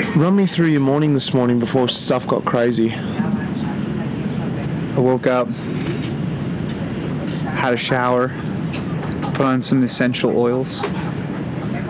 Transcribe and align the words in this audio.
Run 0.00 0.34
me 0.34 0.46
through 0.46 0.68
your 0.68 0.80
morning 0.80 1.12
this 1.12 1.34
morning 1.34 1.58
before 1.58 1.86
stuff 1.86 2.26
got 2.26 2.44
crazy. 2.44 2.92
I 2.92 4.96
woke 4.96 5.26
up, 5.26 5.48
had 7.46 7.74
a 7.74 7.76
shower, 7.76 8.28
put 9.34 9.42
on 9.42 9.60
some 9.60 9.82
essential 9.82 10.36
oils 10.36 10.82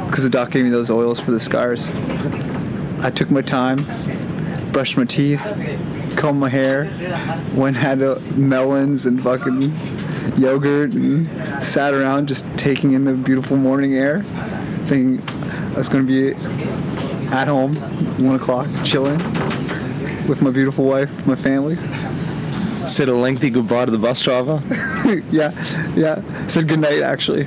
because 0.06 0.24
the 0.24 0.28
doc 0.28 0.50
gave 0.50 0.64
me 0.64 0.70
those 0.70 0.90
oils 0.90 1.20
for 1.20 1.30
the 1.30 1.38
scars. 1.38 1.92
I 3.00 3.10
took 3.10 3.30
my 3.30 3.42
time, 3.42 3.78
brushed 4.72 4.96
my 4.96 5.04
teeth, 5.04 5.40
combed 6.16 6.40
my 6.40 6.48
hair, 6.48 6.90
went 7.54 7.76
had 7.76 8.02
uh, 8.02 8.18
melons 8.34 9.06
and 9.06 9.22
fucking 9.22 9.72
yogurt 10.36 10.94
and 10.94 11.64
sat 11.64 11.94
around 11.94 12.26
just 12.26 12.44
taking 12.58 12.92
in 12.92 13.04
the 13.04 13.14
beautiful 13.14 13.56
morning 13.56 13.94
air, 13.94 14.24
thinking 14.86 15.22
I 15.74 15.78
was 15.78 15.88
gonna 15.88 16.04
be 16.04 16.34
at 17.32 17.48
home, 17.48 17.76
one 18.24 18.36
o'clock, 18.36 18.68
chilling 18.84 19.18
with 20.26 20.42
my 20.42 20.50
beautiful 20.50 20.84
wife, 20.84 21.26
my 21.26 21.34
family. 21.34 21.76
Said 22.88 23.08
a 23.08 23.14
lengthy 23.14 23.50
goodbye 23.50 23.84
to 23.84 23.90
the 23.90 23.98
bus 23.98 24.20
driver. 24.22 24.62
yeah, 25.30 25.52
yeah. 25.94 26.46
Said 26.46 26.68
goodnight 26.68 27.02
actually. 27.02 27.44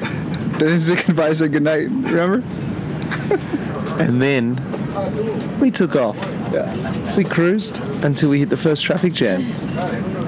Didn't 0.57 0.79
say 0.79 0.95
goodbye, 1.07 1.27
I 1.27 1.33
said 1.33 1.51
goodnight. 1.51 1.89
Remember? 1.89 2.43
And 3.99 4.19
then 4.19 5.59
we 5.59 5.69
took 5.69 5.95
off. 5.95 6.17
Yeah. 6.51 7.15
We 7.15 7.23
cruised 7.23 7.79
until 8.03 8.29
we 8.31 8.39
hit 8.39 8.49
the 8.49 8.57
first 8.57 8.83
traffic 8.83 9.13
jam. 9.13 9.41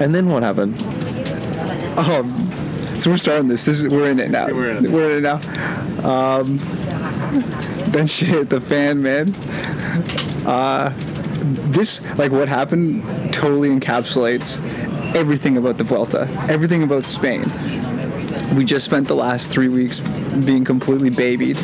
And 0.00 0.14
then 0.14 0.28
what 0.28 0.44
happened? 0.44 0.76
Oh, 1.98 2.22
so 3.00 3.10
we're 3.10 3.16
starting 3.16 3.48
this. 3.48 3.64
This 3.64 3.80
is 3.80 3.88
we're 3.88 4.10
in 4.10 4.20
it 4.20 4.30
now. 4.30 4.46
We're 4.46 4.70
in 4.70 4.84
it. 4.84 4.90
We're 4.90 5.18
in 5.18 5.24
it 5.24 5.28
now. 5.28 5.40
Um, 6.08 6.58
then 7.96 8.06
shit 8.06 8.28
hit 8.28 8.50
the 8.50 8.60
fan, 8.60 9.02
man. 9.02 9.34
Uh, 10.46 10.92
this 11.70 12.04
like 12.16 12.30
what 12.30 12.48
happened 12.48 13.02
totally 13.32 13.70
encapsulates 13.70 14.60
everything 15.14 15.56
about 15.56 15.78
the 15.78 15.84
Vuelta, 15.84 16.28
everything 16.48 16.82
about 16.82 17.06
Spain. 17.06 17.44
We 18.54 18.64
just 18.64 18.84
spent 18.84 19.08
the 19.08 19.14
last 19.14 19.50
three 19.50 19.68
weeks 19.68 20.00
being 20.00 20.64
completely 20.64 21.10
babied, 21.10 21.56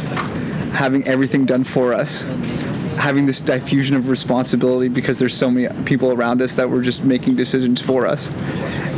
having 0.72 1.06
everything 1.06 1.44
done 1.44 1.64
for 1.64 1.92
us, 1.92 2.22
having 2.96 3.26
this 3.26 3.40
diffusion 3.40 3.96
of 3.96 4.08
responsibility 4.08 4.88
because 4.88 5.18
there's 5.18 5.34
so 5.34 5.50
many 5.50 5.84
people 5.84 6.12
around 6.12 6.40
us 6.40 6.56
that 6.56 6.68
were 6.68 6.80
just 6.80 7.04
making 7.04 7.36
decisions 7.36 7.80
for 7.80 8.06
us. 8.06 8.30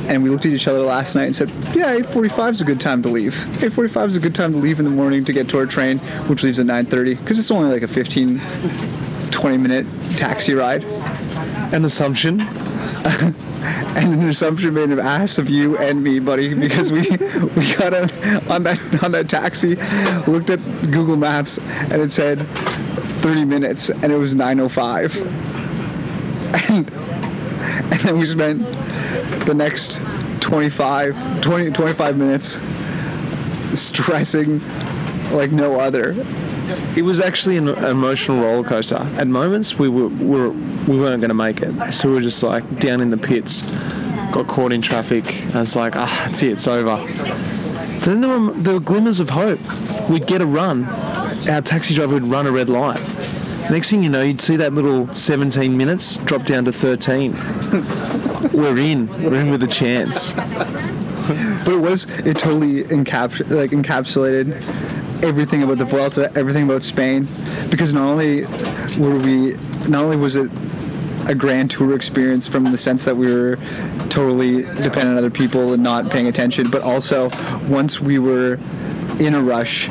And 0.09 0.23
we 0.23 0.31
looked 0.31 0.47
at 0.47 0.53
each 0.53 0.69
other 0.69 0.81
last 0.81 1.15
night 1.15 1.25
and 1.25 1.37
said, 1.37 1.51
"Yeah, 1.75 1.93
8:45 1.93 2.55
is 2.55 2.61
a 2.61 2.65
good 2.65 2.81
time 2.81 3.03
to 3.03 3.09
leave. 3.09 3.35
8:45 3.63 4.11
is 4.11 4.17
a 4.17 4.21
good 4.21 4.35
time 4.35 4.53
to 4.53 4.59
leave 4.59 4.79
in 4.79 4.85
the 4.85 4.91
morning 4.91 5.25
to 5.25 5.33
get 5.33 5.49
to 5.49 5.59
our 5.59 5.67
train, 5.67 5.99
which 6.29 6.43
leaves 6.43 6.59
at 6.59 6.67
9:30, 6.67 7.15
because 7.15 7.39
it's 7.39 7.51
only 7.51 7.71
like 7.71 7.83
a 7.83 7.89
15, 7.89 8.41
20 9.31 9.57
minute 9.57 9.87
taxi 10.17 10.55
ride." 10.55 10.85
An 11.73 11.85
assumption. 11.85 12.47
and 13.97 14.15
an 14.15 14.29
assumption 14.29 14.75
made 14.75 14.91
of 14.91 14.99
ass 14.99 15.39
of 15.39 15.49
you 15.49 15.79
and 15.79 16.03
me, 16.03 16.19
buddy, 16.19 16.55
because 16.55 16.93
we 16.93 17.01
we 17.01 17.75
got 17.77 17.95
on, 17.95 18.11
on 18.51 18.63
that 18.65 19.03
on 19.03 19.13
that 19.13 19.29
taxi, 19.29 19.77
looked 20.27 20.51
at 20.51 20.61
Google 20.91 21.17
Maps, 21.17 21.59
and 21.91 22.03
it 22.03 22.13
said 22.13 22.47
30 23.23 23.45
minutes, 23.45 23.91
and 23.91 24.13
it 24.13 24.19
was 24.19 24.35
9:05, 24.35 25.23
and 26.71 26.91
and 27.91 28.01
then 28.01 28.19
we 28.19 28.27
spent 28.27 28.61
the 29.47 29.55
next 29.55 30.01
25 30.41 31.41
20 31.41 31.71
25 31.71 32.17
minutes 32.17 32.61
stressing 33.79 34.61
like 35.33 35.53
no 35.53 35.81
other. 35.81 36.15
It 36.97 37.03
was 37.03 37.21
actually 37.21 37.57
an 37.57 37.69
emotional 37.69 38.43
roller 38.43 38.67
coaster. 38.67 38.97
At 38.97 39.27
moments, 39.27 39.79
we 39.79 39.89
were, 39.89 40.09
were 40.09 40.51
we 40.51 40.99
weren't 40.99 41.21
going 41.21 41.29
to 41.29 41.35
make 41.35 41.61
it, 41.61 41.93
so 41.93 42.09
we 42.09 42.15
were 42.15 42.21
just 42.21 42.43
like 42.43 42.79
down 42.79 43.01
in 43.01 43.11
the 43.11 43.17
pits. 43.17 43.63
Got 44.33 44.49
caught 44.49 44.73
in 44.73 44.83
traffic. 44.83 45.43
And 45.45 45.57
it's 45.57 45.77
like, 45.77 45.97
ah, 45.97 46.25
that's 46.27 46.43
it, 46.43 46.53
it's 46.53 46.67
over. 46.67 46.97
Then 48.05 48.21
there 48.21 48.39
were, 48.39 48.53
there 48.53 48.75
were 48.75 48.81
glimmers 48.81 49.21
of 49.21 49.31
hope. 49.31 49.61
We'd 50.11 50.27
get 50.27 50.43
a 50.43 50.47
run. 50.47 50.85
Our 51.49 51.63
taxi 51.63 51.95
driver 51.95 52.15
would 52.15 52.25
run 52.25 52.47
a 52.47 52.53
red 52.53 52.69
light. 52.69 53.01
Next 53.71 53.91
thing 53.91 54.03
you 54.03 54.11
know, 54.11 54.23
you'd 54.23 54.41
see 54.41 54.57
that 54.57 54.75
little 54.75 55.13
17 55.13 55.77
minutes 55.77 56.17
drop 56.17 56.45
down 56.45 56.65
to 56.67 56.73
13. 56.73 57.33
we're 58.53 58.77
in. 58.77 59.09
We're 59.23 59.41
in 59.41 59.51
with 59.51 59.63
a 59.63 59.67
chance. 59.67 60.33
But 61.65 61.73
it 61.73 61.81
was 61.81 62.05
it 62.21 62.37
totally 62.37 62.85
encaps- 62.85 63.51
like 63.51 63.71
encapsulated 63.71 64.55
everything 65.25 65.63
about 65.63 65.79
the 65.79 65.87
Vuelta, 65.87 66.31
everything 66.37 66.65
about 66.65 66.83
Spain, 66.83 67.27
because 67.71 67.95
not 67.95 68.07
only 68.07 68.45
were 68.99 69.19
we, 69.19 69.55
not 69.89 70.05
only 70.05 70.17
was 70.17 70.37
it 70.37 70.51
a 71.27 71.35
grand 71.35 71.71
tour 71.71 71.95
experience 71.97 72.47
from 72.47 72.65
the 72.65 72.77
sense 72.77 73.07
that 73.07 73.17
we 73.17 73.33
were 73.33 73.57
totally 74.11 74.63
dependent 74.63 75.09
on 75.09 75.17
other 75.19 75.31
people 75.31 75.73
and 75.73 75.83
not 75.83 76.11
paying 76.11 76.27
attention, 76.27 76.71
but 76.71 76.83
also 76.83 77.31
once 77.69 78.01
we 78.01 78.19
were 78.19 78.59
in 79.19 79.35
a 79.35 79.41
rush, 79.41 79.89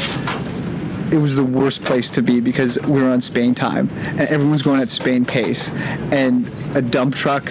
it 1.13 1.18
was 1.18 1.35
the 1.35 1.44
worst 1.44 1.84
place 1.84 2.09
to 2.09 2.24
be 2.24 2.40
because 2.40 2.79
we 2.81 3.00
were 3.00 3.09
on 3.09 3.22
Spain 3.22 3.53
time 3.53 3.88
and 4.06 4.22
everyone's 4.22 4.63
going 4.63 4.81
at 4.81 4.90
Spain 4.90 5.24
pace, 5.24 5.69
and 6.12 6.50
a 6.75 6.81
dump 6.81 7.13
truck 7.13 7.44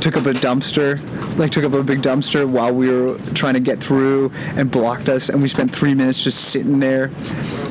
took 0.00 0.16
up 0.16 0.24
a 0.24 0.32
dumpster, 0.32 0.98
like 1.38 1.50
took 1.50 1.64
up 1.64 1.74
a 1.74 1.82
big 1.82 2.00
dumpster 2.00 2.48
while 2.48 2.72
we 2.72 2.88
were 2.88 3.18
trying 3.34 3.54
to 3.54 3.60
get 3.60 3.82
through 3.82 4.30
and 4.56 4.70
blocked 4.70 5.10
us, 5.10 5.28
and 5.28 5.42
we 5.42 5.48
spent 5.48 5.74
three 5.74 5.92
minutes 5.92 6.24
just 6.24 6.46
sitting 6.46 6.80
there 6.80 7.10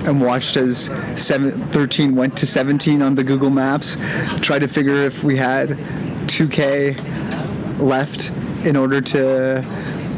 and 0.06 0.22
watched 0.22 0.56
as 0.56 0.92
seven, 1.16 1.52
13 1.72 2.16
went 2.16 2.38
to 2.38 2.46
17 2.46 3.02
on 3.02 3.16
the 3.16 3.24
Google 3.24 3.50
Maps, 3.50 3.98
tried 4.42 4.60
to 4.60 4.68
figure 4.68 4.96
if 4.96 5.24
we 5.24 5.36
had 5.36 5.70
2K 6.28 7.80
left 7.80 8.30
in 8.66 8.76
order 8.76 9.02
to, 9.02 9.66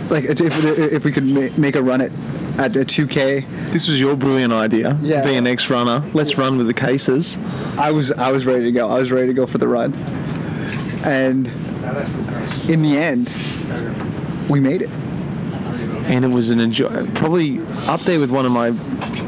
like, 0.10 0.26
if, 0.26 0.42
if 0.42 1.06
we 1.06 1.12
could 1.12 1.26
ma- 1.26 1.50
make 1.58 1.76
a 1.76 1.82
run 1.82 2.02
at 2.02 2.12
at 2.60 2.76
a 2.76 2.82
2K. 2.82 3.72
This 3.72 3.88
was 3.88 4.00
your 4.00 4.16
brilliant 4.18 4.52
idea. 4.54 4.98
Yeah. 5.02 5.24
Being 5.24 5.38
an 5.38 5.48
ex-runner, 5.48 6.04
let's 6.14 6.38
run 6.38 6.58
with 6.58 6.68
the 6.68 6.74
cases. 6.74 7.38
I 7.78 7.92
was 7.92 8.12
I 8.12 8.32
was 8.32 8.46
ready 8.46 8.66
to 8.66 8.72
go. 8.72 8.90
I 8.90 9.00
was 9.00 9.12
ready 9.12 9.28
to 9.28 9.34
go 9.34 9.48
for 9.48 9.58
the 9.58 9.68
run. 9.68 9.94
And 11.06 11.48
in 12.70 12.82
the 12.82 12.98
end, 12.98 13.30
we 14.50 14.60
made 14.60 14.82
it. 14.82 14.90
and 16.10 16.26
it 16.26 16.30
was 16.30 16.50
an 16.50 16.60
enjoy 16.60 16.90
probably 17.14 17.60
up 17.88 18.02
there 18.02 18.20
with 18.20 18.32
one 18.32 18.46
of 18.46 18.52
my 18.52 18.72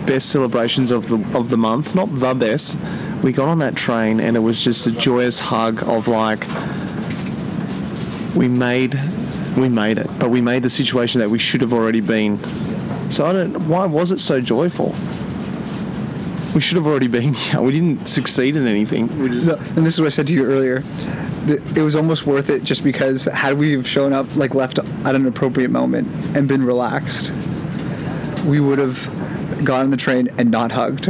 best 0.06 0.30
celebrations 0.30 0.90
of 0.92 1.08
the 1.09 1.18
of 1.38 1.50
the 1.50 1.58
month 1.58 1.94
not 1.94 2.08
the 2.19 2.34
best 2.34 2.75
we 3.22 3.31
got 3.31 3.48
on 3.48 3.59
that 3.59 3.75
train 3.75 4.19
and 4.19 4.36
it 4.36 4.40
was 4.40 4.63
just 4.63 4.88
a 4.88 4.92
joyous 4.92 5.40
hug 5.40 5.84
of 5.88 6.08
like 6.08 6.44
we 8.36 8.48
made 8.48 9.00
we 9.58 9.69
made 9.69 9.98
it 10.00 10.09
but 10.19 10.30
we 10.31 10.42
made 10.42 10.63
the 10.63 10.69
situation 10.72 11.19
that 11.22 11.30
we 11.30 11.38
should 11.38 11.62
have 11.62 11.72
already 11.74 12.02
been 12.02 12.38
so 13.12 13.26
I 13.26 13.34
don't 13.34 13.68
why 13.68 13.86
was 13.86 14.12
it 14.12 14.20
so 14.20 14.42
joyful 14.42 14.96
we 16.56 16.60
should 16.62 16.76
have 16.78 16.88
already 16.88 17.08
been 17.08 17.34
here 17.34 17.62
we 17.62 17.72
didn't 17.72 18.08
succeed 18.08 18.56
in 18.56 18.68
anything 18.68 19.08
we 19.20 19.30
just 19.30 19.46
So- 19.46 19.58
and 19.76 19.86
this 19.86 19.94
is 19.96 20.00
what 20.02 20.08
I 20.08 20.10
said 20.10 20.28
to 20.28 20.34
you 20.34 20.46
earlier. 20.46 20.84
It 21.48 21.82
was 21.82 21.96
almost 21.96 22.28
worth 22.28 22.50
it 22.52 22.64
just 22.64 22.84
because 22.84 23.26
had 23.26 23.58
we 23.58 23.72
have 23.72 23.88
shown 23.88 24.14
up 24.14 24.28
like 24.36 24.54
left 24.54 24.78
at 24.78 25.16
an 25.16 25.26
appropriate 25.26 25.72
moment 25.72 26.08
and 26.38 26.48
been 26.48 26.62
relaxed, 26.64 27.32
we 28.46 28.60
would 28.60 28.78
have 28.78 29.08
gotten 29.66 29.86
on 29.86 29.90
the 29.90 29.98
train 29.98 30.30
and 30.38 30.52
not 30.52 30.72
hugged. 30.72 31.08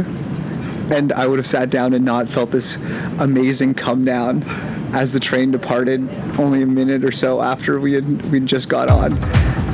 And 0.90 1.12
I 1.12 1.26
would 1.26 1.38
have 1.38 1.46
sat 1.46 1.68
down 1.68 1.92
and 1.92 2.02
not 2.04 2.30
felt 2.30 2.50
this 2.50 2.76
amazing 3.18 3.74
come 3.74 4.06
down 4.06 4.42
as 4.94 5.12
the 5.12 5.20
train 5.20 5.50
departed 5.50 6.08
only 6.38 6.62
a 6.62 6.66
minute 6.66 7.04
or 7.04 7.12
so 7.12 7.42
after 7.42 7.78
we 7.78 7.92
had 7.92 8.24
we 8.30 8.40
just 8.40 8.70
got 8.70 8.88
on. 8.90 9.12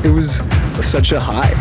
It 0.04 0.10
was 0.10 0.36
such 0.84 1.12
a 1.12 1.20
high. 1.20 1.52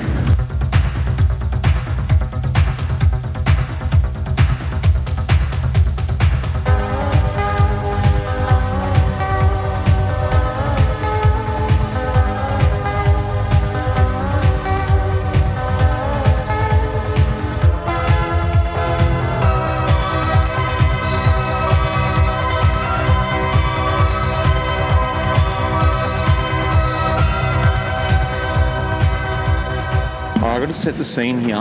Set 30.88 30.98
the 30.98 31.04
scene 31.04 31.38
here. 31.39 31.57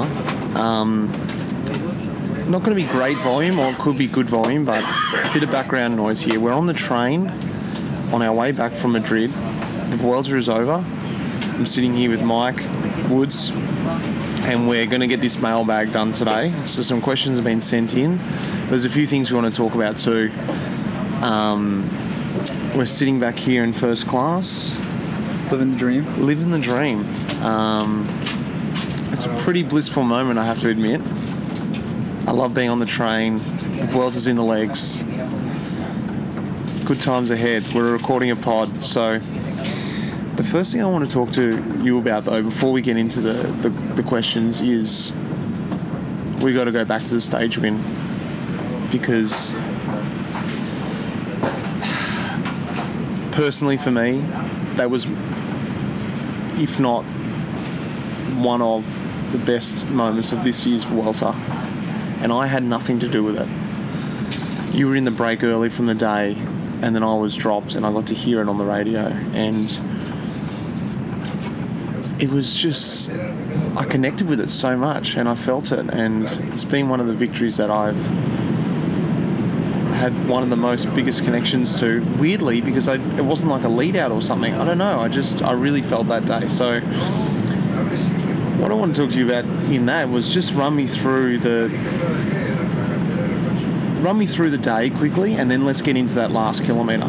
Um, 0.56 1.08
not 2.48 2.62
going 2.62 2.76
to 2.76 2.80
be 2.80 2.86
great 2.86 3.16
volume, 3.16 3.58
or 3.58 3.72
it 3.72 3.78
could 3.78 3.98
be 3.98 4.06
good 4.06 4.28
volume, 4.30 4.64
but 4.64 4.84
a 4.84 5.32
bit 5.32 5.42
of 5.42 5.50
background 5.50 5.96
noise 5.96 6.20
here. 6.20 6.38
We're 6.38 6.52
on 6.52 6.66
the 6.66 6.72
train 6.72 7.26
on 8.12 8.22
our 8.22 8.32
way 8.32 8.52
back 8.52 8.70
from 8.70 8.92
Madrid. 8.92 9.32
The 9.32 9.96
Vuelta 9.96 10.36
is 10.36 10.48
over. 10.48 10.74
I'm 10.74 11.66
sitting 11.66 11.96
here 11.96 12.08
with 12.08 12.22
Mike 12.22 12.60
Woods 13.10 13.50
and 14.46 14.68
we're 14.68 14.86
going 14.86 15.00
to 15.00 15.08
get 15.08 15.20
this 15.20 15.40
mailbag 15.40 15.90
done 15.90 16.12
today. 16.12 16.52
So 16.64 16.82
some 16.82 17.00
questions 17.00 17.36
have 17.38 17.44
been 17.44 17.62
sent 17.62 17.94
in. 17.94 18.20
There's 18.68 18.84
a 18.84 18.90
few 18.90 19.08
things 19.08 19.32
we 19.32 19.40
want 19.40 19.52
to 19.52 19.60
talk 19.60 19.74
about 19.74 19.98
too. 19.98 20.30
Um, 21.20 21.90
we're 22.76 22.86
sitting 22.86 23.18
back 23.18 23.34
here 23.34 23.64
in 23.64 23.72
first 23.72 24.06
class, 24.06 24.70
Living 25.50 25.72
the 25.72 25.76
dream. 25.76 26.24
living 26.24 26.52
the 26.52 26.60
dream. 26.60 27.04
Um, 27.42 28.06
it's 29.16 29.24
a 29.24 29.34
pretty 29.38 29.62
blissful 29.62 30.02
moment, 30.02 30.38
I 30.38 30.44
have 30.44 30.60
to 30.60 30.68
admit. 30.68 31.00
I 32.28 32.32
love 32.32 32.52
being 32.52 32.68
on 32.68 32.80
the 32.80 32.86
train. 32.86 33.38
The 33.38 33.86
Vuelta's 33.86 34.26
in 34.26 34.36
the 34.36 34.44
legs. 34.44 35.02
Good 36.84 37.00
times 37.00 37.30
ahead. 37.30 37.64
We're 37.72 37.92
recording 37.92 38.30
a 38.30 38.36
pod, 38.36 38.82
so 38.82 39.18
the 40.34 40.44
first 40.44 40.70
thing 40.70 40.82
I 40.82 40.86
want 40.86 41.08
to 41.08 41.10
talk 41.10 41.32
to 41.32 41.64
you 41.82 41.96
about, 41.96 42.26
though, 42.26 42.42
before 42.42 42.72
we 42.72 42.82
get 42.82 42.98
into 42.98 43.22
the, 43.22 43.32
the, 43.62 43.70
the 43.94 44.02
questions, 44.02 44.60
is 44.60 45.14
we 46.42 46.52
got 46.52 46.64
to 46.64 46.72
go 46.72 46.84
back 46.84 47.02
to 47.04 47.14
the 47.14 47.20
stage 47.22 47.56
win 47.56 47.82
because 48.92 49.54
personally 53.32 53.78
for 53.78 53.90
me, 53.90 54.18
that 54.74 54.90
was, 54.90 55.06
if 56.60 56.78
not 56.78 57.04
one 58.36 58.60
of 58.60 58.95
the 59.36 59.44
best 59.44 59.88
moments 59.90 60.32
of 60.32 60.44
this 60.44 60.64
year's 60.66 60.84
Vuelta, 60.84 61.34
and 62.22 62.32
I 62.32 62.46
had 62.46 62.62
nothing 62.62 62.98
to 63.00 63.08
do 63.08 63.22
with 63.22 63.36
it. 63.38 64.74
You 64.74 64.88
were 64.88 64.96
in 64.96 65.04
the 65.04 65.10
break 65.10 65.44
early 65.44 65.68
from 65.68 65.86
the 65.86 65.94
day, 65.94 66.36
and 66.82 66.94
then 66.94 67.02
I 67.02 67.14
was 67.14 67.36
dropped, 67.36 67.74
and 67.74 67.84
I 67.84 67.92
got 67.92 68.06
to 68.08 68.14
hear 68.14 68.40
it 68.40 68.48
on 68.48 68.58
the 68.58 68.64
radio, 68.64 69.06
and 69.32 69.70
it 72.18 72.30
was 72.30 72.56
just 72.56 73.10
I 73.76 73.84
connected 73.84 74.28
with 74.28 74.40
it 74.40 74.50
so 74.50 74.76
much, 74.76 75.16
and 75.16 75.28
I 75.28 75.34
felt 75.34 75.72
it, 75.72 75.90
and 75.90 76.24
it's 76.52 76.64
been 76.64 76.88
one 76.88 77.00
of 77.00 77.06
the 77.06 77.14
victories 77.14 77.58
that 77.58 77.70
I've 77.70 78.02
had 79.96 80.28
one 80.28 80.42
of 80.42 80.50
the 80.50 80.56
most 80.56 80.94
biggest 80.94 81.24
connections 81.24 81.78
to. 81.80 82.00
Weirdly, 82.18 82.60
because 82.60 82.88
I, 82.88 82.94
it 82.94 83.24
wasn't 83.24 83.50
like 83.50 83.64
a 83.64 83.68
lead 83.68 83.96
out 83.96 84.12
or 84.12 84.22
something. 84.22 84.54
I 84.54 84.64
don't 84.64 84.78
know. 84.78 85.00
I 85.00 85.08
just 85.08 85.42
I 85.42 85.52
really 85.52 85.82
felt 85.82 86.08
that 86.08 86.26
day. 86.26 86.48
So 86.48 86.80
what 88.58 88.70
I 88.70 88.74
want 88.74 88.96
to 88.96 89.02
talk 89.02 89.12
to 89.12 89.18
you 89.18 89.26
about 89.26 89.44
in 89.72 89.86
that 89.86 90.08
was 90.08 90.32
just 90.32 90.54
run 90.54 90.74
me 90.76 90.86
through 90.86 91.38
the 91.38 91.68
run 94.00 94.18
me 94.18 94.26
through 94.26 94.50
the 94.50 94.58
day 94.58 94.90
quickly, 94.90 95.34
and 95.34 95.50
then 95.50 95.64
let's 95.64 95.82
get 95.82 95.96
into 95.96 96.14
that 96.14 96.30
last 96.30 96.64
kilometre. 96.64 97.08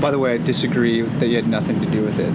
By 0.00 0.10
the 0.10 0.18
way, 0.18 0.34
I 0.34 0.38
disagree 0.38 1.00
that 1.02 1.26
you 1.28 1.36
had 1.36 1.48
nothing 1.48 1.80
to 1.80 1.86
do 1.90 2.02
with 2.02 2.18
it. 2.18 2.32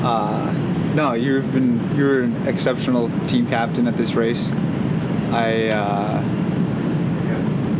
uh, 0.04 0.52
no, 0.94 1.12
you've 1.12 1.52
been 1.52 1.96
you're 1.96 2.22
an 2.22 2.48
exceptional 2.48 3.08
team 3.26 3.46
captain 3.46 3.86
at 3.86 3.96
this 3.96 4.14
race. 4.14 4.50
I 5.30 5.68
uh, 5.68 6.22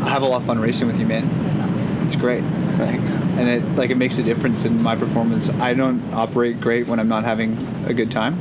I 0.04 0.08
have 0.08 0.22
a 0.22 0.26
lot 0.26 0.36
of 0.36 0.46
fun 0.46 0.58
racing 0.58 0.86
with 0.86 0.98
you, 0.98 1.06
man. 1.06 2.04
It's 2.04 2.14
great, 2.14 2.44
Thanks. 2.76 3.14
and 3.14 3.48
it 3.48 3.64
like 3.74 3.90
it 3.90 3.96
makes 3.96 4.18
a 4.18 4.22
difference 4.22 4.64
in 4.64 4.82
my 4.82 4.94
performance. 4.94 5.48
I 5.50 5.74
don't 5.74 6.14
operate 6.14 6.60
great 6.60 6.86
when 6.86 7.00
I'm 7.00 7.08
not 7.08 7.24
having 7.24 7.56
a 7.86 7.92
good 7.92 8.10
time, 8.10 8.38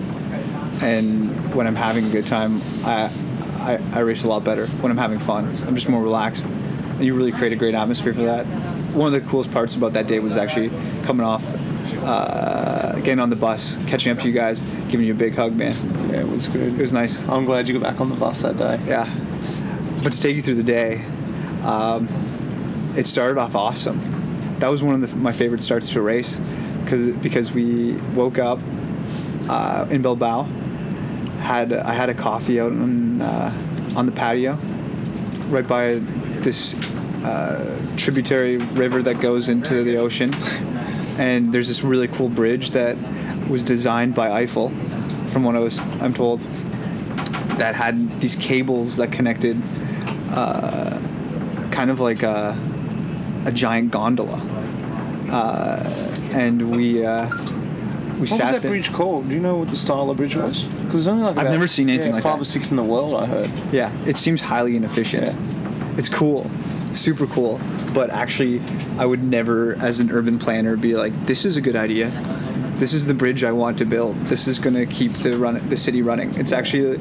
and 0.81 1.53
when 1.55 1.67
I'm 1.67 1.75
having 1.75 2.05
a 2.05 2.09
good 2.09 2.27
time, 2.27 2.61
I 2.83 3.11
I, 3.59 3.79
I 3.93 3.99
race 4.01 4.23
a 4.23 4.27
lot 4.27 4.43
better. 4.43 4.67
When 4.67 4.91
I'm 4.91 4.97
having 4.97 5.19
fun, 5.19 5.45
I'm 5.65 5.75
just 5.75 5.89
more 5.89 6.01
relaxed, 6.01 6.45
and 6.45 7.03
you 7.03 7.15
really 7.15 7.31
create 7.31 7.53
a 7.53 7.55
great 7.55 7.73
atmosphere 7.73 8.13
for 8.13 8.23
that. 8.23 8.45
One 8.93 9.07
of 9.07 9.13
the 9.13 9.27
coolest 9.27 9.51
parts 9.51 9.75
about 9.75 9.93
that 9.93 10.07
day 10.07 10.19
was 10.19 10.37
actually 10.37 10.69
coming 11.03 11.25
off, 11.25 11.43
uh, 12.03 12.93
getting 12.97 13.19
on 13.19 13.29
the 13.29 13.35
bus, 13.35 13.77
catching 13.87 14.11
up 14.11 14.19
to 14.19 14.27
you 14.27 14.33
guys, 14.33 14.61
giving 14.89 15.05
you 15.05 15.13
a 15.13 15.17
big 15.17 15.35
hug, 15.35 15.55
man. 15.55 15.73
Yeah, 16.11 16.21
it 16.21 16.27
was 16.27 16.47
good. 16.47 16.73
It 16.73 16.79
was 16.79 16.93
nice. 16.93 17.27
I'm 17.27 17.45
glad 17.45 17.67
you 17.67 17.77
got 17.79 17.91
back 17.91 17.99
on 17.99 18.09
the 18.09 18.15
bus 18.15 18.43
that 18.43 18.57
day. 18.57 18.79
Yeah. 18.87 19.09
But 20.03 20.13
to 20.13 20.19
take 20.21 20.35
you 20.35 20.41
through 20.41 20.55
the 20.55 20.63
day, 20.63 21.03
um, 21.63 22.07
it 22.95 23.07
started 23.07 23.39
off 23.39 23.55
awesome. 23.55 23.99
That 24.59 24.69
was 24.69 24.83
one 24.83 24.95
of 24.95 25.01
the, 25.01 25.15
my 25.17 25.31
favorite 25.31 25.61
starts 25.61 25.91
to 25.93 25.99
a 25.99 26.03
race 26.03 26.39
cause, 26.85 27.13
because 27.13 27.51
we 27.51 27.93
woke 28.13 28.37
up 28.37 28.59
uh, 29.49 29.87
in 29.89 30.01
Bilbao. 30.01 30.47
Had 31.45 31.73
I 31.73 31.93
had 31.93 32.09
a 32.09 32.15
coffee 32.15 32.59
out 32.59 32.71
on 32.71 33.21
uh, 33.21 33.51
on 33.95 34.07
the 34.07 34.11
patio, 34.11 34.57
right 35.47 35.67
by 35.67 35.99
this 36.41 36.75
uh, 37.23 37.79
tributary 37.97 38.57
river 38.57 39.03
that 39.03 39.21
goes 39.21 39.47
into 39.47 39.83
the 39.83 39.97
ocean, 39.97 40.33
and 41.19 41.53
there's 41.53 41.67
this 41.67 41.83
really 41.83 42.07
cool 42.07 42.29
bridge 42.29 42.71
that 42.71 42.97
was 43.47 43.63
designed 43.63 44.15
by 44.15 44.31
Eiffel, 44.31 44.69
from 45.27 45.43
what 45.43 45.55
I 45.55 45.59
was 45.59 45.79
I'm 46.01 46.15
told, 46.15 46.41
that 47.59 47.75
had 47.75 48.19
these 48.19 48.35
cables 48.35 48.97
that 48.97 49.11
connected, 49.11 49.61
uh, 50.31 50.99
kind 51.69 51.91
of 51.91 51.99
like 51.99 52.23
a, 52.23 52.57
a 53.45 53.51
giant 53.51 53.91
gondola, 53.91 54.41
uh, 55.31 55.83
and 56.33 56.75
we. 56.75 57.05
We 58.15 58.21
What 58.21 58.29
was 58.31 58.37
that 58.39 58.61
there. 58.61 58.71
bridge 58.71 58.93
called? 58.93 59.27
Do 59.29 59.35
you 59.35 59.41
know 59.41 59.57
what 59.57 59.67
the 59.69 59.75
style 59.75 60.09
of 60.09 60.17
bridge 60.17 60.35
was? 60.35 60.63
Because 60.63 61.05
only 61.07 61.23
like 61.23 61.31
I've 61.31 61.43
about, 61.43 61.51
never 61.51 61.67
seen 61.67 61.89
anything 61.89 62.07
yeah, 62.09 62.13
like 62.15 62.23
five 62.23 62.37
that. 62.37 62.43
or 62.43 62.45
six 62.45 62.71
in 62.71 62.77
the 62.77 62.83
world. 62.83 63.15
I 63.21 63.25
heard. 63.25 63.51
Yeah, 63.73 63.91
it 64.05 64.15
seems 64.17 64.39
highly 64.41 64.75
inefficient. 64.77 65.35
It's 65.97 66.07
cool, 66.09 66.49
super 66.93 67.25
cool, 67.27 67.59
but 67.93 68.09
actually, 68.09 68.61
I 68.97 69.05
would 69.05 69.23
never, 69.23 69.75
as 69.77 69.99
an 69.99 70.11
urban 70.11 70.39
planner, 70.39 70.77
be 70.77 70.95
like, 70.95 71.13
"This 71.25 71.43
is 71.45 71.57
a 71.57 71.61
good 71.61 71.75
idea. 71.75 72.09
This 72.77 72.93
is 72.93 73.05
the 73.05 73.13
bridge 73.13 73.43
I 73.43 73.51
want 73.51 73.77
to 73.79 73.85
build. 73.85 74.15
This 74.23 74.47
is 74.47 74.59
going 74.59 74.75
to 74.75 74.85
keep 74.85 75.11
the 75.13 75.37
run 75.37 75.61
the 75.69 75.77
city 75.77 76.01
running." 76.01 76.33
It's 76.35 76.51
actually 76.53 76.97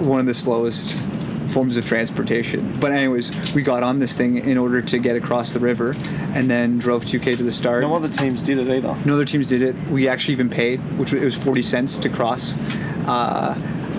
one 0.00 0.20
of 0.20 0.26
the 0.26 0.34
slowest 0.34 0.98
forms 1.56 1.78
of 1.78 1.86
transportation. 1.86 2.78
But 2.80 2.92
anyways, 2.92 3.54
we 3.54 3.62
got 3.62 3.82
on 3.82 3.98
this 3.98 4.14
thing 4.14 4.36
in 4.36 4.58
order 4.58 4.82
to 4.82 4.98
get 4.98 5.16
across 5.16 5.54
the 5.54 5.58
river, 5.58 5.94
and 6.34 6.50
then 6.50 6.76
drove 6.76 7.06
2k 7.06 7.38
to 7.38 7.42
the 7.42 7.50
start. 7.50 7.80
No 7.80 7.94
other 7.94 8.10
teams 8.10 8.42
did 8.42 8.58
it 8.58 8.68
either. 8.68 8.94
No 9.06 9.14
other 9.14 9.24
teams 9.24 9.48
did 9.48 9.62
it. 9.62 9.74
We 9.88 10.06
actually 10.06 10.32
even 10.32 10.50
paid, 10.50 10.80
which 10.98 11.14
was, 11.14 11.22
it 11.22 11.24
was 11.24 11.34
40 11.34 11.62
cents 11.62 11.96
to 12.00 12.10
cross. 12.10 12.58
Uh, 13.06 13.54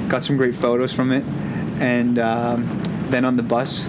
got 0.07 0.24
some 0.24 0.38
great 0.38 0.54
photos 0.54 0.94
from 0.94 1.12
it. 1.12 1.24
And 1.81 2.19
um, 2.19 2.69
then 3.09 3.25
on 3.25 3.38
the 3.38 3.44
bus, 3.44 3.88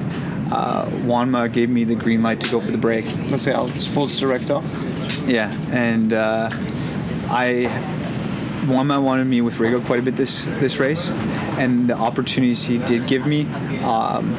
uh, 0.50 0.86
Juanma 1.04 1.52
gave 1.52 1.68
me 1.68 1.84
the 1.84 1.94
green 1.94 2.22
light 2.22 2.40
to 2.40 2.50
go 2.50 2.60
for 2.62 2.70
the 2.70 2.78
break. 2.78 3.04
Let's 3.30 3.44
That's 3.44 3.48
our 3.48 3.68
sports 3.80 4.18
director. 4.18 4.62
Yeah. 5.26 5.52
And 5.72 6.14
uh, 6.14 6.48
I, 7.28 7.66
Juanma 8.66 9.02
wanted 9.02 9.26
me 9.26 9.40
with 9.40 9.56
Rigo 9.56 9.84
quite 9.84 9.98
a 9.98 10.02
bit 10.02 10.16
this, 10.16 10.46
this 10.58 10.78
race. 10.78 11.10
And 11.58 11.88
the 11.88 11.96
opportunities 11.96 12.64
he 12.64 12.78
did 12.78 13.06
give 13.06 13.26
me, 13.26 13.42
um, 13.82 14.34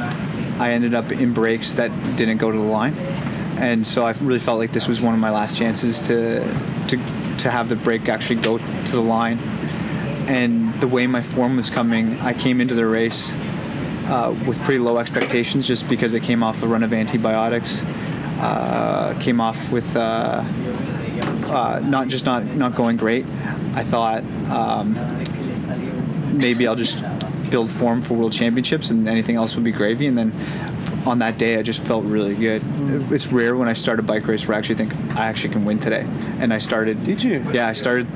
I 0.60 0.72
ended 0.72 0.94
up 0.94 1.12
in 1.12 1.34
breaks 1.34 1.74
that 1.74 1.92
didn't 2.16 2.38
go 2.38 2.52
to 2.52 2.58
the 2.58 2.64
line. 2.64 2.96
And 3.58 3.86
so 3.86 4.06
I 4.06 4.12
really 4.22 4.40
felt 4.40 4.60
like 4.60 4.72
this 4.72 4.88
was 4.88 5.02
one 5.02 5.14
of 5.14 5.20
my 5.20 5.32
last 5.32 5.58
chances 5.58 6.02
to, 6.08 6.40
to, 6.88 6.98
to 7.38 7.52
have 7.52 7.70
the 7.70 7.76
break 7.76 8.08
actually 8.08 8.38
go 8.38 8.58
to 8.58 8.92
the 8.92 9.02
line. 9.02 9.40
And 10.28 10.80
the 10.80 10.88
way 10.88 11.08
my 11.08 11.22
form 11.22 11.58
was 11.58 11.70
coming, 11.70 12.20
I 12.20 12.34
came 12.34 12.62
into 12.62 12.76
the 12.76 12.86
race 12.86 13.34
uh, 14.10 14.36
with 14.48 14.60
pretty 14.62 14.80
low 14.80 14.98
expectations 14.98 15.68
just 15.68 15.90
because 15.90 16.16
I 16.16 16.20
came 16.20 16.44
off 16.44 16.64
a 16.64 16.68
run 16.68 16.84
of 16.84 16.94
antibiotics. 16.94 17.84
Uh, 18.42 19.18
came 19.20 19.42
off 19.42 19.72
with 19.72 19.96
uh, 19.98 20.42
uh, 21.50 21.80
not 21.84 22.08
just 22.08 22.26
not 22.26 22.44
not 22.46 22.76
going 22.76 22.98
great. 22.98 23.26
I 23.76 23.84
thought 23.84 24.24
um, 24.50 24.94
maybe 26.38 26.68
I'll 26.68 26.76
just 26.76 27.04
build 27.50 27.70
form 27.70 28.02
for 28.02 28.14
World 28.14 28.34
Championships 28.34 28.92
and 28.92 29.08
anything 29.10 29.36
else 29.36 29.56
would 29.56 29.64
be 29.64 29.72
gravy. 29.72 30.08
And 30.08 30.18
then 30.18 30.34
on 31.06 31.20
that 31.20 31.38
day, 31.38 31.58
I 31.58 31.62
just 31.62 31.82
felt 31.82 32.04
really 32.06 32.36
good. 32.36 32.62
It's 33.12 33.32
rare 33.32 33.56
when 33.56 33.68
I 33.68 33.74
start 33.74 34.00
a 34.00 34.04
bike 34.04 34.28
race 34.28 34.48
where 34.48 34.56
I 34.56 34.60
actually 34.60 34.76
think 34.76 34.96
I 35.16 35.26
actually 35.28 35.54
can 35.54 35.66
win 35.66 35.80
today. 35.80 36.06
And 36.40 36.54
I 36.54 36.58
started. 36.60 37.04
Did 37.04 37.24
you? 37.24 37.46
Yeah, 37.52 37.68
I 37.68 37.74
started, 37.74 38.08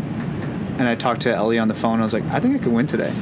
and 0.78 0.88
I 0.88 0.96
talked 0.96 1.22
to 1.22 1.34
Ellie 1.34 1.60
on 1.60 1.68
the 1.68 1.74
phone. 1.74 2.00
I 2.00 2.04
was 2.04 2.14
like, 2.14 2.26
I 2.26 2.40
think 2.40 2.60
I 2.60 2.64
can 2.64 2.74
win 2.74 2.88
today. 2.88 3.14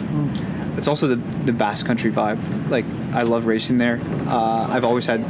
It's 0.77 0.87
also 0.87 1.07
the 1.07 1.17
the 1.45 1.53
Basque 1.53 1.85
Country 1.85 2.11
vibe. 2.11 2.69
Like 2.69 2.85
I 3.13 3.23
love 3.23 3.45
racing 3.45 3.77
there. 3.77 3.99
Uh, 4.27 4.67
I've 4.69 4.85
always 4.85 5.05
had 5.05 5.23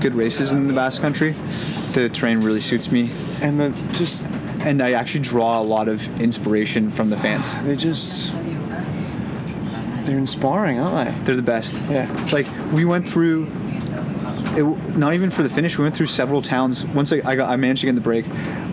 good 0.00 0.14
races 0.14 0.52
in 0.52 0.68
the 0.68 0.74
Basque 0.74 1.00
Country. 1.00 1.34
The 1.92 2.08
terrain 2.08 2.40
really 2.40 2.60
suits 2.60 2.92
me, 2.92 3.10
And 3.42 3.58
the 3.60 3.70
just 3.92 4.26
and 4.60 4.82
I 4.82 4.92
actually 4.92 5.20
draw 5.20 5.60
a 5.60 5.62
lot 5.62 5.88
of 5.88 6.20
inspiration 6.20 6.90
from 6.90 7.10
the 7.10 7.16
fans. 7.16 7.54
they're 7.64 7.76
just 7.76 8.32
they're 10.04 10.18
inspiring, 10.18 10.80
aren't 10.80 11.10
they? 11.10 11.24
They're 11.24 11.36
the 11.36 11.42
best. 11.42 11.80
Yeah. 11.88 12.28
Like 12.32 12.46
we 12.72 12.84
went 12.84 13.08
through. 13.08 13.48
It, 14.56 14.64
not 14.96 15.12
even 15.14 15.30
for 15.30 15.42
the 15.42 15.48
finish. 15.50 15.78
We 15.78 15.84
went 15.84 15.96
through 15.96 16.06
several 16.06 16.42
towns. 16.42 16.84
Once 16.86 17.12
I, 17.12 17.20
I 17.24 17.36
got, 17.36 17.48
I 17.48 17.56
managed 17.56 17.80
to 17.82 17.86
get 17.86 17.90
in 17.90 17.94
the 17.94 18.00
break. 18.00 18.24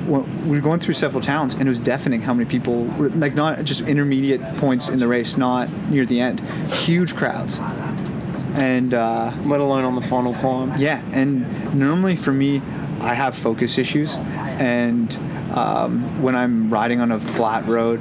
We 0.07 0.55
were 0.55 0.61
going 0.61 0.79
through 0.79 0.93
several 0.95 1.21
towns, 1.21 1.53
and 1.53 1.63
it 1.63 1.69
was 1.69 1.79
deafening 1.79 2.21
how 2.21 2.33
many 2.33 2.49
people. 2.49 2.85
Were, 2.85 3.09
like 3.09 3.35
not 3.35 3.63
just 3.65 3.81
intermediate 3.81 4.41
points 4.57 4.87
in 4.89 4.99
the 4.99 5.07
race, 5.07 5.35
not 5.37 5.69
near 5.89 6.05
the 6.05 6.21
end. 6.21 6.39
Huge 6.71 7.15
crowds, 7.15 7.59
and 8.55 8.93
uh, 8.93 9.33
Let 9.43 9.59
alone 9.59 9.83
on 9.83 9.95
the 9.95 10.01
final 10.01 10.33
climb. 10.35 10.73
yeah. 10.77 11.03
And 11.11 11.75
normally 11.77 12.15
for 12.15 12.31
me, 12.31 12.61
I 13.05 13.13
have 13.13 13.35
focus 13.35 13.77
issues, 13.77 14.17
and 14.17 15.15
um, 15.53 16.21
when 16.21 16.35
I'm 16.35 16.71
riding 16.71 16.99
on 17.01 17.11
a 17.11 17.19
flat 17.19 17.65
road 17.67 17.99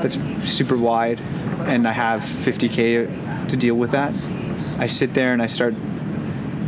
that's 0.00 0.16
super 0.48 0.76
wide, 0.76 1.20
and 1.66 1.88
I 1.88 1.92
have 1.92 2.20
50k 2.20 3.48
to 3.48 3.56
deal 3.56 3.74
with 3.74 3.90
that, 3.90 4.14
I 4.78 4.86
sit 4.86 5.12
there 5.14 5.32
and 5.32 5.42
I 5.42 5.46
start 5.48 5.74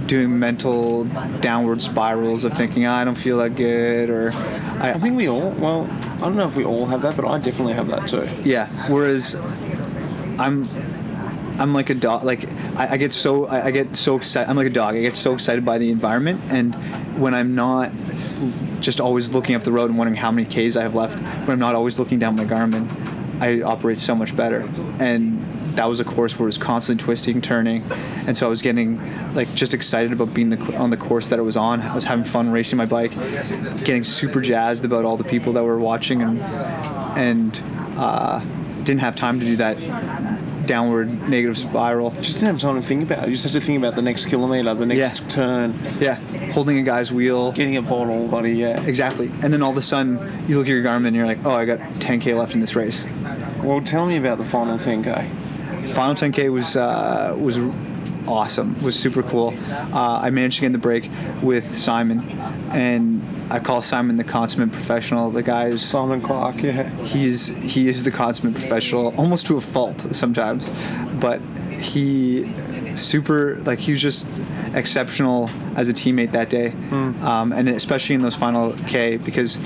doing 0.07 0.37
mental 0.37 1.05
downward 1.41 1.81
spirals 1.81 2.43
of 2.43 2.53
thinking 2.55 2.85
"Ah, 2.85 2.99
I 2.99 3.05
don't 3.05 3.15
feel 3.15 3.39
that 3.39 3.55
good 3.55 4.11
or 4.11 4.33
I, 4.33 4.95
I 4.95 4.99
think 4.99 5.17
we 5.17 5.29
all. 5.29 5.51
Well, 5.51 5.89
I 6.17 6.21
don't 6.23 6.37
know 6.37 6.49
if 6.49 6.57
we 6.57 6.65
all 6.65 6.87
have 6.87 7.03
that, 7.03 7.17
but 7.17 7.25
I 7.25 7.39
definitely 7.39 7.75
have 7.75 7.87
that 7.89 8.09
too. 8.09 8.29
Yeah. 8.43 8.67
Whereas 8.91 9.37
I'm 10.41 10.69
I'm 11.61 11.75
like 11.75 11.91
a 11.91 11.95
dog. 11.95 12.25
Like 12.25 12.49
I, 12.77 12.93
I 12.93 12.97
get 12.97 13.13
so 13.13 13.47
I, 13.47 13.67
I 13.67 13.71
get 13.71 13.95
so 13.95 14.17
excited. 14.17 14.49
I'm 14.49 14.57
like 14.57 14.67
a 14.67 14.71
dog. 14.71 14.97
I 14.97 15.03
get 15.03 15.15
so 15.15 15.35
excited 15.35 15.65
by 15.65 15.77
the 15.77 15.91
environment, 15.91 16.41
and 16.49 16.75
when 17.21 17.35
I'm 17.35 17.55
not 17.55 17.93
just 18.81 18.99
always 18.99 19.31
looking 19.31 19.55
up 19.55 19.63
the 19.63 19.73
road 19.73 19.91
and 19.91 19.99
wondering 19.99 20.17
how 20.17 20.31
many 20.31 20.47
Ks 20.47 20.75
I 20.75 20.83
have 20.83 20.95
left, 20.95 21.19
when 21.21 21.51
I'm 21.51 21.59
not 21.59 21.75
always 21.75 21.99
looking 21.99 22.19
down 22.19 22.35
my 22.35 22.47
Garmin, 22.47 22.89
I 23.43 23.61
operate 23.61 23.99
so 23.99 24.15
much 24.15 24.35
better. 24.35 24.67
And 24.99 25.47
that 25.77 25.87
was 25.87 26.01
a 26.01 26.05
course 26.05 26.39
where 26.39 26.47
it 26.47 26.49
was 26.49 26.57
constantly 26.57 27.05
twisting, 27.05 27.43
turning, 27.43 27.85
and 28.27 28.35
so 28.35 28.47
I 28.47 28.49
was 28.49 28.63
getting 28.63 28.99
like 29.35 29.55
just 29.55 29.75
excited 29.75 30.13
about 30.13 30.33
being 30.33 30.49
the, 30.49 30.77
on 30.77 30.89
the 30.89 30.97
course 30.97 31.29
that 31.29 31.39
it 31.39 31.43
was 31.43 31.59
on. 31.59 31.83
I 31.83 31.95
was 31.95 32.05
having 32.05 32.25
fun 32.25 32.51
racing 32.51 32.79
my 32.79 32.87
bike, 32.87 33.13
getting 33.85 34.03
super 34.03 34.41
jazzed 34.41 34.87
about 34.87 35.05
all 35.05 35.19
the 35.19 35.25
people 35.25 35.53
that 35.53 35.63
were 35.63 35.79
watching, 35.79 36.23
and 36.23 36.41
and 37.19 37.63
uh, 37.99 38.41
didn't 38.83 39.01
have 39.01 39.15
time 39.15 39.39
to 39.41 39.45
do 39.45 39.57
that 39.57 39.77
downward 40.75 41.29
negative 41.29 41.59
spiral. 41.59 42.13
Just 42.13 42.35
didn't 42.35 42.47
have 42.55 42.61
time 42.61 42.77
to 42.77 42.83
think 42.87 43.03
about 43.03 43.25
it. 43.25 43.27
You 43.27 43.33
just 43.33 43.43
had 43.43 43.53
to 43.55 43.61
think 43.61 43.77
about 43.79 43.97
the 43.97 44.03
next 44.03 44.27
kilometre, 44.27 44.73
the 44.75 44.87
next 44.87 45.21
Yeah. 45.23 45.29
turn, 45.29 45.75
Yeah, 45.99 46.15
holding 46.53 46.79
a 46.79 46.83
guy's 46.83 47.13
wheel. 47.13 47.51
getting 47.51 47.77
a 47.77 47.83
bottle, 47.83 48.29
buddy. 48.29 48.53
Yeah. 48.53 48.81
Exactly. 48.83 49.33
And 49.43 49.53
then 49.53 49.63
all 49.63 49.73
of 49.73 49.77
a 49.77 49.83
sudden, 49.83 50.21
you 50.47 50.57
look 50.59 50.67
at 50.69 50.71
your 50.71 50.85
Garmin 50.85 51.09
and 51.09 51.17
you're 51.17 51.27
like, 51.27 51.41
oh, 51.45 51.51
I 51.51 51.65
got 51.65 51.81
10K 51.99 52.35
left 52.35 52.55
in 52.55 52.61
this 52.61 52.77
race. 52.77 53.05
Well, 53.65 53.81
tell 53.81 54.07
me 54.07 54.17
about 54.17 54.39
the 54.39 54.45
final 54.45 54.79
10k. 54.79 55.27
Final 55.89 56.15
10K 56.15 56.51
was 56.53 56.77
uh, 56.77 57.35
was 57.37 57.59
awesome. 58.29 58.81
Was 58.81 58.97
super 58.97 59.25
cool. 59.25 59.53
Uh, 59.93 60.21
I 60.23 60.31
managed 60.31 60.57
to 60.57 60.61
get 60.61 60.67
in 60.67 60.73
the 60.73 60.79
break 60.79 61.11
with 61.43 61.75
Simon, 61.75 62.21
and 62.71 63.20
I 63.51 63.59
call 63.59 63.83
Simon 63.83 64.17
the 64.17 64.25
consummate 64.25 64.73
professional. 64.73 65.31
The 65.31 65.43
guy 65.43 65.67
is 65.67 65.83
Simon 65.83 66.21
Clarke. 66.21 66.63
Yeah. 66.63 66.89
he's 67.05 67.49
he 67.49 67.89
is 67.89 68.05
the 68.05 68.11
consummate 68.11 68.55
professional, 68.55 69.15
almost 69.17 69.47
to 69.47 69.57
a 69.57 69.61
fault 69.61 70.15
sometimes, 70.15 70.71
but 71.21 71.41
he 71.81 72.45
super 72.97 73.57
like 73.63 73.79
he 73.79 73.93
was 73.93 74.01
just 74.03 74.27
exceptional 74.75 75.51
as 75.77 75.89
a 75.89 75.93
teammate 75.95 76.33
that 76.33 76.51
day, 76.51 76.73
um, 77.23 77.53
and 77.53 77.69
especially 77.69 78.15
in 78.15 78.23
those 78.23 78.37
final 78.37 78.73
K 78.89 79.17
because 79.17 79.57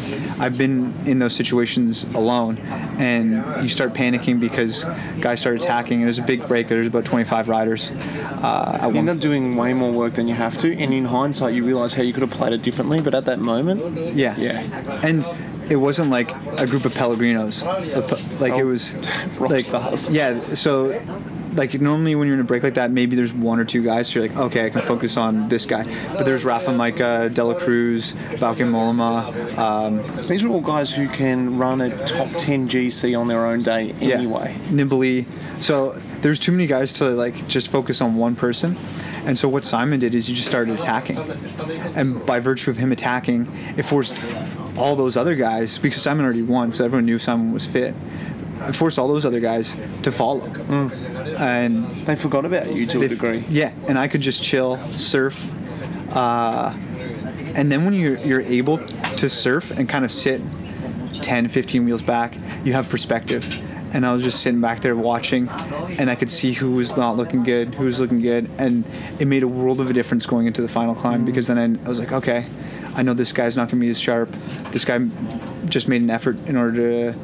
I've 0.41 0.57
been 0.59 0.95
in 1.07 1.19
those 1.19 1.35
situations 1.35 2.05
alone, 2.15 2.59
and 2.99 3.33
you 3.63 3.69
start 3.69 3.95
panicking 3.95 4.41
because 4.41 4.85
guys 5.21 5.41
start 5.41 5.57
attacking. 5.57 5.99
And 5.99 6.05
there's 6.05 6.19
a 6.19 6.23
big 6.23 6.47
break. 6.47 6.69
There's 6.69 6.87
about 6.87 7.05
25 7.05 7.49
riders. 7.49 7.91
Uh, 7.91 8.91
You 8.93 8.99
end 8.99 9.09
up 9.09 9.19
doing 9.21 9.57
way 9.57 9.75
more 9.75 9.93
work 9.93 10.15
than 10.15 10.29
you 10.29 10.35
have 10.35 10.57
to, 10.59 10.77
and 10.77 10.93
in 10.95 11.07
hindsight, 11.07 11.55
you 11.55 11.65
realise 11.65 11.95
how 11.95 12.03
you 12.03 12.13
could 12.13 12.23
have 12.23 12.31
played 12.31 12.53
it 12.53 12.63
differently. 12.63 13.01
But 13.01 13.15
at 13.15 13.25
that 13.27 13.39
moment, 13.41 14.15
yeah, 14.15 14.37
Yeah. 14.39 14.63
and 15.03 15.25
it 15.71 15.77
wasn't 15.77 16.11
like 16.11 16.31
a 16.61 16.67
group 16.67 16.85
of 16.85 16.93
Pellegrinos, 16.95 17.63
pe- 17.63 18.39
like 18.41 18.53
it 18.59 18.63
Oh, 18.63 18.67
was 18.67 18.95
like 19.41 19.67
yeah. 20.11 20.39
So 20.55 20.91
like 21.55 21.81
normally 21.81 22.15
when 22.15 22.27
you're 22.27 22.35
in 22.35 22.41
a 22.41 22.45
break 22.45 22.63
like 22.63 22.75
that, 22.75 22.91
maybe 22.91 23.17
there's 23.17 23.33
one 23.33 23.59
or 23.59 23.65
two 23.65 23.83
guys. 23.83 24.09
So 24.09 24.21
you're 24.21 24.29
like, 24.29 24.39
okay, 24.39 24.67
I 24.67 24.71
can 24.71 24.83
focus 24.83 25.17
on 25.17 25.49
this 25.49 25.67
guy. 25.67 25.85
But 26.13 26.25
there's 26.25 26.45
Rafa, 26.45 26.71
Majka, 26.71 27.33
Dela 27.33 27.59
Cruz, 27.59 28.13
Bauke 28.13 28.59
Mollema. 28.59 29.57
Um, 29.59 30.27
these 30.27 30.45
are 30.45 30.49
all 30.49 30.61
guys 30.61 30.93
who 30.95 31.09
can 31.09 31.57
run 31.57 31.81
a 31.81 32.07
top 32.07 32.29
10 32.29 32.69
GC 32.69 33.19
on 33.19 33.29
their 33.29 33.47
own 33.47 33.63
day 33.63 33.95
yeah, 34.01 34.17
anyway. 34.17 34.57
Nimbly. 34.71 35.27
So 35.61 35.93
there's 36.21 36.41
too 36.41 36.53
many 36.53 36.67
guys 36.67 36.93
to 36.95 37.11
like 37.11 37.47
just 37.49 37.69
focus 37.69 38.01
on 38.01 38.17
one 38.17 38.37
person. 38.37 38.77
And 39.27 39.39
so 39.39 39.49
what 39.49 39.65
Simon 39.65 40.01
did 40.01 40.15
is 40.15 40.27
he 40.27 40.35
just 40.35 40.49
started 40.49 40.79
attacking, 40.79 41.17
and 41.97 42.25
by 42.27 42.41
virtue 42.41 42.71
of 42.71 42.77
him 42.77 42.93
attacking, 42.93 43.49
it 43.75 43.85
forced 43.85 44.21
all 44.77 44.97
those 44.97 45.17
other 45.17 45.35
guys 45.35 45.79
because 45.79 46.03
Simon 46.03 46.27
already 46.27 46.43
won, 46.43 46.73
so 46.73 46.85
everyone 46.85 47.07
knew 47.07 47.19
Simon 47.19 47.53
was 47.53 47.65
fit. 47.65 47.95
It 48.61 48.75
forced 48.75 48.99
all 48.99 49.09
those 49.09 49.25
other 49.25 49.41
guys 49.41 49.77
to 50.03 50.13
follow, 50.13 50.47
and 51.39 51.87
They 52.07 52.17
forgot 52.17 52.45
about 52.45 52.73
you 52.75 52.87
to 52.87 53.03
a 53.03 53.09
degree. 53.09 53.45
Yeah, 53.49 53.73
and 53.89 53.99
I 53.99 54.09
could 54.09 54.21
just 54.21 54.43
chill, 54.43 54.79
surf, 54.93 55.47
uh, 56.15 56.75
and 57.55 57.71
then 57.71 57.85
when 57.85 57.95
you're 57.95 58.19
you're 58.19 58.41
able 58.41 58.79
to 58.79 59.29
surf 59.29 59.77
and 59.79 59.89
kind 59.89 60.05
of 60.05 60.11
sit 60.11 60.41
10, 61.23 61.49
15 61.49 61.85
wheels 61.85 62.03
back, 62.03 62.37
you 62.65 62.73
have 62.73 62.89
perspective. 62.89 63.63
And 63.95 64.05
I 64.05 64.13
was 64.13 64.25
just 64.25 64.43
sitting 64.43 64.61
back 64.61 64.81
there 64.81 64.97
watching, 64.97 65.49
and 66.01 66.11
I 66.11 66.17
could 66.17 66.29
see 66.31 66.53
who 66.53 66.73
was 66.73 66.97
not 66.97 67.17
looking 67.17 67.45
good, 67.45 67.77
who 67.77 67.85
was 67.85 68.01
looking 68.01 68.21
good, 68.21 68.51
and 68.59 68.85
it 69.21 69.29
made 69.29 69.45
a 69.45 69.49
world 69.49 69.81
of 69.81 69.89
a 69.89 69.93
difference 69.93 70.27
going 70.27 70.49
into 70.49 70.63
the 70.63 70.69
final 70.69 70.97
climb 70.97 71.25
because 71.25 71.47
then 71.47 71.59
I, 71.59 71.87
I 71.87 71.89
was 71.89 72.01
like, 72.01 72.11
okay, 72.11 72.47
I 72.97 73.03
know 73.03 73.15
this 73.15 73.33
guy's 73.33 73.57
not 73.57 73.69
gonna 73.69 73.81
be 73.81 73.89
as 73.91 74.01
sharp. 74.01 74.31
This 74.73 74.85
guy 74.85 74.99
just 75.67 75.87
made 75.87 76.03
an 76.03 76.11
effort 76.11 76.39
in 76.47 76.57
order 76.57 77.13
to 77.13 77.19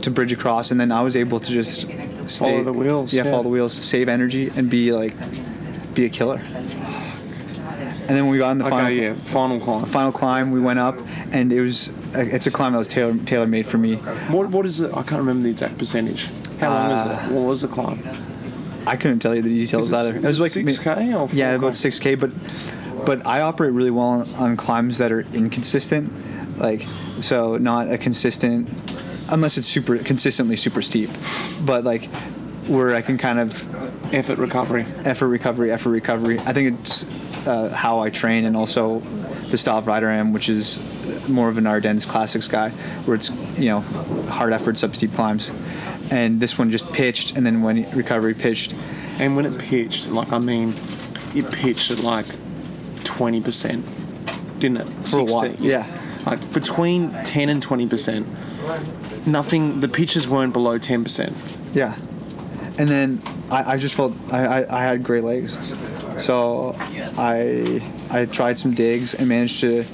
to 0.00 0.10
bridge 0.10 0.32
across, 0.32 0.70
and 0.70 0.80
then 0.80 0.90
I 0.90 1.02
was 1.02 1.16
able 1.16 1.38
to 1.40 1.52
just 1.52 1.86
stay 2.28 2.44
Follow 2.62 2.64
the 2.64 2.72
wheels, 2.72 3.12
Yeah, 3.12 3.24
yeah. 3.24 3.30
follow 3.30 3.42
the 3.44 3.48
wheels, 3.48 3.72
save 3.72 4.08
energy, 4.08 4.50
and 4.56 4.68
be 4.70 4.92
like 4.92 5.14
be 5.94 6.04
a 6.06 6.08
killer. 6.08 6.40
And 8.06 8.10
then 8.14 8.24
when 8.24 8.32
we 8.32 8.38
got 8.38 8.50
in 8.52 8.58
the 8.58 8.64
final, 8.64 8.80
Okay, 8.86 9.02
yeah, 9.02 9.14
final 9.14 9.58
climb. 9.58 9.84
final 9.86 10.12
climb, 10.12 10.50
we 10.50 10.60
went 10.60 10.78
up, 10.78 10.98
and 11.32 11.50
it 11.52 11.60
was 11.60 11.90
it's 12.14 12.46
a 12.46 12.50
climb 12.50 12.72
that 12.72 12.78
was 12.78 12.88
tailor 12.88 13.16
tailor 13.24 13.46
made 13.46 13.66
for 13.66 13.78
me. 13.78 13.96
What, 13.96 14.50
what 14.50 14.66
is 14.66 14.80
it? 14.80 14.90
I 14.92 15.02
can't 15.02 15.20
remember 15.20 15.44
the 15.44 15.50
exact 15.50 15.78
percentage. 15.78 16.28
How 16.60 16.68
long 16.70 16.92
Uh, 16.92 16.94
is 17.24 17.30
it? 17.30 17.34
What 17.34 17.48
was 17.48 17.62
the 17.62 17.68
climb? 17.68 18.00
I 18.86 18.96
couldn't 18.96 19.20
tell 19.20 19.34
you 19.34 19.40
the 19.40 19.48
details 19.48 19.90
it- 19.92 19.96
either. 19.96 20.16
It 20.16 20.22
was 20.22 20.38
like 20.38 20.52
6K 20.52 21.14
or 21.14 21.34
yeah, 21.34 21.52
4K? 21.52 21.56
about 21.56 21.74
six 21.74 21.98
k. 21.98 22.14
But 22.14 22.30
but 23.06 23.26
I 23.26 23.40
operate 23.40 23.72
really 23.72 23.90
well 23.90 24.04
on, 24.06 24.28
on 24.34 24.56
climbs 24.58 24.98
that 24.98 25.10
are 25.10 25.20
inconsistent, 25.32 26.12
like 26.58 26.86
so 27.20 27.56
not 27.56 27.90
a 27.90 27.96
consistent, 27.96 28.68
unless 29.30 29.58
it's 29.58 29.68
super 29.68 29.98
consistently 29.98 30.56
super 30.56 30.82
steep, 30.82 31.10
but 31.64 31.84
like 31.84 32.04
where 32.66 32.94
I 32.94 33.02
can 33.02 33.18
kind 33.18 33.38
of 33.38 33.68
Effort 34.12 34.38
recovery. 34.38 34.86
effort 35.04 35.28
recovery, 35.28 35.72
effort 35.72 35.90
recovery. 35.90 36.38
I 36.40 36.52
think 36.52 36.78
it's 36.80 37.04
uh, 37.46 37.70
how 37.70 38.00
I 38.00 38.10
train 38.10 38.44
and 38.44 38.56
also 38.56 39.00
the 39.50 39.58
style 39.58 39.78
of 39.78 39.86
rider 39.86 40.08
I 40.08 40.16
am, 40.16 40.32
which 40.32 40.48
is 40.48 41.28
more 41.28 41.48
of 41.48 41.58
an 41.58 41.66
Ardennes 41.66 42.06
classics 42.06 42.46
guy, 42.48 42.70
where 42.70 43.16
it's 43.16 43.30
you 43.58 43.66
know 43.66 43.80
hard 44.30 44.52
effort, 44.52 44.78
sub 44.78 44.94
steep 44.94 45.12
climbs, 45.12 45.50
and 46.12 46.40
this 46.40 46.58
one 46.58 46.70
just 46.70 46.92
pitched 46.92 47.36
and 47.36 47.44
then 47.44 47.62
when 47.62 47.90
recovery 47.92 48.34
pitched. 48.34 48.74
And 49.18 49.36
when 49.36 49.46
it 49.46 49.58
pitched, 49.58 50.08
like 50.08 50.32
I 50.32 50.38
mean, 50.38 50.74
it 51.34 51.50
pitched 51.50 51.90
at 51.90 52.00
like 52.00 52.26
twenty 53.04 53.40
percent, 53.40 53.84
didn't 54.58 54.78
it? 54.78 55.06
For 55.06 55.20
a 55.20 55.24
while, 55.24 55.52
yeah. 55.56 55.86
Like 56.24 56.52
between 56.52 57.10
ten 57.24 57.48
and 57.48 57.60
twenty 57.60 57.86
percent. 57.86 58.26
Nothing. 59.26 59.80
The 59.80 59.88
pitches 59.88 60.28
weren't 60.28 60.52
below 60.52 60.78
ten 60.78 61.02
percent. 61.02 61.34
Yeah, 61.72 61.96
and 62.78 62.88
then 62.88 63.22
I, 63.50 63.72
I 63.72 63.76
just 63.76 63.94
felt 63.94 64.12
I, 64.30 64.62
I, 64.62 64.80
I 64.80 64.82
had 64.82 65.02
great 65.02 65.24
legs, 65.24 65.58
so 66.16 66.76
I 66.78 67.82
I 68.10 68.26
tried 68.26 68.58
some 68.58 68.74
digs 68.74 69.14
and 69.14 69.28
managed 69.28 69.60
to. 69.60 69.84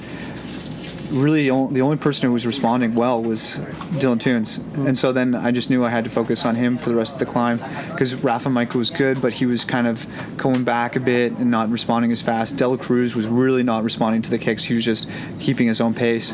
Really, 1.11 1.49
only, 1.49 1.73
the 1.73 1.81
only 1.81 1.97
person 1.97 2.27
who 2.27 2.33
was 2.33 2.45
responding 2.45 2.95
well 2.95 3.21
was 3.21 3.59
Dylan 3.99 4.17
Teuns, 4.17 4.59
and 4.87 4.97
so 4.97 5.11
then 5.11 5.35
I 5.35 5.51
just 5.51 5.69
knew 5.69 5.83
I 5.83 5.89
had 5.89 6.05
to 6.05 6.09
focus 6.09 6.45
on 6.45 6.55
him 6.55 6.77
for 6.77 6.87
the 6.87 6.95
rest 6.95 7.15
of 7.15 7.19
the 7.19 7.25
climb 7.25 7.57
because 7.89 8.15
Rafa 8.15 8.47
Majka 8.47 8.75
was 8.75 8.89
good, 8.91 9.21
but 9.21 9.33
he 9.33 9.45
was 9.45 9.65
kind 9.65 9.87
of 9.87 10.07
going 10.37 10.63
back 10.63 10.95
a 10.95 11.01
bit 11.01 11.33
and 11.33 11.51
not 11.51 11.69
responding 11.69 12.13
as 12.13 12.21
fast. 12.21 12.55
De 12.55 12.65
la 12.65 12.77
Cruz 12.77 13.13
was 13.13 13.27
really 13.27 13.61
not 13.61 13.83
responding 13.83 14.21
to 14.21 14.29
the 14.29 14.37
kicks; 14.37 14.63
he 14.63 14.73
was 14.73 14.85
just 14.85 15.09
keeping 15.41 15.67
his 15.67 15.81
own 15.81 15.93
pace, 15.93 16.33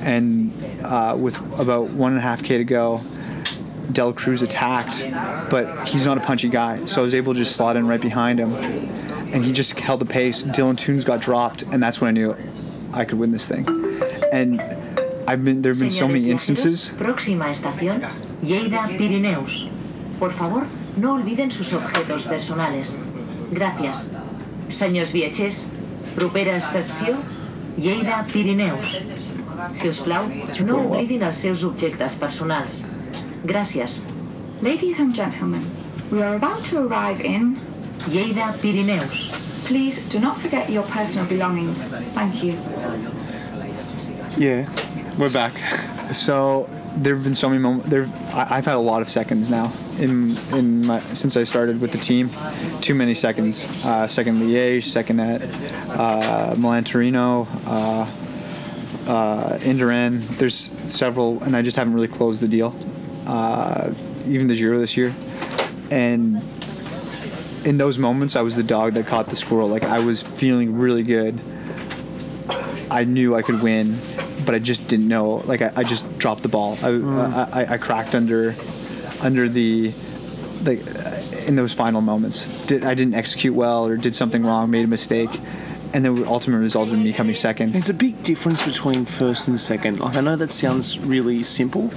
and 0.00 0.53
uh, 0.84 1.16
with 1.16 1.36
about 1.58 1.90
one 1.90 2.12
and 2.12 2.18
a 2.18 2.22
half 2.22 2.42
k 2.42 2.58
to 2.58 2.64
go, 2.64 3.00
Del 3.92 4.12
Cruz 4.12 4.42
attacked, 4.42 5.06
but 5.50 5.88
he's 5.88 6.06
not 6.06 6.18
a 6.18 6.20
punchy 6.20 6.48
guy, 6.48 6.84
so 6.84 7.00
I 7.00 7.04
was 7.04 7.14
able 7.14 7.34
to 7.34 7.40
just 7.40 7.54
slot 7.56 7.76
in 7.76 7.86
right 7.86 8.00
behind 8.00 8.38
him, 8.38 8.54
and 8.54 9.44
he 9.44 9.52
just 9.52 9.78
held 9.78 10.00
the 10.00 10.06
pace. 10.06 10.44
Dylan 10.44 10.76
Teuns 10.76 11.04
got 11.04 11.20
dropped, 11.20 11.62
and 11.62 11.82
that's 11.82 12.00
when 12.00 12.08
I 12.08 12.12
knew 12.12 12.36
I 12.92 13.04
could 13.04 13.18
win 13.18 13.30
this 13.30 13.48
thing. 13.48 13.68
And 14.32 14.60
I've 15.26 15.44
been 15.44 15.62
there 15.62 15.72
have 15.72 15.80
been 15.80 15.90
so 15.90 16.08
many 16.08 16.30
instances. 16.30 16.92
próxima 16.96 17.50
estación, 17.50 18.02
Lleida, 18.42 18.86
Pirineus. 18.98 19.68
Por 20.18 20.32
favor, 20.32 20.66
no 20.96 21.14
olviden 21.14 21.50
sus 21.50 21.72
objetos 21.72 22.24
personales. 22.24 22.98
Gracias. 23.52 24.08
Senyors 24.68 25.12
viatgers, 25.12 25.66
propera 26.16 26.56
estació, 26.56 27.16
Lleida, 27.76 28.24
Pirineus. 28.32 29.00
Si 29.72 29.88
us 29.88 30.00
plau, 30.00 30.26
no 30.64 30.76
oblidin 30.86 31.22
els 31.22 31.36
seus 31.40 31.64
objectes 31.64 32.14
personals. 32.20 32.82
Gràcies. 33.46 34.00
Ladies 34.62 35.00
and 35.00 35.14
gentlemen, 35.14 35.64
we 36.10 36.22
are 36.22 36.34
about 36.36 36.64
to 36.66 36.78
arrive 36.86 37.20
in. 37.20 37.56
Lleida, 38.08 38.52
Pirineus. 38.60 39.30
Please 39.66 39.98
do 40.08 40.18
not 40.20 40.36
forget 40.36 40.68
your 40.70 40.82
personal 40.84 41.26
belongings. 41.26 41.84
Thank 42.14 42.42
you. 42.44 42.52
Yeah, 44.36 44.68
we're 45.16 45.32
back. 45.32 45.56
So 46.12 46.68
there 46.96 47.14
have 47.14 47.24
been 47.24 47.34
so 47.34 47.48
many 47.48 47.60
moments. 47.60 47.88
There, 47.88 48.06
I- 48.34 48.58
I've 48.58 48.66
had 48.66 48.76
a 48.76 48.80
lot 48.80 49.00
of 49.02 49.08
seconds 49.08 49.48
now 49.50 49.72
in 49.98 50.36
in 50.52 50.84
my 50.86 51.00
since 51.14 51.36
I 51.36 51.44
started 51.44 51.80
with 51.80 51.92
the 51.92 51.98
team. 51.98 52.30
Too 52.80 52.94
many 52.94 53.14
seconds. 53.14 53.66
Uh, 53.84 54.06
second 54.06 54.42
at 54.42 54.48
Liège, 54.48 54.84
second 54.84 55.20
at 55.20 55.40
uh, 55.90 56.54
Milan 56.58 56.84
Torino, 56.84 57.46
uh, 57.66 58.06
uh, 59.06 59.58
Indurain. 59.60 60.20
There's 60.38 60.54
several, 60.54 61.42
and 61.42 61.56
I 61.56 61.62
just 61.62 61.76
haven't 61.76 61.94
really 61.94 62.08
closed 62.08 62.40
the 62.40 62.48
deal. 62.48 62.74
Uh, 63.26 63.92
even 64.26 64.48
the 64.48 64.56
Giro 64.56 64.78
this 64.78 64.96
year, 64.96 65.14
and 65.90 66.42
in 67.64 67.78
those 67.78 67.98
moments, 67.98 68.36
I 68.36 68.42
was 68.42 68.56
the 68.56 68.62
dog 68.62 68.94
that 68.94 69.06
caught 69.06 69.26
the 69.26 69.36
squirrel. 69.36 69.68
Like 69.68 69.84
I 69.84 70.00
was 70.00 70.22
feeling 70.22 70.78
really 70.78 71.02
good. 71.02 71.40
I 72.90 73.04
knew 73.04 73.34
I 73.34 73.42
could 73.42 73.62
win, 73.62 73.98
but 74.44 74.54
I 74.54 74.58
just 74.58 74.86
didn't 74.88 75.08
know. 75.08 75.42
Like 75.46 75.62
I, 75.62 75.72
I 75.76 75.84
just 75.84 76.18
dropped 76.18 76.42
the 76.42 76.48
ball. 76.48 76.78
I, 76.82 76.88
I, 76.88 77.62
I, 77.62 77.72
I 77.74 77.78
cracked 77.78 78.14
under, 78.14 78.54
under 79.22 79.48
the, 79.48 79.92
like, 80.64 80.80
in 81.46 81.56
those 81.56 81.72
final 81.74 82.00
moments. 82.00 82.66
Did 82.66 82.84
I 82.84 82.94
didn't 82.94 83.14
execute 83.14 83.54
well 83.54 83.86
or 83.86 83.96
did 83.96 84.14
something 84.14 84.44
wrong, 84.44 84.70
made 84.70 84.84
a 84.84 84.88
mistake, 84.88 85.30
and 85.94 86.04
then 86.04 86.26
ultimate 86.26 86.58
result 86.58 86.88
in 86.90 87.02
me 87.02 87.12
coming 87.12 87.34
second. 87.34 87.72
There's 87.72 87.88
a 87.88 87.94
big 87.94 88.22
difference 88.24 88.62
between 88.62 89.04
first 89.04 89.46
and 89.46 89.58
second. 89.58 90.00
Like 90.00 90.16
I 90.16 90.20
know 90.20 90.36
that 90.36 90.50
sounds 90.50 90.98
really 90.98 91.44
simple, 91.44 91.90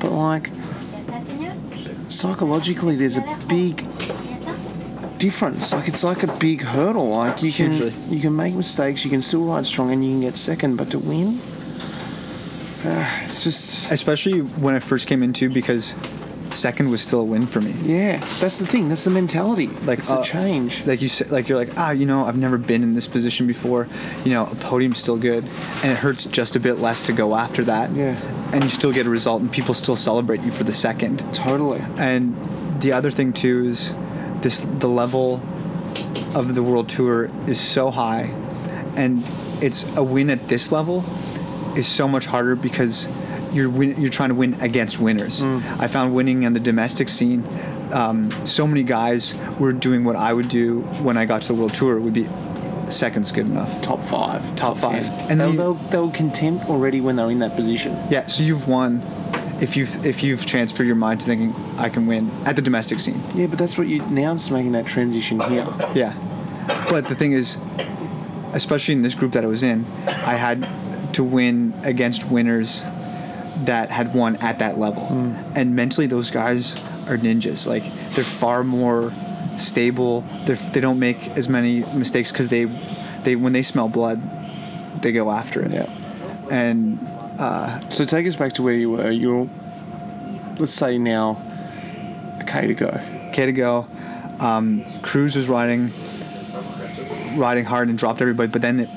but 0.00 0.12
like 0.12 0.50
psychologically, 2.08 2.94
there's 2.94 3.16
a 3.16 3.38
big 3.48 3.84
difference. 5.18 5.72
Like 5.72 5.88
it's 5.88 6.04
like 6.04 6.22
a 6.22 6.32
big 6.36 6.62
hurdle. 6.62 7.10
Like 7.10 7.42
you 7.42 7.52
can 7.52 7.72
Hugely. 7.72 8.14
you 8.14 8.20
can 8.20 8.36
make 8.36 8.54
mistakes, 8.54 9.04
you 9.04 9.10
can 9.10 9.20
still 9.20 9.44
ride 9.44 9.66
strong, 9.66 9.92
and 9.92 10.04
you 10.04 10.12
can 10.12 10.20
get 10.20 10.36
second. 10.36 10.76
But 10.76 10.92
to 10.92 11.00
win, 11.00 11.40
uh, 12.84 13.24
it's 13.24 13.42
just 13.42 13.90
Especially 13.90 14.42
when 14.42 14.76
I 14.76 14.78
first 14.78 15.08
came 15.08 15.24
into 15.24 15.50
because 15.50 15.96
second 16.54 16.90
was 16.90 17.02
still 17.02 17.20
a 17.20 17.24
win 17.24 17.46
for 17.46 17.60
me. 17.60 17.74
yeah. 17.82 18.24
That's 18.40 18.58
the 18.58 18.66
thing. 18.66 18.88
That's 18.88 19.04
the 19.04 19.10
mentality. 19.10 19.66
Like, 19.66 20.00
it's 20.00 20.10
uh, 20.10 20.20
a 20.20 20.24
change. 20.24 20.86
like 20.86 21.02
you 21.02 21.08
said, 21.08 21.30
like 21.30 21.48
you're 21.48 21.58
like 21.58 21.76
ah, 21.76 21.90
you 21.90 22.06
know, 22.06 22.24
I've 22.24 22.38
never 22.38 22.58
been 22.58 22.82
in 22.82 22.94
this 22.94 23.06
position 23.06 23.46
before. 23.46 23.88
You 24.24 24.32
know, 24.32 24.46
a 24.46 24.54
podium's 24.56 24.98
still 24.98 25.16
good, 25.16 25.44
and 25.82 25.92
it 25.92 25.98
hurts 25.98 26.24
just 26.26 26.56
a 26.56 26.60
bit 26.60 26.74
less 26.78 27.02
to 27.06 27.12
go 27.12 27.34
after 27.34 27.64
that. 27.64 27.90
Yeah. 27.92 28.18
And 28.52 28.62
you 28.62 28.70
still 28.70 28.92
get 28.92 29.06
a 29.06 29.10
result, 29.10 29.42
and 29.42 29.50
people 29.50 29.74
still 29.74 29.96
celebrate 29.96 30.40
you 30.42 30.50
for 30.50 30.64
the 30.64 30.72
second. 30.72 31.18
Totally. 31.34 31.82
And 31.96 32.34
the 32.80 32.92
other 32.92 33.10
thing 33.10 33.32
too 33.32 33.64
is 33.66 33.94
this: 34.40 34.60
the 34.60 34.88
level 34.88 35.40
of 36.34 36.54
the 36.54 36.62
world 36.62 36.88
tour 36.88 37.30
is 37.46 37.60
so 37.60 37.90
high, 37.90 38.32
and 38.96 39.22
it's 39.62 39.96
a 39.96 40.02
win 40.02 40.30
at 40.30 40.48
this 40.48 40.72
level 40.72 41.04
is 41.76 41.86
so 41.88 42.06
much 42.06 42.26
harder 42.26 42.54
because 42.54 43.08
you're 43.54 43.70
win- 43.70 44.00
you're 44.00 44.10
trying 44.10 44.30
to 44.30 44.34
win 44.34 44.54
against 44.60 44.98
winners. 44.98 45.42
I 45.44 45.86
found 45.86 46.14
winning 46.14 46.44
on 46.46 46.52
the 46.52 46.60
domestic 46.60 47.08
scene. 47.08 47.44
Um, 47.92 48.30
so 48.44 48.66
many 48.66 48.82
guys 48.82 49.34
were 49.58 49.72
doing 49.72 50.04
what 50.04 50.16
I 50.16 50.32
would 50.32 50.48
do 50.48 50.80
when 51.02 51.16
I 51.16 51.24
got 51.26 51.42
to 51.42 51.48
the 51.48 51.54
world 51.54 51.74
tour. 51.74 51.98
Would 51.98 52.12
be 52.14 52.28
seconds 52.88 53.32
good 53.32 53.46
enough. 53.46 53.80
Top 53.82 54.00
five. 54.00 54.56
Top 54.56 54.76
five. 54.76 55.02
ten. 55.04 55.12
And 55.20 55.30
And 55.30 55.40
they'll, 55.40 55.52
they'll, 55.52 55.74
they'll 55.90 56.10
content 56.10 56.68
already 56.68 57.00
when 57.00 57.16
they're 57.16 57.30
in 57.30 57.38
that 57.38 57.54
position. 57.56 57.96
Yeah, 58.10 58.26
so 58.26 58.42
you've 58.42 58.68
won 58.68 59.00
if 59.60 59.76
you've 59.76 60.04
if 60.04 60.22
you've 60.22 60.44
transferred 60.44 60.86
your 60.86 60.96
mind 60.96 61.20
to 61.20 61.26
thinking 61.26 61.54
I 61.78 61.88
can 61.88 62.06
win 62.06 62.30
at 62.44 62.56
the 62.56 62.62
domestic 62.62 63.00
scene. 63.00 63.20
Yeah, 63.34 63.46
but 63.46 63.58
that's 63.58 63.78
what 63.78 63.86
you 63.86 64.04
now 64.10 64.34
it's 64.34 64.50
making 64.50 64.72
that 64.72 64.86
transition 64.86 65.40
here. 65.40 65.66
Yeah. 65.94 66.14
But 66.90 67.08
the 67.08 67.14
thing 67.14 67.32
is, 67.32 67.58
especially 68.52 68.94
in 68.94 69.02
this 69.02 69.14
group 69.14 69.32
that 69.32 69.44
I 69.44 69.46
was 69.46 69.62
in, 69.62 69.84
I 70.06 70.34
had 70.34 70.68
to 71.14 71.22
win 71.22 71.72
against 71.84 72.28
winners 72.28 72.84
that 73.66 73.90
had 73.90 74.14
won 74.14 74.36
at 74.36 74.58
that 74.58 74.78
level. 74.78 75.06
And 75.54 75.74
mentally, 75.76 76.06
those 76.06 76.30
guys 76.30 76.76
are 77.08 77.16
ninjas. 77.16 77.66
Like, 77.66 77.84
they're 78.10 78.24
far 78.24 78.64
more 78.64 79.12
stable. 79.58 80.22
They're, 80.44 80.56
they 80.56 80.80
don't 80.80 80.98
make 80.98 81.28
as 81.36 81.48
many 81.48 81.84
mistakes 81.94 82.32
because 82.32 82.48
they, 82.48 82.64
they, 83.22 83.36
when 83.36 83.52
they 83.52 83.62
smell 83.62 83.88
blood, 83.88 84.20
they 85.02 85.12
go 85.12 85.30
after 85.30 85.62
it. 85.62 85.72
Yeah. 85.72 85.88
And 86.50 86.98
So 87.90 88.04
take 88.04 88.26
us 88.26 88.36
back 88.36 88.52
to 88.54 88.62
where 88.62 88.74
you 88.74 88.90
were. 88.90 89.10
You're, 89.10 89.48
let's 90.58 90.72
say 90.72 90.98
now, 90.98 91.40
a 92.40 92.44
K 92.44 92.66
to 92.66 92.74
go. 92.74 93.00
K 93.32 93.46
to 93.46 93.52
go. 93.52 93.86
Um, 94.40 94.84
Cruz 95.02 95.36
was 95.36 95.48
riding, 95.48 95.90
riding 97.38 97.64
hard 97.64 97.88
and 97.88 97.98
dropped 97.98 98.20
everybody. 98.20 98.50
But 98.50 98.62
then 98.62 98.80
it, 98.80 98.88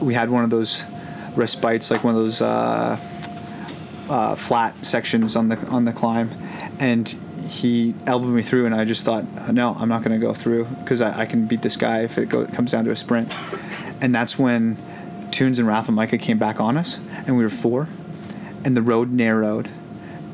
we 0.00 0.14
had 0.14 0.30
one 0.30 0.44
of 0.44 0.50
those 0.50 0.84
respites, 1.36 1.90
like 1.90 2.04
one 2.04 2.14
of 2.14 2.20
those 2.20 2.40
uh, 2.40 2.98
uh, 4.10 4.34
flat 4.34 4.74
sections 4.84 5.36
on 5.36 5.48
the 5.48 5.56
on 5.68 5.84
the 5.84 5.92
climb, 5.92 6.30
and 6.78 7.08
he 7.48 7.94
elbowed 8.06 8.30
me 8.30 8.42
through, 8.42 8.66
and 8.66 8.74
I 8.74 8.84
just 8.84 9.04
thought, 9.04 9.52
no, 9.52 9.74
I'm 9.78 9.88
not 9.88 10.02
going 10.02 10.18
to 10.18 10.24
go 10.24 10.34
through 10.34 10.66
because 10.66 11.00
I, 11.00 11.20
I 11.20 11.26
can 11.26 11.46
beat 11.46 11.62
this 11.62 11.76
guy 11.76 12.02
if 12.02 12.18
it 12.18 12.28
go, 12.28 12.44
comes 12.46 12.72
down 12.72 12.84
to 12.84 12.90
a 12.90 12.96
sprint. 12.96 13.32
And 14.00 14.14
that's 14.14 14.38
when 14.38 14.76
Teuns 15.30 15.58
and 15.58 15.66
Rafa 15.66 15.90
Majka 15.90 16.20
came 16.20 16.38
back 16.38 16.60
on 16.60 16.76
us, 16.76 17.00
and 17.26 17.36
we 17.36 17.42
were 17.42 17.50
four, 17.50 17.88
and 18.64 18.76
the 18.76 18.82
road 18.82 19.10
narrowed, 19.10 19.68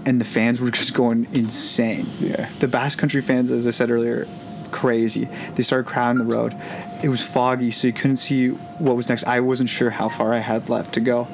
and 0.05 0.21
the 0.21 0.25
fans 0.25 0.61
were 0.61 0.71
just 0.73 0.95
going 0.95 1.27
insane. 1.33 2.07
Yeah. 2.21 2.49
The 2.61 2.69
Basque 2.69 2.99
Country 2.99 3.21
fans, 3.21 3.51
as 3.51 3.67
I 3.67 3.71
said 3.71 3.91
earlier, 3.91 4.27
crazy. 4.71 5.29
They 5.55 5.63
started 5.63 5.87
crowding 5.87 6.19
the 6.19 6.31
road. 6.31 6.55
It 7.03 7.09
was 7.09 7.23
foggy, 7.23 7.71
so 7.71 7.89
you 7.89 7.93
couldn't 7.93 8.19
see 8.19 8.49
what 8.49 8.97
was 8.97 9.09
next. 9.09 9.25
I 9.25 9.41
wasn't 9.41 9.71
sure 9.71 9.91
how 9.91 10.09
far 10.09 10.33
I 10.33 10.39
had 10.39 10.69
left 10.69 10.95
to 10.95 11.01
go. 11.01 11.29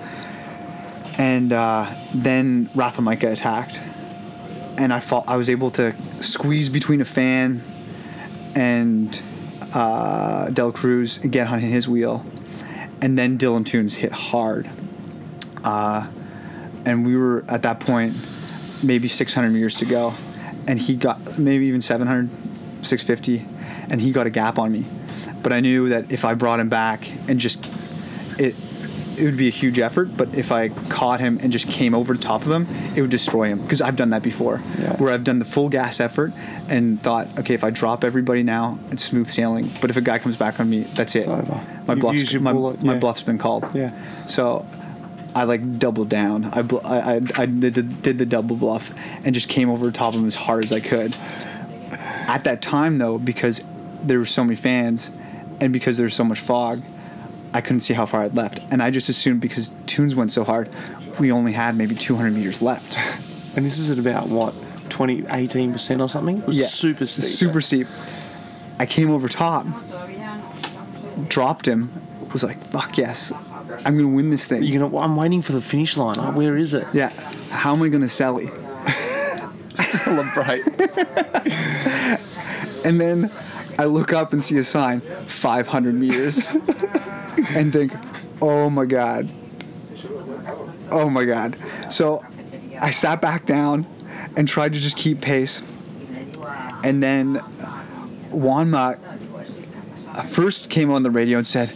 And 1.19 1.53
uh, 1.53 1.87
then 2.15 2.69
Rafa 2.75 3.03
Majka 3.03 3.33
attacked, 3.33 3.81
and 4.79 4.93
I 4.93 5.01
fought, 5.01 5.29
I 5.29 5.37
was 5.37 5.51
able 5.51 5.71
to 5.73 5.93
squeeze 6.23 6.69
between 6.69 7.01
a 7.01 7.05
fan 7.05 7.61
and 8.55 9.21
uh, 9.75 10.51
Del 10.51 10.73
Cruz 10.73 11.23
again 11.23 11.49
on 11.49 11.61
his 11.61 11.89
wheel, 11.89 12.25
and 13.01 13.19
then 13.19 13.39
Dylan 13.39 13.65
Teuns 13.65 13.97
hit 13.97 14.13
hard. 14.13 14.69
Uh, 15.63 16.09
and 16.85 17.07
we 17.07 17.17
were 17.17 17.45
at 17.49 17.63
that 17.63 17.81
point 17.81 18.15
maybe 18.83 19.09
600 19.09 19.51
meters 19.51 19.77
to 19.77 19.85
go, 19.85 20.15
and 20.67 20.79
he 20.79 20.95
got 20.95 21.39
maybe 21.39 21.67
even 21.67 21.81
700, 21.81 22.31
650, 22.85 23.47
and 23.91 24.01
he 24.01 24.13
got 24.13 24.27
a 24.27 24.31
gap 24.31 24.59
on 24.59 24.73
me. 24.73 24.87
But 25.43 25.53
I 25.53 25.61
knew 25.61 25.89
that 25.89 26.11
if 26.11 26.25
I 26.25 26.35
brought 26.35 26.61
him 26.61 26.69
back 26.69 27.11
and 27.29 27.39
just 27.39 27.67
it 28.39 28.55
it 29.19 29.25
would 29.25 29.37
be 29.37 29.47
a 29.49 29.51
huge 29.51 29.79
effort, 29.79 30.17
but 30.17 30.35
if 30.35 30.51
I 30.53 30.69
caught 30.69 31.21
him 31.21 31.39
and 31.43 31.53
just 31.53 31.69
came 31.69 31.95
over 31.95 32.15
the 32.15 32.23
top 32.23 32.43
of 32.47 32.51
him, 32.51 32.67
it 32.97 33.01
would 33.03 33.11
destroy 33.11 33.49
him. 33.49 33.61
Because 33.63 33.81
I've 33.81 33.97
done 33.97 34.11
that 34.11 34.23
before, 34.23 34.61
Yeah. 34.81 34.97
where 34.97 35.13
I've 35.13 35.25
done 35.25 35.39
the 35.39 35.45
full 35.45 35.69
gas 35.69 36.01
effort 36.01 36.33
and 36.69 37.01
thought, 37.01 37.29
okay, 37.39 37.55
if 37.55 37.65
I 37.65 37.71
drop 37.71 38.05
everybody 38.05 38.43
now, 38.43 38.79
it's 38.91 39.05
smooth 39.05 39.27
sailing. 39.27 39.69
But 39.81 39.91
if 39.91 39.97
a 39.97 40.01
guy 40.01 40.19
comes 40.19 40.37
back 40.37 40.61
on 40.61 40.69
me, 40.71 40.81
that's 40.81 41.15
it. 41.17 41.27
My 41.29 41.35
You've 41.89 42.01
bluff's 42.01 42.19
used 42.21 42.33
your 42.33 42.43
my, 42.43 42.53
bullet, 42.53 42.83
my 42.83 42.95
yeah. 42.95 42.99
bluff's 42.99 43.23
been 43.23 43.39
called. 43.39 43.65
Yeah. 43.75 43.93
So 44.27 44.67
I 45.35 45.45
like 45.45 45.79
doubled 45.79 46.09
down. 46.09 46.47
I 46.47 46.63
bl- 46.63 46.85
I, 46.85 47.15
I, 47.17 47.21
I 47.37 47.47
did, 47.47 48.03
did 48.03 48.19
the 48.19 48.27
double 48.27 48.57
bluff 48.57 48.93
and 49.25 49.35
just 49.35 49.49
came 49.49 49.69
over 49.71 49.87
the 49.87 49.93
top 49.93 50.15
of 50.15 50.21
him 50.21 50.27
as 50.27 50.35
hard 50.35 50.65
as 50.65 50.73
I 50.73 50.81
could. 50.81 51.17
At 51.91 52.45
that 52.45 52.63
time, 52.63 52.99
though, 52.99 53.19
because 53.19 53.63
there 54.03 54.19
were 54.19 54.25
so 54.27 54.45
many 54.45 54.57
fans 54.57 55.11
and 55.61 55.73
because 55.73 55.97
there 55.97 56.05
was 56.05 56.15
so 56.15 56.25
much 56.25 56.41
fog, 56.41 56.83
I 57.55 57.61
couldn't 57.61 57.81
see 57.81 57.95
how 57.95 58.07
far 58.07 58.23
I'd 58.23 58.35
left. 58.35 58.61
And 58.71 58.83
I 58.83 58.91
just 58.91 59.09
assumed 59.09 59.41
because 59.41 59.71
Teuns 59.87 60.15
went 60.15 60.33
so 60.33 60.45
hard, 60.45 60.69
we 61.19 61.31
only 61.31 61.53
had 61.53 61.77
maybe 61.77 61.95
200 61.95 62.33
meters 62.33 62.63
left. 62.63 62.99
And 63.55 63.67
this 63.67 63.79
is 63.79 63.91
at 63.91 63.99
about 63.99 64.29
what, 64.29 64.55
20, 64.89 65.25
18% 65.25 66.01
or 66.01 66.09
something? 66.09 66.39
It 66.39 66.47
was 66.47 66.73
super 66.73 67.05
steep. 67.05 67.23
Super 67.23 67.61
steep. 67.61 67.87
I 68.79 68.87
came 68.87 69.11
over 69.11 69.29
top, 69.29 69.67
dropped 71.29 71.69
him, 71.69 71.91
was 72.33 72.43
like, 72.43 72.65
fuck 72.69 72.97
yes, 72.97 73.31
I'm 73.85 73.93
going 73.99 74.09
to 74.09 74.17
win 74.17 74.31
this 74.31 74.49
thing. 74.49 74.63
You 74.63 74.79
know, 74.79 74.97
I'm 74.97 75.17
waiting 75.17 75.43
for 75.43 75.53
the 75.53 75.61
finish 75.61 75.99
line. 75.99 76.17
Oh, 76.19 76.31
where 76.33 76.57
is 76.57 76.73
it? 76.73 76.87
yeah, 76.95 77.11
how 77.51 77.75
am 77.75 77.83
I 77.83 77.91
going 77.91 78.01
to 78.01 78.09
Sally? 78.09 78.51
Celebrate. 79.75 80.65
And 82.85 83.01
then 83.01 83.31
I 83.79 83.85
look 83.85 84.13
up 84.13 84.33
and 84.33 84.43
see 84.43 84.59
a 84.59 84.65
sign, 84.65 85.01
500 85.27 85.95
meters, 85.95 86.51
and 87.51 87.73
think, 87.73 87.93
oh 88.41 88.71
my 88.71 88.85
God. 88.85 89.33
Oh 90.91 91.09
my 91.09 91.25
God. 91.25 91.57
So 91.91 92.25
I 92.81 92.91
sat 92.91 93.21
back 93.21 93.47
down 93.47 93.87
and 94.37 94.47
tried 94.49 94.75
to 94.75 94.81
just 94.81 94.97
keep 94.97 95.21
pace. 95.21 95.63
And 96.85 97.03
then 97.03 97.37
Juanma 98.31 98.99
first 100.27 100.71
came 100.71 100.91
on 100.91 101.03
the 101.03 101.11
radio 101.11 101.39
and 101.39 101.47
said, 101.47 101.71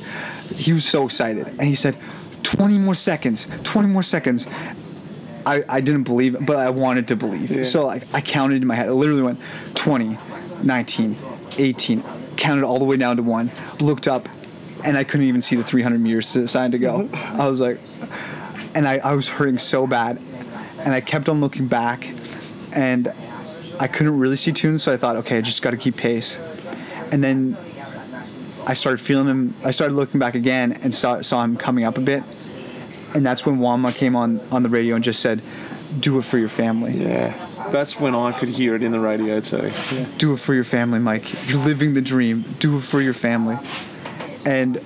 he 0.55 0.73
was 0.73 0.85
so 0.85 1.05
excited. 1.05 1.47
And 1.47 1.63
he 1.63 1.75
said, 1.75 1.97
20 2.43 2.79
more 2.79 2.95
seconds, 2.95 3.49
20 3.65 3.89
more 3.89 4.03
seconds. 4.03 4.47
I, 5.45 5.65
I 5.69 5.81
didn't 5.81 6.05
believe 6.05 6.35
it, 6.35 6.45
but 6.45 6.57
I 6.57 6.71
wanted 6.71 7.09
to 7.09 7.17
believe. 7.17 7.51
Yeah. 7.51 7.63
So 7.63 7.87
like 7.87 8.03
I 8.13 8.21
counted 8.21 8.63
in 8.63 8.69
my 8.69 8.75
head. 8.75 8.89
I 8.89 8.93
literally 8.93 9.23
went 9.23 9.41
20, 9.75 10.19
19, 10.63 11.17
18, 11.59 12.03
counted 12.37 12.65
all 12.65 12.79
the 12.79 12.85
way 12.85 12.97
down 12.97 13.17
to 13.17 13.23
one, 13.23 13.51
looked 13.81 14.09
up, 14.09 14.29
and 14.87 14.97
I 14.97 15.05
couldn't 15.05 15.27
even 15.27 15.43
see 15.43 15.57
the 15.57 15.65
300 15.65 16.01
meters 16.01 16.33
to- 16.33 16.47
sign 16.47 16.71
to 16.71 16.79
go. 16.79 17.01
Mm-hmm. 17.01 17.41
I 17.41 17.49
was 17.49 17.61
like, 17.61 17.79
and 18.75 18.87
I, 18.89 18.99
I 18.99 19.13
was 19.15 19.29
hurting 19.29 19.59
so 19.59 19.87
bad. 19.87 20.19
and 20.79 20.95
I 20.95 21.01
kept 21.01 21.29
on 21.29 21.41
looking 21.41 21.67
back, 21.67 22.09
and 22.73 23.13
I 23.81 23.89
couldn't 23.89 24.19
really 24.19 24.37
see 24.37 24.53
Teuns, 24.53 24.81
so 24.81 24.93
I 24.93 24.97
thought, 24.97 25.17
okay, 25.17 25.39
I 25.39 25.41
just 25.41 25.61
got 25.61 25.73
to 25.73 25.77
keep 25.77 25.97
pace. 25.97 26.39
And 27.11 27.23
then 27.23 27.57
I 28.67 28.75
started 28.75 28.99
feeling 28.99 29.27
him. 29.27 29.55
I 29.65 29.71
started 29.73 29.95
looking 29.95 30.21
back 30.21 30.35
again 30.35 30.73
and 30.73 30.95
saw 30.95 31.21
saw 31.23 31.43
him 31.45 31.57
coming 31.57 31.85
up 31.85 31.99
a 31.99 32.01
bit, 32.01 32.23
and 33.15 33.25
that's 33.25 33.45
when 33.47 33.59
Juanma 33.59 33.95
came 33.95 34.17
on 34.17 34.41
on 34.51 34.63
the 34.63 34.69
radio 34.69 34.95
and 34.95 35.05
just 35.05 35.21
said, 35.21 35.43
"Do 36.01 36.19
it 36.19 36.25
for 36.25 36.39
your 36.39 36.49
family. 36.49 36.97
Yeah. 36.97 37.33
That's 37.71 37.99
when 37.99 38.15
I 38.15 38.33
could 38.33 38.49
hear 38.49 38.75
it 38.77 38.83
in 38.83 38.93
the 38.93 39.01
radio 39.01 39.41
too. 39.41 39.73
Yeah. 39.93 40.07
Do 40.19 40.33
it 40.33 40.39
for 40.39 40.55
your 40.55 40.65
family, 40.65 40.99
Mike. 40.99 41.49
You're 41.49 41.65
living 41.65 41.95
the 41.95 42.03
dream. 42.03 42.45
Do 42.59 42.77
it 42.77 42.83
for 42.83 43.01
your 43.01 43.15
family." 43.15 43.59
And 44.47 44.79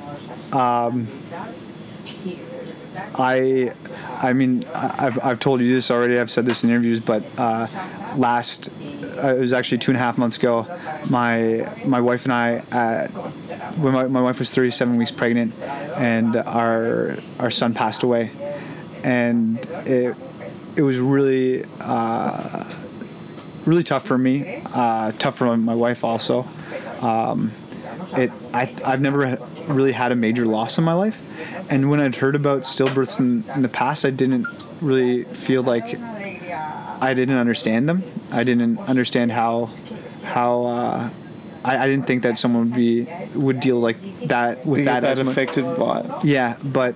um, 0.55 1.07
I, 3.14 3.73
I 4.18 4.33
mean, 4.33 4.64
I've 4.75 5.23
I've 5.23 5.38
told 5.38 5.61
you 5.61 5.75
this 5.75 5.90
already. 5.90 6.18
I've 6.18 6.31
said 6.31 6.46
this 6.46 6.64
in 6.64 6.70
interviews, 6.70 6.99
but 6.99 7.23
uh, 7.38 7.66
last 8.16 8.73
uh, 9.23 9.35
it 9.35 9.38
was 9.38 9.53
actually 9.53 9.79
two 9.79 9.90
and 9.90 9.96
a 9.96 10.01
half 10.01 10.16
months 10.16 10.37
ago. 10.38 10.66
My 11.09 11.70
my 11.85 12.01
wife 12.01 12.25
and 12.25 12.33
I, 12.33 12.59
uh, 12.73 13.09
when 13.77 13.92
my, 13.92 14.07
my 14.07 14.20
wife 14.20 14.38
was 14.38 14.51
37 14.51 14.96
weeks 14.96 15.11
pregnant, 15.11 15.55
and 15.61 16.37
our 16.37 17.18
our 17.38 17.51
son 17.51 17.75
passed 17.75 18.03
away, 18.03 18.31
and 19.05 19.59
it 19.87 20.16
it 20.77 20.83
was 20.83 21.01
really 21.01 21.64
uh, 21.81 22.64
really 23.66 23.83
tough 23.83 24.07
for 24.07 24.16
me, 24.16 24.62
uh, 24.73 25.12
tough 25.12 25.37
for 25.37 25.57
my 25.57 25.75
wife 25.75 26.03
also. 26.03 26.46
Um, 27.03 27.53
it 28.16 28.31
I 28.53 28.75
I've 28.85 29.01
never 29.01 29.38
really 29.66 29.92
had 29.92 30.12
a 30.12 30.16
major 30.16 30.46
loss 30.46 30.79
in 30.79 30.85
my 30.85 30.94
life, 30.94 31.23
and 31.70 31.90
when 31.90 32.01
I'd 32.01 32.16
heard 32.16 32.35
about 32.35 32.62
stillbirths 32.62 33.20
in, 33.20 33.44
in 33.55 33.62
the 33.62 33.68
past, 33.68 34.05
I 34.05 34.11
didn't 34.11 34.46
really 34.81 35.25
feel 35.25 35.62
like 35.62 35.99
I 37.03 37.14
didn't 37.14 37.37
understand 37.37 37.88
them. 37.88 38.03
I 38.31 38.44
didn't 38.44 38.79
understand 38.81 39.33
how 39.33 39.70
how 40.23 40.64
uh, 40.64 41.11
I, 41.64 41.79
I 41.79 41.87
didn't 41.87 42.07
think 42.07 42.23
that 42.23 42.38
someone 42.38 42.70
would 42.70 42.77
be 42.77 43.09
would 43.35 43.61
deal 43.61 43.79
like 43.79 43.99
that 44.29 44.64
with 44.66 44.85
that, 44.85 45.05
as 45.05 45.18
that 45.18 45.27
affected 45.27 45.64
by 45.77 46.01
it. 46.01 46.25
yeah, 46.25 46.57
but 46.62 46.94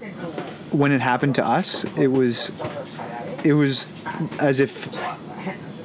when 0.70 0.92
it 0.92 1.00
happened 1.00 1.36
to 1.36 1.46
us, 1.46 1.84
it 1.96 2.08
was 2.08 2.52
it 3.44 3.52
was 3.52 3.94
as 4.38 4.60
if 4.60 4.88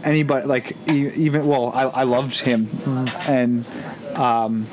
anybody 0.03 0.47
like 0.47 0.75
even 0.87 1.45
well, 1.45 1.71
I, 1.73 1.83
I 1.83 2.03
loved 2.03 2.39
him, 2.39 2.69
and 3.27 3.65
um, 4.15 4.67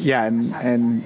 yeah, 0.00 0.24
and 0.24 0.54
and 0.56 1.04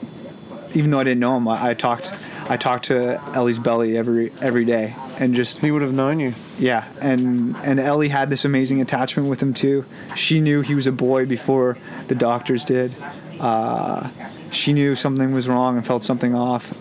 even 0.74 0.90
though 0.90 0.98
I 1.00 1.04
didn't 1.04 1.20
know 1.20 1.37
him, 1.37 1.46
I, 1.48 1.70
I 1.70 1.74
talked 1.74 2.12
I 2.48 2.57
talked 2.57 2.87
to 2.87 3.20
Ellie's 3.35 3.59
belly 3.59 3.96
every 3.96 4.33
every 4.40 4.64
day, 4.64 4.94
and 5.18 5.35
just 5.35 5.59
He 5.61 5.70
would 5.70 5.83
have 5.83 5.92
known 5.94 6.20
you. 6.20 6.35
yeah, 6.59 6.85
and 7.00 7.57
and 7.59 7.80
Ellie 7.80 8.09
had 8.09 8.30
this 8.30 8.44
amazing 8.44 8.80
attachment 8.80 9.28
with 9.28 9.42
him 9.42 9.54
too. 9.54 9.85
She 10.14 10.40
knew 10.40 10.62
he 10.62 10.74
was 10.74 10.87
a 10.87 10.92
boy 10.92 11.26
before 11.26 11.76
the 12.09 12.14
doctors 12.14 12.64
did. 12.64 12.92
Uh, 13.40 14.09
she 14.50 14.72
knew 14.72 14.94
something 14.94 15.33
was 15.35 15.48
wrong 15.48 15.76
and 15.76 15.87
felt 15.87 16.04
something 16.04 16.35
off 16.35 16.72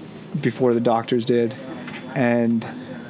before 0.42 0.74
the 0.74 0.82
doctors 0.82 1.26
did, 1.26 1.56
and 2.16 2.66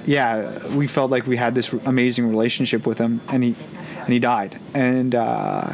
yeah, 0.06 0.68
we 0.76 0.88
felt 0.88 1.12
like 1.12 1.26
we 1.28 1.38
had 1.38 1.56
this 1.56 1.72
amazing 1.86 2.28
relationship 2.30 2.86
with 2.86 2.98
him, 2.98 3.22
and 3.30 3.44
he 3.44 3.56
and 4.00 4.10
he 4.14 4.20
died, 4.20 4.60
and 4.74 5.16
uh, 5.16 5.74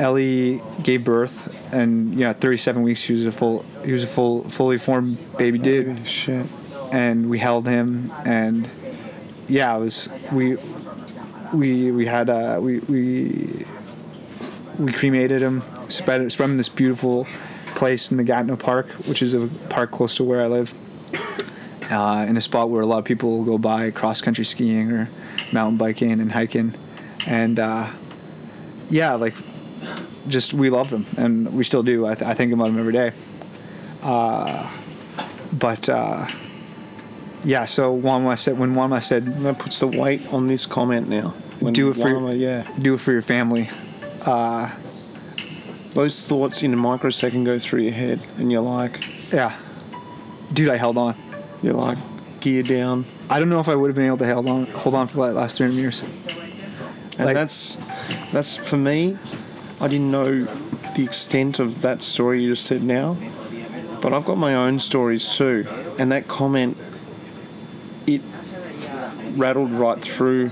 Ellie 0.00 0.62
gave 0.82 1.04
birth, 1.04 1.54
and 1.74 2.14
yeah, 2.14 2.32
37 2.32 2.82
weeks. 2.82 3.02
He 3.02 3.12
was 3.12 3.26
a 3.26 3.32
full 3.32 3.64
he 3.84 3.92
was 3.92 4.02
a 4.02 4.06
full 4.06 4.44
fully 4.44 4.78
formed 4.78 5.18
baby 5.36 5.58
dude 5.58 6.06
Shit. 6.08 6.46
and 6.92 7.28
we 7.30 7.38
held 7.38 7.66
him 7.66 8.12
and 8.24 8.68
yeah 9.48 9.74
it 9.76 9.80
was 9.80 10.08
we 10.32 10.56
we 11.52 11.90
we 11.90 12.06
had 12.06 12.30
uh 12.30 12.58
we 12.60 12.78
we 12.80 13.66
we 14.78 14.92
cremated 14.92 15.42
him 15.42 15.62
spread 15.88 16.30
spread 16.30 16.46
him 16.46 16.50
in 16.52 16.56
this 16.56 16.68
beautiful 16.68 17.26
place 17.74 18.10
in 18.10 18.16
the 18.16 18.24
Gatineau 18.24 18.56
Park 18.56 18.88
which 19.08 19.22
is 19.22 19.34
a 19.34 19.46
park 19.68 19.90
close 19.90 20.16
to 20.16 20.24
where 20.24 20.42
I 20.42 20.46
live 20.46 20.74
uh, 21.90 22.24
in 22.28 22.36
a 22.36 22.40
spot 22.40 22.70
where 22.70 22.82
a 22.82 22.86
lot 22.86 22.98
of 22.98 23.04
people 23.04 23.42
go 23.44 23.58
by 23.58 23.90
cross 23.90 24.20
country 24.20 24.44
skiing 24.44 24.92
or 24.92 25.08
mountain 25.52 25.76
biking 25.78 26.20
and 26.20 26.32
hiking 26.32 26.74
and 27.26 27.58
uh 27.58 27.88
yeah 28.88 29.14
like 29.14 29.34
just 30.28 30.52
we 30.54 30.70
loved 30.70 30.90
him 30.92 31.06
and 31.16 31.52
we 31.54 31.64
still 31.64 31.82
do 31.82 32.06
I, 32.06 32.14
th- 32.14 32.28
I 32.28 32.34
think 32.34 32.52
about 32.52 32.68
him 32.68 32.78
every 32.78 32.92
day 32.92 33.12
uh 34.02 34.70
but 35.52 35.88
uh 35.88 36.26
yeah, 37.42 37.64
so 37.64 37.98
Juanma 37.98 38.38
said 38.38 38.58
when 38.58 38.74
Juanma 38.74 39.02
said 39.02 39.24
That 39.42 39.58
puts 39.58 39.80
the 39.80 39.86
weight 39.86 40.30
on 40.30 40.46
this 40.46 40.66
comment 40.66 41.08
now. 41.08 41.30
When 41.58 41.72
Do 41.72 41.88
it 41.90 41.94
for 41.94 42.08
your- 42.10 42.32
yeah. 42.32 42.66
do 42.78 42.92
it 42.94 43.00
for 43.00 43.12
your 43.12 43.22
family. 43.22 43.70
Those 45.94 46.26
thoughts 46.26 46.62
in 46.62 46.72
a 46.72 46.76
microsecond 46.76 47.46
go 47.46 47.58
through 47.58 47.80
your 47.82 47.92
head, 47.92 48.20
and 48.38 48.52
you're 48.52 48.60
like, 48.62 49.32
Yeah. 49.32 49.56
Dude, 50.52 50.68
I 50.68 50.76
held 50.76 50.98
on. 50.98 51.16
you're 51.62 51.72
like, 51.74 51.98
gear 52.40 52.62
down, 52.62 53.04
I 53.28 53.38
don't 53.38 53.48
know 53.48 53.60
if 53.60 53.68
I 53.68 53.74
would 53.74 53.88
have 53.88 53.96
been 53.96 54.06
able 54.06 54.18
to 54.18 54.32
hold 54.34 54.48
on 54.48 54.66
hold 54.66 54.94
on 54.94 55.06
for 55.08 55.26
that 55.26 55.34
last 55.34 55.56
300 55.58 55.78
years. 55.80 56.02
and 57.16 57.24
Like- 57.26 57.34
that's 57.34 57.76
that's 58.32 58.54
for 58.56 58.76
me. 58.76 59.16
I 59.80 59.88
didn't 59.88 60.10
know 60.10 60.40
the 60.94 61.04
extent 61.04 61.58
of 61.58 61.80
that 61.80 62.02
story 62.02 62.42
you 62.42 62.50
just 62.50 62.66
said 62.66 62.82
now, 62.82 63.16
but 64.02 64.12
I've 64.12 64.26
got 64.26 64.36
my 64.36 64.54
own 64.54 64.78
stories 64.78 65.28
too, 65.28 65.66
and 65.98 66.12
that 66.12 66.28
comment, 66.28 66.76
it 68.06 68.20
rattled 69.36 69.72
right 69.72 70.00
through 70.00 70.50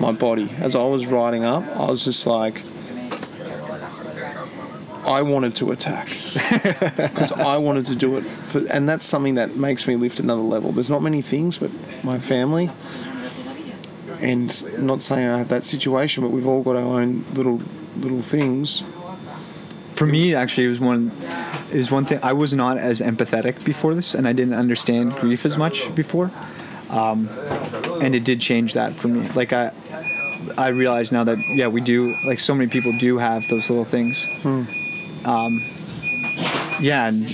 my 0.00 0.12
body 0.12 0.50
as 0.58 0.74
I 0.74 0.84
was 0.84 1.04
riding 1.06 1.44
up. 1.44 1.64
I 1.76 1.90
was 1.90 2.04
just 2.04 2.26
like. 2.26 2.62
I 5.04 5.22
wanted 5.22 5.56
to 5.56 5.72
attack 5.72 6.06
because 6.96 7.32
I 7.32 7.56
wanted 7.56 7.86
to 7.86 7.96
do 7.96 8.16
it, 8.18 8.22
for, 8.22 8.64
and 8.68 8.88
that's 8.88 9.04
something 9.04 9.34
that 9.34 9.56
makes 9.56 9.88
me 9.88 9.96
lift 9.96 10.20
another 10.20 10.42
level. 10.42 10.70
There's 10.70 10.88
not 10.88 11.02
many 11.02 11.20
things, 11.20 11.58
but 11.58 11.72
my 12.04 12.20
family, 12.20 12.70
and 14.20 14.80
not 14.80 15.02
saying 15.02 15.28
I 15.28 15.38
have 15.38 15.48
that 15.48 15.64
situation, 15.64 16.22
but 16.22 16.30
we've 16.30 16.46
all 16.46 16.62
got 16.62 16.76
our 16.76 17.00
own 17.00 17.24
little 17.34 17.60
little 17.96 18.22
things. 18.22 18.82
For 19.94 20.06
me, 20.06 20.34
actually, 20.34 20.64
it 20.64 20.68
was 20.68 20.80
one 20.80 21.12
it 21.72 21.76
was 21.76 21.90
one 21.90 22.04
thing. 22.04 22.20
I 22.22 22.32
was 22.32 22.52
not 22.52 22.78
as 22.78 23.00
empathetic 23.00 23.64
before 23.64 23.94
this, 23.94 24.14
and 24.14 24.28
I 24.28 24.32
didn't 24.32 24.54
understand 24.54 25.14
grief 25.14 25.46
as 25.46 25.56
much 25.56 25.94
before. 25.94 26.30
Um, 26.90 27.28
and 28.02 28.14
it 28.14 28.24
did 28.24 28.40
change 28.40 28.74
that 28.74 28.94
for 28.94 29.08
me. 29.08 29.26
Like 29.30 29.52
I, 29.54 29.72
I 30.58 30.68
realize 30.68 31.12
now 31.12 31.24
that 31.24 31.38
yeah, 31.48 31.68
we 31.68 31.80
do. 31.80 32.16
Like 32.24 32.40
so 32.40 32.54
many 32.54 32.68
people 32.68 32.92
do 32.92 33.18
have 33.18 33.48
those 33.48 33.70
little 33.70 33.84
things. 33.86 34.28
Um, 35.24 35.62
yeah, 36.80 37.06
and 37.06 37.24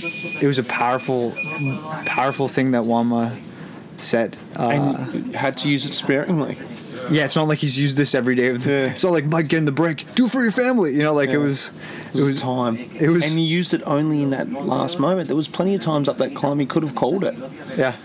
it 0.41 0.47
was 0.47 0.59
a 0.59 0.63
powerful, 0.63 1.33
powerful 2.05 2.47
thing 2.47 2.71
that 2.71 2.83
Juanma 2.83 3.37
said. 3.97 4.37
Uh, 4.57 4.69
and 4.69 5.35
had 5.35 5.57
to 5.57 5.69
use 5.69 5.85
it 5.85 5.93
sparingly. 5.93 6.57
Yeah, 7.11 7.25
it's 7.25 7.35
not 7.35 7.47
like 7.47 7.59
he's 7.59 7.77
used 7.77 7.97
this 7.97 8.13
every 8.15 8.35
day. 8.35 8.51
With 8.51 8.65
Yeah. 8.65 8.87
It's 8.91 9.03
not 9.03 9.13
like 9.13 9.25
Mike 9.25 9.47
getting 9.47 9.65
the 9.65 9.71
break. 9.71 10.05
Do 10.15 10.25
it 10.25 10.31
for 10.31 10.41
your 10.41 10.51
family. 10.51 10.93
You 10.93 11.03
know, 11.03 11.13
like 11.13 11.29
it 11.29 11.37
was. 11.37 11.71
It 12.13 12.21
was 12.21 12.41
time. 12.41 12.77
It 12.99 13.09
was- 13.09 13.23
and 13.29 13.37
he 13.37 13.45
used 13.45 13.73
it 13.73 13.81
only 13.85 14.21
in 14.23 14.29
that 14.31 14.51
last 14.51 14.99
moment. 14.99 15.27
There 15.27 15.35
was 15.35 15.47
plenty 15.47 15.75
of 15.75 15.81
times 15.81 16.07
up 16.07 16.17
that 16.17 16.35
climb 16.35 16.59
he 16.59 16.65
could 16.65 16.83
have 16.83 16.95
called 16.95 17.23
it. 17.23 17.35
Yeah. 17.77 17.95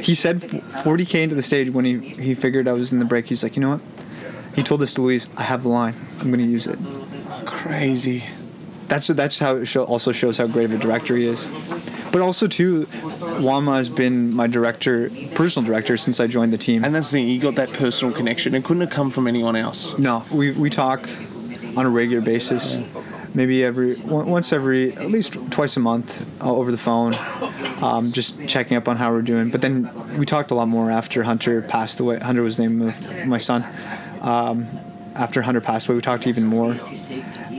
He 0.00 0.14
said 0.14 0.40
40k 0.40 1.22
into 1.22 1.34
the 1.36 1.42
stage 1.42 1.70
when 1.70 1.84
he, 1.84 1.98
he 1.98 2.34
figured 2.34 2.66
I 2.68 2.72
was 2.72 2.92
in 2.92 2.98
the 2.98 3.04
break. 3.04 3.26
He's 3.26 3.42
like, 3.42 3.56
you 3.56 3.62
know 3.62 3.70
what? 3.70 3.80
He 4.54 4.62
told 4.62 4.80
this 4.80 4.92
to 4.94 5.02
Louise, 5.02 5.28
I 5.36 5.42
have 5.44 5.62
the 5.62 5.68
line. 5.68 5.94
I'm 6.20 6.30
going 6.30 6.44
to 6.44 6.50
use 6.50 6.66
it. 6.66 6.78
Crazy. 7.46 8.24
That's 8.88 9.06
that's 9.08 9.38
how 9.38 9.56
it 9.56 9.64
show, 9.66 9.84
also 9.84 10.12
shows 10.12 10.36
how 10.38 10.46
great 10.46 10.64
of 10.66 10.72
a 10.72 10.78
director 10.78 11.16
he 11.16 11.26
is. 11.26 11.48
But 12.14 12.22
also, 12.22 12.46
too, 12.46 12.86
Juanma 12.86 13.74
has 13.74 13.88
been 13.88 14.32
my 14.32 14.46
director, 14.46 15.10
personal 15.34 15.66
director, 15.66 15.96
since 15.96 16.20
I 16.20 16.28
joined 16.28 16.52
the 16.52 16.56
team. 16.56 16.84
And 16.84 16.94
that's 16.94 17.10
the 17.10 17.18
thing. 17.18 17.26
He 17.26 17.40
got 17.40 17.56
that 17.56 17.72
personal 17.72 18.14
connection. 18.14 18.54
It 18.54 18.62
couldn't 18.62 18.82
have 18.82 18.90
come 18.90 19.10
from 19.10 19.26
anyone 19.26 19.56
else. 19.56 19.98
No, 19.98 20.24
we, 20.30 20.52
we 20.52 20.70
talk 20.70 21.08
on 21.76 21.84
a 21.84 21.90
regular 21.90 22.22
basis, 22.22 22.78
maybe 23.34 23.64
every 23.64 23.96
once 23.96 24.52
every 24.52 24.92
at 24.92 25.10
least 25.10 25.32
twice 25.50 25.76
a 25.76 25.80
month 25.80 26.24
uh, 26.40 26.54
over 26.54 26.70
the 26.70 26.78
phone, 26.78 27.16
um, 27.82 28.12
just 28.12 28.46
checking 28.46 28.76
up 28.76 28.86
on 28.86 28.96
how 28.96 29.10
we're 29.10 29.20
doing. 29.20 29.50
But 29.50 29.60
then 29.60 30.16
we 30.16 30.24
talked 30.24 30.52
a 30.52 30.54
lot 30.54 30.68
more 30.68 30.92
after 30.92 31.24
Hunter 31.24 31.62
passed 31.62 31.98
away. 31.98 32.20
Hunter 32.20 32.42
was 32.42 32.58
the 32.58 32.68
name 32.68 32.80
of 32.82 33.26
my 33.26 33.38
son. 33.38 33.66
Um, 34.20 34.68
after 35.16 35.42
Hunter 35.42 35.60
passed 35.60 35.88
away, 35.88 35.96
we 35.96 36.00
talked 36.00 36.28
even 36.28 36.44
more. 36.44 36.76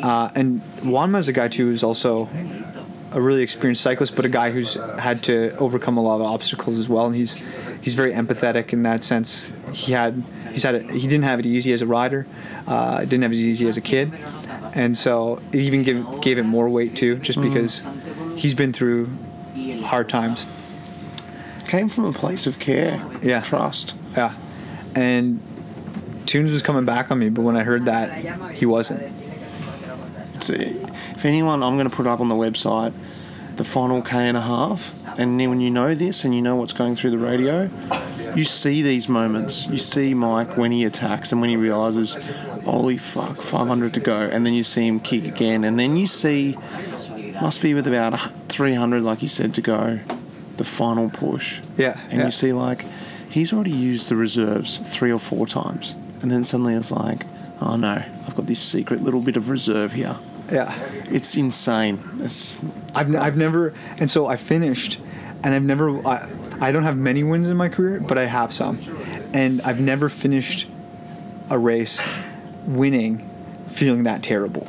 Uh, 0.01 0.31
and 0.33 0.61
Juanma 0.79 1.19
is 1.19 1.27
a 1.27 1.33
guy 1.33 1.49
too 1.49 1.65
who's 1.65 1.83
also 1.83 2.29
a 3.15 3.21
really 3.21 3.41
experienced 3.41 3.81
cyclist, 3.81 4.15
but 4.15 4.25
a 4.25 4.29
guy 4.29 4.51
who's 4.51 4.75
had 4.99 5.23
to 5.23 5.55
overcome 5.57 5.97
a 5.97 6.01
lot 6.01 6.15
of 6.15 6.21
obstacles 6.27 6.77
as 6.77 6.87
well. 6.87 7.07
And 7.07 7.15
he's 7.15 7.33
he's 7.81 7.95
very 7.95 8.11
empathetic 8.13 8.73
in 8.73 8.83
that 8.83 9.03
sense. 9.03 9.49
He 9.71 9.93
had 9.93 10.23
he's 10.51 10.61
had 10.63 10.75
it, 10.75 10.89
he 10.91 11.01
didn't 11.07 11.23
have 11.23 11.39
it 11.39 11.45
easy 11.47 11.73
as 11.73 11.81
a 11.81 11.87
rider, 11.87 12.27
uh, 12.67 12.99
didn't 12.99 13.23
have 13.23 13.31
it 13.31 13.37
easy 13.37 13.67
as 13.67 13.77
a 13.77 13.81
kid, 13.81 14.11
and 14.73 14.95
so 14.97 15.41
it 15.51 15.61
even 15.61 15.81
gave 15.83 16.05
gave 16.21 16.37
it 16.37 16.43
more 16.43 16.69
weight 16.69 16.95
too, 16.95 17.15
just 17.17 17.41
because 17.41 17.83
he's 18.35 18.53
been 18.53 18.73
through 18.73 19.09
hard 19.83 20.09
times. 20.09 20.45
Came 21.67 21.89
from 21.89 22.05
a 22.05 22.13
place 22.13 22.45
of 22.45 22.59
care, 22.59 23.01
Yeah. 23.23 23.39
trust. 23.39 23.93
Yeah, 24.15 24.33
and 24.93 25.39
Teuns 26.25 26.51
was 26.51 26.61
coming 26.61 26.85
back 26.85 27.11
on 27.11 27.19
me, 27.19 27.29
but 27.29 27.41
when 27.43 27.55
I 27.57 27.63
heard 27.63 27.85
that, 27.85 28.51
he 28.53 28.65
wasn't. 28.65 29.01
It's, 30.35 30.49
uh, 30.49 30.84
if 31.11 31.25
anyone, 31.25 31.63
I'm 31.63 31.75
going 31.75 31.89
to 31.89 31.95
put 31.95 32.07
up 32.07 32.19
on 32.19 32.29
the 32.29 32.35
website 32.35 32.93
the 33.57 33.63
final 33.63 34.01
K 34.01 34.17
and 34.27 34.37
a 34.37 34.41
half. 34.41 34.93
And 35.17 35.39
then 35.39 35.49
when 35.49 35.61
you 35.61 35.71
know 35.71 35.95
this 35.95 36.25
and 36.25 36.35
you 36.35 36.41
know 36.41 36.55
what's 36.55 36.73
going 36.73 36.95
through 36.95 37.11
the 37.11 37.17
radio, 37.17 37.69
you 38.35 38.43
see 38.43 38.81
these 38.81 39.07
moments. 39.07 39.65
You 39.67 39.77
see 39.77 40.13
Mike 40.13 40.57
when 40.57 40.71
he 40.71 40.83
attacks 40.83 41.31
and 41.31 41.39
when 41.39 41.49
he 41.49 41.55
realizes, 41.55 42.15
holy 42.65 42.97
fuck, 42.97 43.37
500 43.37 43.93
to 43.93 43.99
go. 43.99 44.17
And 44.17 44.45
then 44.45 44.53
you 44.53 44.63
see 44.63 44.87
him 44.87 44.99
kick 44.99 45.25
again. 45.25 45.63
And 45.63 45.79
then 45.79 45.95
you 45.95 46.07
see, 46.07 46.57
must 47.41 47.61
be 47.61 47.73
with 47.73 47.87
about 47.87 48.19
300, 48.49 49.03
like 49.03 49.21
you 49.21 49.29
said, 49.29 49.53
to 49.55 49.61
go, 49.61 49.99
the 50.57 50.63
final 50.63 51.09
push. 51.09 51.61
Yeah, 51.77 51.99
And 52.09 52.19
yeah. 52.19 52.25
you 52.25 52.31
see, 52.31 52.51
like, 52.51 52.85
he's 53.29 53.53
already 53.53 53.71
used 53.71 54.09
the 54.09 54.15
reserves 54.15 54.77
three 54.77 55.11
or 55.11 55.19
four 55.19 55.47
times. 55.47 55.95
And 56.21 56.29
then 56.29 56.43
suddenly 56.43 56.73
it's 56.73 56.91
like, 56.91 57.25
oh 57.61 57.77
no, 57.77 58.03
I've 58.27 58.35
got 58.35 58.47
this 58.47 58.61
secret 58.61 59.01
little 59.01 59.21
bit 59.21 59.37
of 59.37 59.49
reserve 59.49 59.93
here. 59.93 60.17
Yeah. 60.51 60.73
It's 61.09 61.35
insane. 61.35 61.99
It's 62.21 62.55
I've, 62.93 63.07
n- 63.07 63.15
I've 63.15 63.37
never, 63.37 63.73
and 63.97 64.09
so 64.09 64.27
I 64.27 64.35
finished, 64.35 64.99
and 65.43 65.53
I've 65.53 65.63
never, 65.63 66.05
I, 66.07 66.29
I 66.59 66.71
don't 66.71 66.83
have 66.83 66.97
many 66.97 67.23
wins 67.23 67.49
in 67.49 67.57
my 67.57 67.69
career, 67.69 67.99
but 67.99 68.17
I 68.17 68.25
have 68.25 68.53
some. 68.53 68.79
And 69.33 69.61
I've 69.61 69.79
never 69.81 70.07
finished 70.09 70.67
a 71.49 71.57
race 71.59 72.07
winning 72.65 73.29
feeling 73.67 74.03
that 74.03 74.23
terrible. 74.23 74.67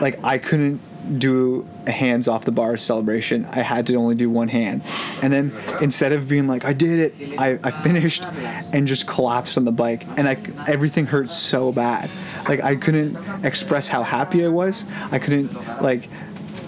Like, 0.00 0.22
I 0.22 0.38
couldn't 0.38 0.80
do 1.18 1.66
a 1.86 1.92
hands 1.92 2.26
off 2.26 2.44
the 2.44 2.52
bar 2.52 2.76
celebration. 2.76 3.46
I 3.46 3.60
had 3.60 3.86
to 3.86 3.94
only 3.94 4.16
do 4.16 4.28
one 4.28 4.48
hand. 4.48 4.82
And 5.22 5.32
then 5.32 5.52
instead 5.80 6.12
of 6.12 6.26
being 6.28 6.48
like, 6.48 6.64
I 6.64 6.72
did 6.72 6.98
it, 7.20 7.38
I, 7.38 7.58
I 7.62 7.70
finished 7.70 8.24
and 8.72 8.86
just 8.88 9.06
collapsed 9.06 9.56
on 9.56 9.64
the 9.64 9.72
bike. 9.72 10.04
And 10.16 10.28
I, 10.28 10.36
everything 10.66 11.06
hurt 11.06 11.30
so 11.30 11.70
bad. 11.72 12.10
Like, 12.48 12.62
I 12.62 12.76
couldn't 12.76 13.16
express 13.44 13.88
how 13.88 14.02
happy 14.02 14.44
I 14.44 14.48
was. 14.48 14.84
I 15.10 15.18
couldn't, 15.18 15.52
like, 15.82 16.08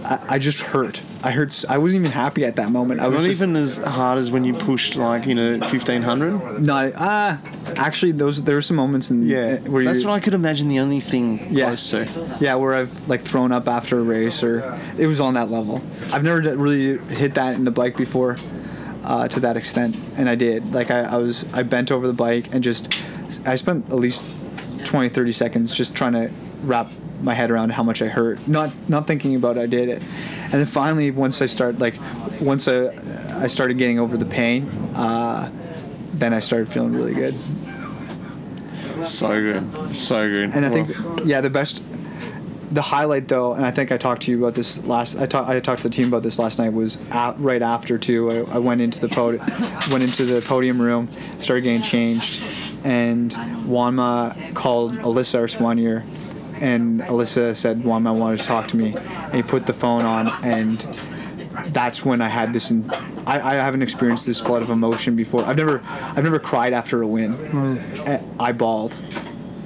I, 0.05 0.21
I 0.35 0.39
just 0.39 0.61
hurt. 0.61 1.01
I 1.23 1.33
hurt. 1.33 1.65
I 1.69 1.79
wasn't 1.79 2.01
even 2.03 2.13
happy 2.13 2.45
at 2.45 2.57
that 2.57 2.71
moment. 2.71 3.01
I 3.01 3.09
was 3.09 3.19
not 3.19 3.25
just, 3.25 3.43
even 3.43 3.57
as 3.57 3.77
hard 3.77 4.19
as 4.19 4.31
when 4.31 4.45
you 4.45 4.55
pushed 4.55 4.95
like 4.95 5.27
you 5.27 5.35
know 5.35 5.59
1500. 5.59 6.65
No, 6.65 6.93
ah, 6.97 7.41
actually, 7.77 8.13
those 8.13 8.45
there 8.45 8.55
were 8.55 8.63
some 8.63 8.77
moments 8.77 9.11
in 9.11 9.27
Yeah, 9.27 9.57
where 9.59 9.85
that's 9.85 10.05
what 10.05 10.13
I 10.13 10.21
could 10.21 10.35
imagine 10.35 10.69
the 10.69 10.79
only 10.79 11.01
thing 11.01 11.49
Yeah. 11.51 11.67
close 11.67 11.91
to. 11.91 12.07
yeah, 12.41 12.55
where 12.55 12.75
I've 12.75 13.09
like 13.09 13.23
thrown 13.23 13.51
up 13.51 13.67
after 13.67 13.99
a 13.99 14.03
race 14.03 14.45
or 14.45 14.79
it 14.97 15.07
was 15.09 15.21
on 15.21 15.35
that 15.35 15.51
level. 15.51 15.83
I've 16.13 16.23
never 16.23 16.41
really 16.57 16.99
hit 17.15 17.35
that 17.35 17.57
in 17.57 17.65
the 17.65 17.73
bike 17.73 17.97
before, 17.97 18.37
uh, 19.03 19.27
to 19.29 19.41
that 19.41 19.57
extent, 19.57 19.97
and 20.17 20.29
I 20.29 20.37
did. 20.37 20.73
Like 20.73 20.93
I, 20.93 21.01
I 21.01 21.17
was, 21.17 21.45
I 21.53 21.65
bent 21.65 21.91
over 21.91 22.07
the 22.07 22.13
bike 22.13 22.55
and 22.55 22.63
just, 22.63 22.95
I 23.45 23.57
spent 23.57 23.87
at 23.91 23.97
least 23.97 24.25
20, 24.85 25.09
30 25.09 25.33
seconds 25.33 25.75
just 25.75 25.95
trying 25.97 26.13
to 26.13 26.31
wrap 26.63 26.91
my 27.23 27.35
head 27.35 27.51
around 27.51 27.71
how 27.71 27.83
much 27.83 28.01
I 28.03 28.07
hurt, 28.09 28.47
not 28.47 28.71
not 28.89 29.07
thinking 29.07 29.35
about 29.35 29.59
I 29.59 29.67
did 29.67 29.89
it, 29.89 30.03
and 30.45 30.53
then 30.53 30.67
finally 30.67 31.11
once 31.11 31.43
I 31.43 31.47
start 31.47 31.79
like, 31.79 31.95
once 32.41 32.69
I, 32.69 32.91
I 33.43 33.47
started 33.49 33.77
getting 33.79 33.99
over 33.99 34.17
the 34.17 34.25
pain, 34.27 34.69
uh, 34.95 35.51
then 36.15 36.33
I 36.33 36.41
started 36.41 36.69
feeling 36.69 36.93
really 36.95 37.15
good. 37.15 37.35
So 39.05 39.29
good, 39.41 39.95
so 39.95 40.29
good. 40.29 40.51
And 40.55 40.65
I 40.67 40.71
Well, 40.71 40.85
think, 40.87 41.21
yeah, 41.25 41.41
the 41.41 41.51
best, 41.51 41.83
the 42.73 42.83
highlight 42.83 43.29
though, 43.29 43.53
and 43.55 43.65
I 43.65 43.71
think 43.71 43.93
I 43.93 43.97
talked 43.97 44.23
to 44.23 44.31
you 44.33 44.39
about 44.39 44.55
this 44.55 44.85
last. 44.85 45.17
I 45.19 45.27
talked. 45.27 45.49
I 45.49 45.61
talked 45.61 45.83
to 45.83 45.89
the 45.89 45.95
team 45.95 46.09
about 46.09 46.23
this 46.25 46.39
last 46.39 46.59
night. 46.59 46.73
Was 46.73 46.99
at, 47.11 47.39
right 47.39 47.63
after 47.63 47.97
too. 47.97 48.31
I, 48.49 48.57
I 48.57 48.59
went 48.59 48.81
into 48.81 49.01
the 49.01 49.09
pod, 49.09 49.39
went 49.93 50.03
into 50.03 50.25
the 50.25 50.41
podium 50.43 50.81
room, 50.83 51.09
started 51.39 51.63
getting 51.63 51.83
changed, 51.83 52.43
and 52.85 53.31
Juanma 53.31 54.55
called 54.55 54.95
Alyssa, 54.95 55.41
our 55.41 55.47
soigneur, 55.47 56.05
and 56.61 57.01
Alyssa 57.03 57.55
said 57.55 57.79
Juanma 57.79 58.17
wanted 58.19 58.41
to 58.41 58.45
talk 58.45 58.69
to 58.69 58.77
me, 58.77 58.95
and 58.97 59.35
he 59.35 59.43
put 59.43 59.67
the 59.67 59.73
phone 59.73 60.05
on, 60.05 60.29
and 60.45 60.79
that's 61.73 62.05
when 62.05 62.21
I 62.21 62.29
had 62.29 62.53
this. 62.53 62.71
In, 62.71 62.91
I, 63.27 63.41
I 63.41 63.55
haven't 63.55 63.83
experienced 63.83 64.27
this 64.27 64.41
flood 64.41 64.63
of 64.63 64.71
emotion 64.71 65.17
before. 65.17 65.45
I've 65.45 65.57
never, 65.57 65.83
I've 65.85 66.25
never 66.25 66.39
cried 66.39 66.73
after 66.73 67.03
a 67.03 67.07
win. 67.07 67.79
Eh, 68.07 68.21
I 68.41 68.53
bawled 68.53 68.97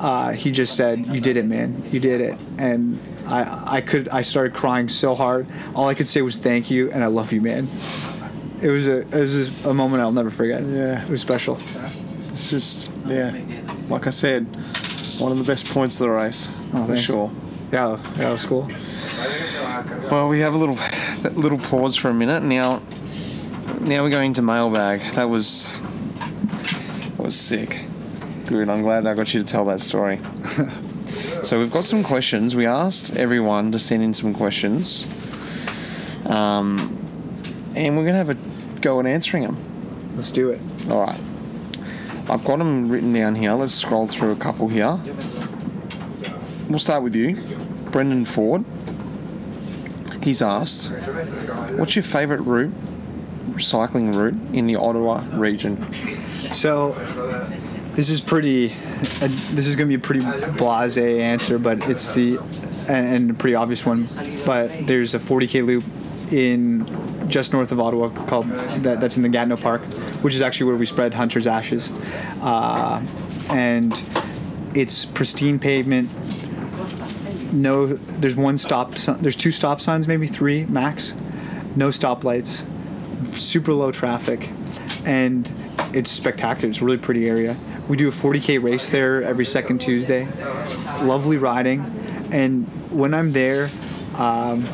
uh, 0.02 0.32
he 0.32 0.50
just 0.50 0.74
said, 0.74 1.06
"You 1.06 1.20
did 1.20 1.36
it, 1.36 1.46
man. 1.46 1.82
You 1.92 2.00
did 2.00 2.20
it." 2.20 2.38
And 2.58 2.98
I, 3.26 3.76
I 3.76 3.80
could, 3.80 4.08
I 4.08 4.22
started 4.22 4.52
crying 4.52 4.88
so 4.88 5.14
hard. 5.14 5.46
All 5.74 5.88
I 5.88 5.94
could 5.94 6.08
say 6.08 6.22
was 6.22 6.36
"Thank 6.36 6.70
you" 6.70 6.90
and 6.90 7.04
"I 7.04 7.06
love 7.06 7.32
you, 7.32 7.40
man." 7.40 7.68
It 8.60 8.70
was 8.70 8.88
a, 8.88 9.00
it 9.00 9.14
was 9.14 9.64
a 9.64 9.72
moment 9.72 10.02
I'll 10.02 10.12
never 10.12 10.30
forget. 10.30 10.62
Yeah. 10.64 11.04
it 11.04 11.08
was 11.08 11.20
special. 11.20 11.58
It's 12.42 12.50
just, 12.50 12.90
yeah, 13.06 13.38
like 13.88 14.08
I 14.08 14.10
said, 14.10 14.48
one 15.20 15.30
of 15.30 15.38
the 15.38 15.44
best 15.44 15.64
points 15.72 15.94
of 15.94 16.00
the 16.00 16.10
race, 16.10 16.50
Oh, 16.74 16.82
for 16.82 16.94
thanks. 16.94 17.02
sure. 17.02 17.30
Yeah, 17.70 18.00
yeah, 18.18 18.36
cool. 18.42 18.68
Well, 20.10 20.28
we 20.28 20.40
have 20.40 20.52
a 20.52 20.56
little, 20.56 20.74
that 20.74 21.36
little 21.36 21.58
pause 21.58 21.94
for 21.94 22.08
a 22.08 22.12
minute. 22.14 22.42
Now, 22.42 22.82
now 23.78 24.02
we're 24.02 24.10
going 24.10 24.32
to 24.32 24.42
mailbag. 24.42 25.02
That 25.14 25.28
was, 25.28 25.68
that 26.18 27.18
was 27.18 27.36
sick. 27.38 27.84
Good. 28.46 28.68
I'm 28.68 28.82
glad 28.82 29.06
I 29.06 29.14
got 29.14 29.32
you 29.32 29.40
to 29.40 29.46
tell 29.46 29.64
that 29.66 29.80
story. 29.80 30.18
so 31.44 31.60
we've 31.60 31.70
got 31.70 31.84
some 31.84 32.02
questions. 32.02 32.56
We 32.56 32.66
asked 32.66 33.14
everyone 33.16 33.70
to 33.70 33.78
send 33.78 34.02
in 34.02 34.14
some 34.14 34.34
questions, 34.34 35.04
um, 36.26 36.98
and 37.76 37.96
we're 37.96 38.04
gonna 38.04 38.18
have 38.18 38.30
a 38.30 38.36
go 38.80 38.98
at 38.98 39.06
answering 39.06 39.44
them. 39.44 40.12
Let's 40.16 40.32
do 40.32 40.50
it. 40.50 40.60
All 40.90 41.06
right. 41.06 41.20
I've 42.28 42.44
got 42.44 42.58
them 42.58 42.88
written 42.88 43.12
down 43.12 43.34
here. 43.34 43.52
Let's 43.52 43.74
scroll 43.74 44.06
through 44.06 44.30
a 44.30 44.36
couple 44.36 44.68
here. 44.68 44.98
We'll 46.68 46.78
start 46.78 47.02
with 47.02 47.14
you, 47.14 47.36
Brendan 47.90 48.24
Ford. 48.24 48.64
He's 50.22 50.40
asked, 50.40 50.90
"What's 51.76 51.96
your 51.96 52.04
favourite 52.04 52.46
route, 52.46 52.72
cycling 53.58 54.12
route 54.12 54.36
in 54.52 54.66
the 54.66 54.76
Ottawa 54.76 55.24
region?" 55.32 55.86
So, 56.50 56.94
this 57.94 58.08
is 58.08 58.20
pretty. 58.20 58.72
Uh, 59.20 59.28
this 59.52 59.66
is 59.66 59.74
gonna 59.74 59.88
be 59.88 59.94
a 59.94 59.98
pretty 59.98 60.20
blasé 60.20 61.20
answer, 61.20 61.58
but 61.58 61.88
it's 61.88 62.14
the 62.14 62.38
and, 62.88 63.06
and 63.14 63.30
a 63.30 63.34
pretty 63.34 63.54
obvious 63.54 63.84
one. 63.84 64.08
But 64.46 64.86
there's 64.86 65.14
a 65.14 65.18
40k 65.18 65.62
loop 65.62 65.84
in 66.30 66.86
just 67.28 67.52
north 67.52 67.72
of 67.72 67.80
Ottawa 67.80 68.08
called 68.26 68.48
that, 68.82 69.00
that's 69.00 69.16
in 69.16 69.22
the 69.22 69.28
Gatineau 69.28 69.56
Park, 69.56 69.82
which 70.22 70.34
is 70.34 70.42
actually 70.42 70.66
where 70.66 70.76
we 70.76 70.86
spread 70.86 71.14
Hunter's 71.14 71.46
ashes, 71.46 71.90
uh, 72.40 73.02
and 73.50 74.02
it's 74.74 75.04
pristine 75.04 75.58
pavement. 75.58 76.10
No, 77.52 77.86
there's 77.86 78.36
one 78.36 78.58
stop. 78.58 78.94
There's 78.94 79.36
two 79.36 79.50
stop 79.50 79.80
signs, 79.80 80.08
maybe 80.08 80.26
three 80.26 80.64
max. 80.64 81.14
No 81.76 81.88
stoplights. 81.88 82.66
Super 83.34 83.72
low 83.72 83.92
traffic, 83.92 84.48
and 85.04 85.50
it's 85.92 86.10
spectacular. 86.10 86.68
It's 86.68 86.80
a 86.80 86.84
really 86.84 86.98
pretty 86.98 87.28
area. 87.28 87.56
We 87.88 87.96
do 87.96 88.08
a 88.08 88.12
40k 88.12 88.62
race 88.62 88.90
there 88.90 89.22
every 89.22 89.44
second 89.44 89.80
Tuesday. 89.80 90.26
Lovely 91.02 91.36
riding, 91.36 91.80
and 92.30 92.66
when 92.90 93.14
I'm 93.14 93.32
there, 93.32 93.70
um, 94.16 94.64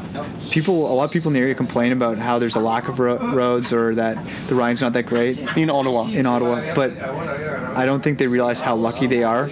people 0.51 0.91
a 0.91 0.95
lot 0.95 1.05
of 1.05 1.11
people 1.11 1.29
in 1.29 1.35
the 1.35 1.41
area 1.41 1.55
complain 1.55 1.93
about 1.93 2.19
how 2.19 2.39
there's 2.39 2.57
a 2.57 2.61
lack 2.61 2.89
of 2.89 2.99
ro- 2.99 3.19
roads 3.35 3.73
or 3.73 3.95
that 3.95 4.17
the 4.49 4.55
riding's 4.55 4.81
not 4.81 4.93
that 4.95 5.05
great 5.07 5.39
In 5.57 5.71
Ottawa. 5.71 6.09
in 6.09 6.27
Ottawa, 6.27 6.75
but 6.75 6.99
I 7.01 7.87
don't 7.87 8.03
think 8.03 8.19
they 8.19 8.27
realize 8.27 8.61
how 8.61 8.75
lucky 8.77 9.07
they 9.07 9.23
are 9.23 9.45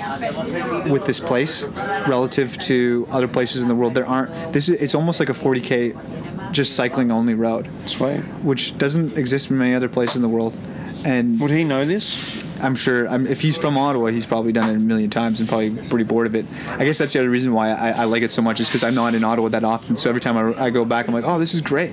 with 0.90 1.04
this 1.06 1.20
place 1.20 1.64
relative 2.08 2.58
to 2.58 3.06
other 3.10 3.28
places 3.28 3.62
in 3.62 3.68
the 3.68 3.74
world. 3.74 3.94
There 3.94 4.06
aren't. 4.06 4.52
This 4.52 4.68
is. 4.68 4.80
It's 4.80 4.94
almost 4.94 5.20
like 5.20 5.28
a 5.28 5.32
40k, 5.32 6.52
just 6.52 6.74
cycling 6.74 7.10
only 7.12 7.34
road, 7.34 7.68
Sweet. 7.86 8.18
which 8.42 8.76
doesn't 8.78 9.16
exist 9.16 9.50
in 9.50 9.58
many 9.58 9.74
other 9.74 9.88
places 9.88 10.16
in 10.16 10.22
the 10.22 10.28
world. 10.28 10.56
And 11.04 11.38
Would 11.40 11.50
he 11.52 11.62
know 11.62 11.84
this? 11.84 12.42
I'm 12.60 12.74
sure 12.74 13.08
I'm, 13.08 13.26
if 13.26 13.40
he's 13.40 13.58
from 13.58 13.76
Ottawa, 13.76 14.06
he's 14.06 14.26
probably 14.26 14.52
done 14.52 14.70
it 14.70 14.76
a 14.76 14.78
million 14.78 15.10
times 15.10 15.40
and 15.40 15.48
probably 15.48 15.70
pretty 15.70 16.04
bored 16.04 16.26
of 16.26 16.34
it. 16.34 16.46
I 16.68 16.84
guess 16.84 16.98
that's 16.98 17.12
the 17.12 17.18
other 17.20 17.30
reason 17.30 17.52
why 17.52 17.70
I, 17.70 17.90
I 17.90 18.04
like 18.04 18.22
it 18.22 18.32
so 18.32 18.42
much 18.42 18.60
is 18.60 18.68
because 18.68 18.82
I'm 18.84 18.94
not 18.94 19.14
in 19.14 19.24
Ottawa 19.24 19.48
that 19.50 19.64
often. 19.64 19.96
So 19.96 20.08
every 20.08 20.20
time 20.20 20.36
I, 20.36 20.66
I 20.66 20.70
go 20.70 20.84
back, 20.84 21.08
I'm 21.08 21.14
like, 21.14 21.24
oh, 21.24 21.38
this 21.38 21.54
is 21.54 21.60
great. 21.60 21.92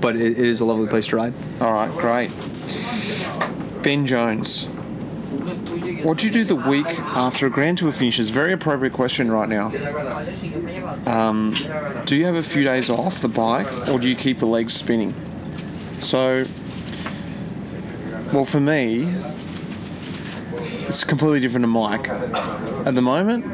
But 0.00 0.16
it, 0.16 0.32
it 0.32 0.46
is 0.46 0.60
a 0.60 0.64
lovely 0.64 0.88
place 0.88 1.08
to 1.08 1.16
ride. 1.16 1.34
All 1.60 1.72
right, 1.72 1.90
great. 1.92 2.32
Ben 3.82 4.06
Jones. 4.06 4.66
What 6.04 6.18
do 6.18 6.26
you 6.26 6.32
do 6.32 6.44
the 6.44 6.56
week 6.56 6.86
after 6.86 7.46
a 7.46 7.50
Grand 7.50 7.78
Tour 7.78 7.92
finishes? 7.92 8.30
Very 8.30 8.52
appropriate 8.52 8.92
question 8.92 9.30
right 9.30 9.48
now. 9.48 9.66
Um, 11.06 11.54
do 12.06 12.16
you 12.16 12.26
have 12.26 12.34
a 12.34 12.42
few 12.42 12.64
days 12.64 12.90
off 12.90 13.20
the 13.20 13.28
bike, 13.28 13.88
or 13.88 13.98
do 14.00 14.08
you 14.08 14.16
keep 14.16 14.38
the 14.38 14.46
legs 14.46 14.74
spinning? 14.74 15.14
So, 16.00 16.44
well, 18.32 18.44
for 18.44 18.58
me, 18.58 19.14
it's 20.92 21.04
completely 21.04 21.40
different 21.40 21.64
to 21.64 21.68
Mike. 21.68 22.06
At 22.10 22.94
the 22.94 23.00
moment, 23.00 23.46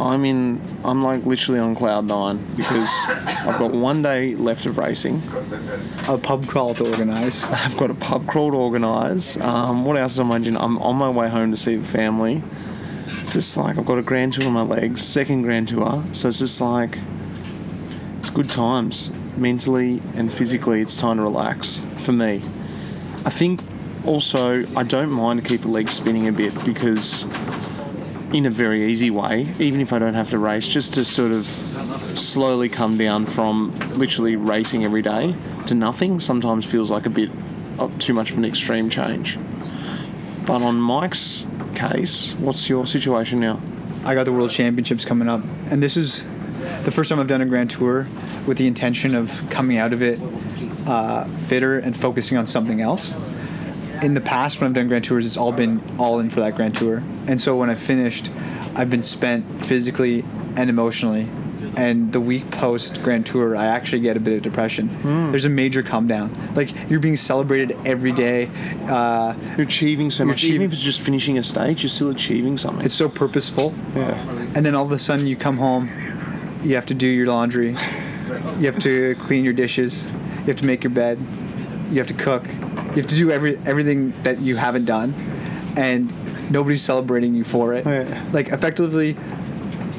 I'm 0.00 0.24
in. 0.24 0.60
I'm 0.84 1.02
like 1.02 1.26
literally 1.26 1.58
on 1.58 1.74
cloud 1.74 2.06
nine 2.06 2.38
because 2.56 2.88
I've 3.08 3.58
got 3.58 3.72
one 3.72 4.02
day 4.02 4.36
left 4.36 4.66
of 4.66 4.78
racing. 4.78 5.20
A 6.08 6.16
pub 6.16 6.46
crawl 6.46 6.74
to 6.74 6.86
organize. 6.86 7.44
I've 7.50 7.76
got 7.76 7.90
a 7.90 7.94
pub 7.94 8.28
crawl 8.28 8.52
to 8.52 8.56
organise. 8.56 9.36
Um, 9.38 9.84
what 9.84 9.96
else 9.96 10.16
am 10.20 10.30
I 10.30 10.38
doing? 10.38 10.56
I'm 10.56 10.78
on 10.78 10.94
my 10.94 11.10
way 11.10 11.28
home 11.28 11.50
to 11.50 11.56
see 11.56 11.74
the 11.74 11.84
family. 11.84 12.40
it's 13.18 13.32
just 13.32 13.56
like 13.56 13.76
I've 13.76 13.86
got 13.86 13.98
a 13.98 14.02
grand 14.02 14.34
tour 14.34 14.46
on 14.46 14.52
my 14.52 14.62
legs, 14.62 15.04
second 15.04 15.42
grand 15.42 15.66
tour, 15.66 16.04
so 16.12 16.28
it's 16.28 16.38
just 16.38 16.60
like 16.60 16.98
it's 18.20 18.30
good 18.30 18.48
times 18.48 19.10
mentally 19.36 20.00
and 20.14 20.32
physically. 20.32 20.82
It's 20.82 20.96
time 20.96 21.16
to 21.16 21.22
relax 21.24 21.80
for 21.98 22.12
me. 22.12 22.44
I 23.26 23.30
think 23.30 23.60
also 24.04 24.64
I 24.76 24.82
don't 24.82 25.10
mind 25.10 25.42
to 25.42 25.48
keep 25.48 25.62
the 25.62 25.68
legs 25.68 25.94
spinning 25.94 26.28
a 26.28 26.32
bit 26.32 26.52
because 26.64 27.24
in 28.32 28.46
a 28.46 28.50
very 28.50 28.84
easy 28.84 29.10
way, 29.10 29.48
even 29.58 29.80
if 29.80 29.92
I 29.92 29.98
don't 29.98 30.14
have 30.14 30.30
to 30.30 30.38
race, 30.38 30.68
just 30.68 30.94
to 30.94 31.04
sort 31.04 31.32
of 31.32 31.46
slowly 32.16 32.68
come 32.68 32.96
down 32.96 33.26
from 33.26 33.74
literally 33.94 34.36
racing 34.36 34.84
every 34.84 35.02
day 35.02 35.34
to 35.66 35.74
nothing 35.74 36.20
sometimes 36.20 36.64
feels 36.64 36.90
like 36.90 37.06
a 37.06 37.10
bit 37.10 37.30
of 37.78 37.98
too 37.98 38.14
much 38.14 38.30
of 38.30 38.38
an 38.38 38.44
extreme 38.44 38.90
change. 38.90 39.38
But 40.46 40.62
on 40.62 40.80
Mike's 40.80 41.46
case, 41.74 42.32
what's 42.34 42.68
your 42.68 42.86
situation 42.86 43.40
now? 43.40 43.60
I 44.04 44.14
got 44.14 44.24
the 44.24 44.32
World 44.32 44.50
Championships 44.50 45.04
coming 45.04 45.28
up, 45.28 45.42
and 45.70 45.82
this 45.82 45.96
is 45.96 46.26
the 46.84 46.90
first 46.90 47.10
time 47.10 47.20
I've 47.20 47.26
done 47.26 47.40
a 47.40 47.46
Grand 47.46 47.70
Tour 47.70 48.06
with 48.46 48.58
the 48.58 48.66
intention 48.66 49.14
of 49.14 49.48
coming 49.50 49.76
out 49.76 49.92
of 49.92 50.02
it 50.02 50.18
uh, 50.86 51.24
fitter 51.24 51.78
and 51.78 51.96
focusing 51.96 52.38
on 52.38 52.46
something 52.46 52.80
else. 52.80 53.14
In 54.02 54.14
the 54.14 54.20
past, 54.20 54.60
when 54.60 54.68
I've 54.68 54.74
done 54.74 54.88
Grand 54.88 55.04
Tours, 55.04 55.26
it's 55.26 55.36
all 55.36 55.52
been 55.52 55.82
all 55.98 56.20
in 56.20 56.30
for 56.30 56.40
that 56.40 56.54
Grand 56.56 56.74
Tour, 56.74 57.02
and 57.26 57.38
so 57.40 57.56
when 57.56 57.68
I 57.68 57.74
finished, 57.74 58.30
I've 58.74 58.88
been 58.88 59.02
spent 59.02 59.64
physically 59.64 60.24
and 60.56 60.70
emotionally. 60.70 61.28
And 61.76 62.12
the 62.12 62.20
week 62.20 62.50
post 62.50 63.00
Grand 63.02 63.26
Tour, 63.26 63.54
I 63.56 63.66
actually 63.66 64.00
get 64.00 64.16
a 64.16 64.20
bit 64.20 64.34
of 64.34 64.42
depression. 64.42 65.30
There's 65.30 65.44
a 65.44 65.48
major 65.50 65.82
come 65.84 66.08
down. 66.08 66.34
Like 66.56 66.72
you're 66.90 66.98
being 66.98 67.16
celebrated 67.16 67.76
every 67.84 68.10
day. 68.12 68.50
Uh, 68.88 69.34
You're 69.56 69.66
achieving 69.66 70.10
so 70.10 70.24
You're 70.24 70.32
much. 70.32 70.42
Even 70.44 70.50
achieving- 70.62 70.66
if 70.66 70.72
it's 70.72 70.82
just 70.82 71.00
finishing 71.00 71.38
a 71.38 71.42
stage, 71.44 71.82
you're 71.82 71.90
still 71.90 72.10
achieving 72.10 72.58
something. 72.58 72.84
it's 72.84 72.94
so 72.94 73.08
purposeful. 73.08 73.72
yeah. 73.94 74.18
and 74.56 74.66
then 74.66 74.74
all 74.74 74.84
of 74.84 74.90
a 74.92 74.98
sudden 74.98 75.26
you 75.28 75.36
come 75.36 75.58
home 75.58 75.88
you 76.64 76.74
have 76.74 76.86
to 76.86 76.94
do 76.94 77.06
your 77.06 77.26
laundry 77.26 77.68
you 78.58 78.66
have 78.66 78.78
to 78.80 79.14
clean 79.20 79.44
your 79.44 79.52
dishes 79.54 80.10
you 80.40 80.46
have 80.46 80.56
to 80.56 80.66
make 80.66 80.82
your 80.84 80.90
bed 80.90 81.18
you 81.90 81.96
have 81.98 82.06
to 82.06 82.14
cook 82.14 82.44
you 82.90 82.96
have 82.96 83.06
to 83.06 83.16
do 83.16 83.30
every 83.30 83.56
everything 83.64 84.20
that 84.22 84.40
you 84.40 84.56
haven't 84.56 84.84
done 84.84 85.14
and 85.76 86.12
nobody's 86.50 86.82
celebrating 86.82 87.34
you 87.34 87.44
for 87.44 87.74
it. 87.74 87.86
Like 88.32 88.48
effectively 88.48 89.16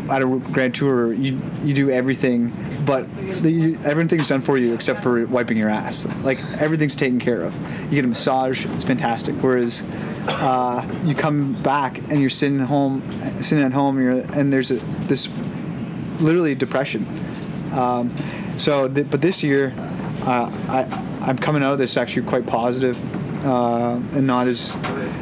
at 0.09 0.21
a 0.21 0.25
grand 0.25 0.75
tour 0.75 1.13
you 1.13 1.39
you 1.63 1.73
do 1.73 1.89
everything 1.89 2.51
but 2.85 3.07
the, 3.43 3.51
you, 3.51 3.79
everything's 3.85 4.27
done 4.27 4.41
for 4.41 4.57
you 4.57 4.73
except 4.73 5.01
for 5.01 5.25
wiping 5.27 5.57
your 5.57 5.69
ass. 5.69 6.07
Like 6.23 6.39
everything's 6.59 6.95
taken 6.95 7.19
care 7.19 7.41
of. 7.43 7.55
You 7.85 7.95
get 7.95 8.05
a 8.05 8.07
massage 8.07 8.65
it's 8.65 8.83
fantastic. 8.83 9.35
Whereas 9.35 9.83
uh, 10.27 10.85
you 11.03 11.15
come 11.15 11.53
back 11.61 11.99
and 12.09 12.19
you're 12.19 12.29
sitting 12.29 12.59
home 12.59 13.01
sitting 13.41 13.63
at 13.63 13.71
home 13.71 13.97
and 13.97 14.51
there's 14.51 14.71
a, 14.71 14.75
this 15.07 15.29
literally 16.19 16.55
depression. 16.55 17.05
Um, 17.71 18.13
so 18.57 18.87
th- 18.89 19.09
but 19.09 19.21
this 19.21 19.43
year 19.43 19.73
uh, 20.25 20.51
I, 20.67 21.10
I'm 21.21 21.37
coming 21.37 21.63
out 21.63 21.73
of 21.73 21.79
this 21.79 21.97
actually 21.97 22.25
quite 22.27 22.45
positive 22.45 22.97
uh, 23.45 23.99
and 24.13 24.27
not 24.27 24.47
as 24.47 24.75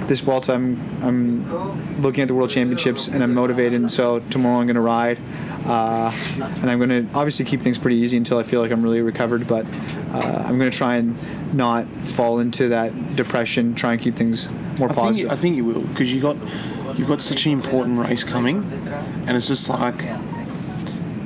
this 0.07 0.21
Vuelta 0.21 0.53
I'm 0.53 1.03
I'm 1.03 2.01
looking 2.01 2.21
at 2.21 2.27
the 2.27 2.35
World 2.35 2.49
Championships 2.49 3.07
and 3.07 3.23
I'm 3.23 3.33
motivated 3.33 3.73
and 3.73 3.91
so 3.91 4.19
tomorrow 4.31 4.59
I'm 4.59 4.67
going 4.67 4.75
to 4.75 4.81
ride 4.81 5.19
uh, 5.65 6.11
and 6.61 6.69
I'm 6.69 6.79
going 6.79 6.89
to 6.89 7.07
obviously 7.13 7.45
keep 7.45 7.61
things 7.61 7.77
pretty 7.77 7.97
easy 7.97 8.17
until 8.17 8.37
I 8.37 8.43
feel 8.43 8.61
like 8.61 8.71
I'm 8.71 8.81
really 8.81 9.01
recovered 9.01 9.47
but 9.47 9.65
uh, 10.11 10.43
I'm 10.45 10.57
going 10.57 10.71
to 10.71 10.77
try 10.77 10.95
and 10.95 11.15
not 11.53 11.85
fall 12.05 12.39
into 12.39 12.69
that 12.69 13.15
depression 13.15 13.75
try 13.75 13.93
and 13.93 14.01
keep 14.01 14.15
things 14.15 14.49
more 14.79 14.89
I 14.89 14.93
think, 14.93 14.95
positive 14.95 15.17
you, 15.17 15.29
I 15.29 15.35
think 15.35 15.55
you 15.55 15.65
will 15.65 15.81
because 15.81 16.13
you 16.13 16.21
got 16.21 16.37
you've 16.97 17.07
got 17.07 17.21
such 17.21 17.45
an 17.45 17.53
important 17.53 17.97
race 17.97 18.23
coming, 18.23 18.63
and 19.27 19.37
it's 19.37 19.47
just 19.47 19.69
like 19.69 20.03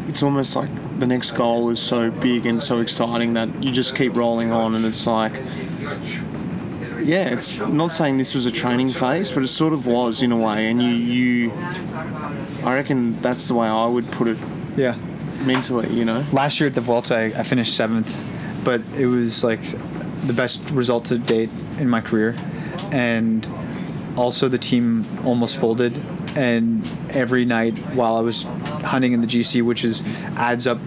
it's 0.07 0.21
almost 0.21 0.55
like 0.55 0.69
the 1.03 1.07
next 1.07 1.31
goal 1.31 1.69
is 1.69 1.81
so 1.81 2.09
big 2.09 2.45
and 2.45 2.63
so 2.63 2.79
exciting 2.79 3.33
that 3.33 3.61
you 3.61 3.73
just 3.73 3.93
keep 3.93 4.15
rolling 4.15 4.53
on, 4.53 4.73
and 4.73 4.85
it's 4.85 5.05
like. 5.05 5.33
Yeah, 7.03 7.33
it's 7.33 7.57
not 7.57 7.91
saying 7.91 8.19
this 8.19 8.33
was 8.33 8.45
a 8.45 8.51
training 8.51 8.91
phase, 8.91 9.29
but 9.29 9.43
it 9.43 9.49
sort 9.49 9.73
of 9.73 9.85
was 9.85 10.21
in 10.21 10.31
a 10.31 10.37
way, 10.37 10.69
and 10.71 10.81
you, 10.81 10.91
you, 10.91 11.51
I 12.63 12.75
reckon 12.75 13.19
that's 13.21 13.49
the 13.49 13.53
way 13.53 13.67
I 13.67 13.85
would 13.85 14.09
put 14.11 14.29
it 14.29 14.37
yeah 14.77 14.95
mentally, 15.41 15.89
you 15.93 16.05
know. 16.05 16.23
last 16.31 16.61
year 16.61 16.69
at 16.69 16.75
the 16.75 16.79
Vuelta, 16.79 17.17
I, 17.17 17.23
I 17.37 17.43
finished 17.43 17.75
seventh, 17.75 18.17
but 18.63 18.79
it 18.97 19.07
was 19.07 19.43
like 19.43 19.61
the 20.25 20.31
best 20.31 20.61
result 20.71 21.03
to 21.05 21.17
date 21.17 21.49
in 21.79 21.89
my 21.89 21.99
career, 21.99 22.33
and 22.93 23.45
also 24.15 24.47
the 24.47 24.57
team 24.57 25.05
almost 25.25 25.57
folded. 25.59 26.01
And 26.35 26.87
every 27.11 27.45
night 27.45 27.77
while 27.95 28.15
I 28.15 28.21
was 28.21 28.43
hunting 28.43 29.13
in 29.13 29.21
the 29.21 29.27
GC, 29.27 29.61
which 29.61 29.83
is 29.83 30.03
adds 30.35 30.67
up 30.67 30.79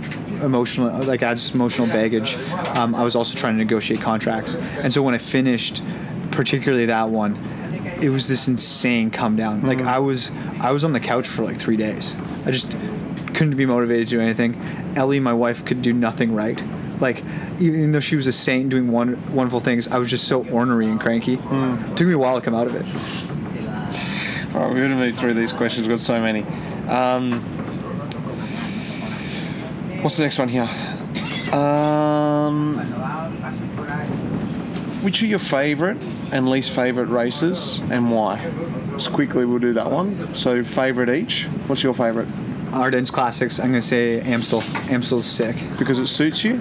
emotional, 0.42 1.02
like 1.02 1.22
adds 1.22 1.54
emotional 1.54 1.86
baggage, 1.86 2.36
um, 2.76 2.94
I 2.94 3.02
was 3.04 3.16
also 3.16 3.38
trying 3.38 3.54
to 3.54 3.58
negotiate 3.58 4.00
contracts. 4.00 4.56
And 4.56 4.92
so 4.92 5.02
when 5.02 5.14
I 5.14 5.18
finished, 5.18 5.82
particularly 6.30 6.86
that 6.86 7.08
one, 7.10 7.36
it 8.02 8.10
was 8.10 8.28
this 8.28 8.48
insane 8.48 9.10
come 9.10 9.36
down. 9.36 9.62
Like 9.62 9.80
I 9.80 9.98
was, 9.98 10.30
I 10.60 10.72
was 10.72 10.84
on 10.84 10.92
the 10.92 11.00
couch 11.00 11.26
for 11.28 11.44
like 11.44 11.58
three 11.58 11.76
days. 11.76 12.16
I 12.44 12.50
just 12.50 12.72
couldn't 13.34 13.56
be 13.56 13.66
motivated 13.66 14.08
to 14.08 14.16
do 14.16 14.20
anything. 14.20 14.54
Ellie, 14.96 15.20
my 15.20 15.32
wife, 15.32 15.64
could 15.64 15.82
do 15.82 15.92
nothing 15.92 16.34
right. 16.34 16.62
Like, 17.00 17.22
even 17.60 17.92
though 17.92 18.00
she 18.00 18.16
was 18.16 18.26
a 18.26 18.32
saint 18.32 18.70
doing 18.70 18.90
one, 18.90 19.34
wonderful 19.34 19.60
things, 19.60 19.88
I 19.88 19.98
was 19.98 20.08
just 20.08 20.26
so 20.26 20.44
ornery 20.46 20.86
and 20.86 20.98
cranky. 20.98 21.34
It 21.34 21.96
took 21.96 22.06
me 22.06 22.14
a 22.14 22.18
while 22.18 22.36
to 22.36 22.40
come 22.40 22.54
out 22.54 22.66
of 22.66 22.74
it. 22.74 23.35
All 24.56 24.62
right, 24.62 24.70
we're 24.70 24.88
going 24.88 24.90
to 24.92 24.96
move 24.96 25.14
through 25.18 25.34
these 25.34 25.52
questions. 25.52 25.86
We've 25.86 25.98
got 25.98 26.00
so 26.00 26.18
many. 26.18 26.40
Um, 26.88 27.42
what's 30.02 30.16
the 30.16 30.22
next 30.22 30.38
one 30.38 30.48
here? 30.48 30.66
Um, 31.52 32.78
which 35.02 35.22
are 35.22 35.26
your 35.26 35.40
favourite 35.40 36.02
and 36.32 36.48
least 36.48 36.70
favourite 36.70 37.10
races 37.10 37.80
and 37.90 38.10
why? 38.10 38.50
Just 38.92 39.12
quickly, 39.12 39.44
we'll 39.44 39.58
do 39.58 39.74
that 39.74 39.90
one. 39.90 40.34
So, 40.34 40.64
favourite 40.64 41.10
each. 41.10 41.44
What's 41.66 41.82
your 41.82 41.92
favourite? 41.92 42.28
Ardennes 42.72 43.10
Classics, 43.10 43.60
I'm 43.60 43.72
going 43.72 43.82
to 43.82 43.86
say 43.86 44.22
Amstel. 44.22 44.62
Amstel's 44.88 45.26
sick. 45.26 45.56
Because 45.78 45.98
it 45.98 46.06
suits 46.06 46.44
you? 46.44 46.54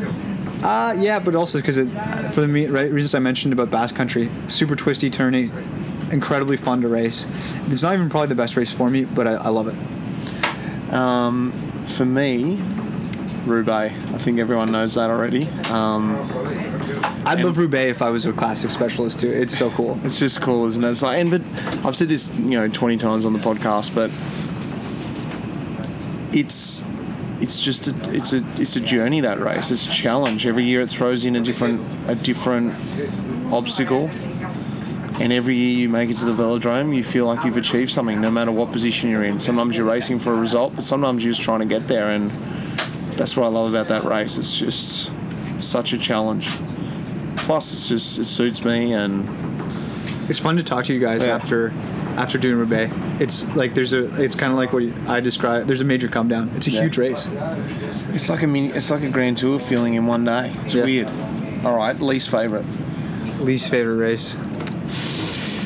Uh, 0.62 0.93
yeah, 0.99 1.19
but 1.19 1.34
also 1.34 1.60
because 1.60 1.77
it, 1.77 1.88
for 2.34 2.41
the 2.41 2.47
me- 2.49 2.67
right, 2.67 2.91
reasons 2.91 3.15
I 3.15 3.19
mentioned 3.19 3.53
about 3.53 3.71
Basque 3.71 3.95
Country, 3.95 4.29
super 4.47 4.75
twisty, 4.75 5.10
turny, 5.10 5.49
incredibly 6.12 6.58
fun 6.58 6.82
to 6.82 6.88
race. 6.88 7.28
It's 7.68 7.84
not 7.84 7.94
even 7.94 8.10
probably 8.10 8.30
the 8.30 8.36
best 8.36 8.56
race 8.58 8.72
for 8.72 8.89
me, 8.89 9.06
but 9.06 9.28
I, 9.28 9.34
I 9.34 9.50
love 9.50 9.68
it. 9.68 10.94
Um, 10.94 11.52
for 11.86 12.06
me, 12.06 12.62
Roubaix. 13.46 13.94
I 14.13 14.18
think 14.18 14.39
everyone 14.39 14.72
knows 14.72 14.96
that 14.96 15.10
already. 15.10 15.48
Um, 15.72 16.15
I'd 17.26 17.41
love 17.41 17.58
Roubaix 17.58 17.91
if 17.91 18.02
I 18.02 18.10
was 18.10 18.26
a 18.26 18.34
classic 18.34 18.72
specialist 18.72 19.20
too. 19.20 19.32
It's 19.32 19.58
so 19.58 19.70
cool. 19.72 20.00
It's 20.04 20.20
just 20.20 20.41
cool, 20.41 20.65
isn't 20.68 20.84
it? 20.84 20.89
It's 20.89 21.02
like, 21.02 21.20
and 21.20 21.32
but 21.32 21.41
I've 21.86 21.96
said 21.96 22.10
this, 22.10 22.32
you 22.38 22.52
know, 22.52 22.68
twenty 22.68 22.98
times 22.98 23.26
on 23.26 23.34
the 23.34 23.39
podcast, 23.39 23.94
but 23.94 24.12
it's 26.36 26.84
it's 27.41 27.62
just 27.62 27.88
a, 27.88 28.13
it's 28.13 28.34
a 28.34 28.44
it's 28.58 28.76
a 28.76 28.80
journey 28.80 29.22
that 29.22 29.39
race. 29.39 29.72
It's 29.72 29.88
a 29.88 29.91
challenge. 29.91 30.48
Every 30.48 30.63
year 30.63 30.82
it 30.82 30.89
throws 30.89 31.26
in 31.26 31.36
a 31.36 31.41
different 31.41 31.82
a 32.10 32.15
different 32.15 32.74
obstacle, 33.52 34.10
and 35.19 35.32
every 35.34 35.56
year 35.56 35.78
you 35.78 35.89
make 35.89 36.10
it 36.10 36.17
to 36.17 36.25
the 36.25 36.34
velodrome, 36.34 36.95
you 36.95 37.04
feel 37.04 37.25
like 37.25 37.43
you've 37.45 37.58
achieved 37.58 37.91
something, 37.91 38.19
no 38.21 38.30
matter 38.32 38.51
what 38.51 38.71
position 38.71 39.10
you're 39.10 39.23
in. 39.23 39.39
Sometimes 39.39 39.78
you're 39.78 39.88
racing 39.88 40.19
for 40.19 40.34
a 40.34 40.38
result, 40.38 40.75
but 40.75 40.84
sometimes 40.84 41.23
you're 41.23 41.34
just 41.34 41.43
trying 41.43 41.60
to 41.60 41.65
get 41.65 41.88
there, 41.88 42.10
and 42.10 42.30
that's 43.17 43.36
what 43.38 43.45
I 43.45 43.49
love 43.49 43.73
about 43.73 43.88
that 43.88 44.04
race. 44.04 44.38
It's 44.38 44.56
just 44.58 45.10
such 45.60 45.93
a 45.93 45.97
challenge. 45.97 46.49
Plus, 47.38 47.71
it's 47.71 47.88
just 47.88 48.19
it 48.19 48.25
suits 48.25 48.63
me, 48.65 48.93
and 48.93 49.28
It's 50.28 50.39
fun 50.39 50.58
to 50.58 50.63
talk 50.63 50.86
to 50.86 50.93
you 50.93 50.99
guys 50.99 51.23
Yeah. 51.23 51.36
after 51.36 51.71
after 52.17 52.38
doing 52.39 52.56
Roubaix. 52.56 52.91
It's 53.19 53.56
like 53.56 53.75
there's 53.75 53.93
a 53.93 54.06
it's 54.21 54.34
kind 54.34 54.51
of 54.51 54.58
like 54.58 54.73
what 54.73 54.84
I 55.08 55.19
described. 55.19 55.67
There's 55.67 55.82
a 55.82 55.85
major 55.85 56.08
come 56.08 56.27
down. 56.27 56.50
It's 56.56 56.65
a 56.65 56.71
Yeah. 56.71 56.81
huge 56.81 56.98
race. 56.98 57.29
It's 58.12 58.27
like 58.27 58.42
a 58.42 58.48
mini. 58.48 58.69
It's 58.69 58.90
like 58.90 59.04
a 59.04 59.10
Grand 59.10 59.37
Tour 59.37 59.60
feeling 59.60 59.94
in 59.94 60.08
one 60.08 60.23
day. 60.25 60.52
It's 60.63 60.73
Yeah. 60.73 60.83
weird. 60.83 61.10
All 61.63 61.75
right, 61.77 62.00
least 62.02 62.29
favorite. 62.31 62.65
Least 63.40 63.69
favorite 63.69 63.98
race. 63.98 64.37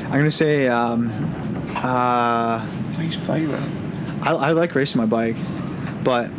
I'm 0.10 0.18
gonna 0.18 0.32
say 0.32 0.68
um, 0.68 1.12
uh, 1.76 2.66
Least 2.98 3.20
favorite. 3.20 3.62
I, 4.24 4.32
I 4.32 4.52
like 4.52 4.74
racing 4.74 5.00
my 5.00 5.06
bike, 5.06 5.36
but 6.04 6.32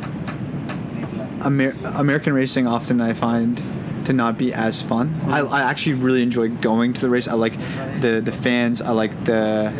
Amer- 1.44 1.76
American 1.84 2.32
racing 2.32 2.66
often 2.66 3.00
I 3.00 3.14
find 3.14 3.62
to 4.06 4.12
not 4.12 4.36
be 4.36 4.52
as 4.52 4.82
fun. 4.82 5.14
I, 5.26 5.40
I 5.40 5.60
actually 5.62 5.94
really 5.94 6.22
enjoy 6.22 6.48
going 6.48 6.92
to 6.94 7.00
the 7.00 7.08
race. 7.08 7.28
I 7.28 7.34
like 7.34 7.56
the 8.00 8.20
the 8.22 8.32
fans. 8.32 8.82
I 8.82 8.90
like 8.90 9.24
the 9.24 9.72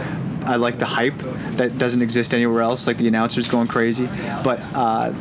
I 0.46 0.54
like 0.54 0.78
the 0.78 0.86
hype 0.86 1.18
that 1.56 1.76
doesn't 1.76 2.00
exist 2.00 2.32
anywhere 2.32 2.62
else. 2.62 2.86
Like 2.86 2.96
the 2.96 3.08
announcers 3.08 3.48
going 3.48 3.66
crazy, 3.66 4.08
but. 4.44 4.60
Uh, 4.72 5.12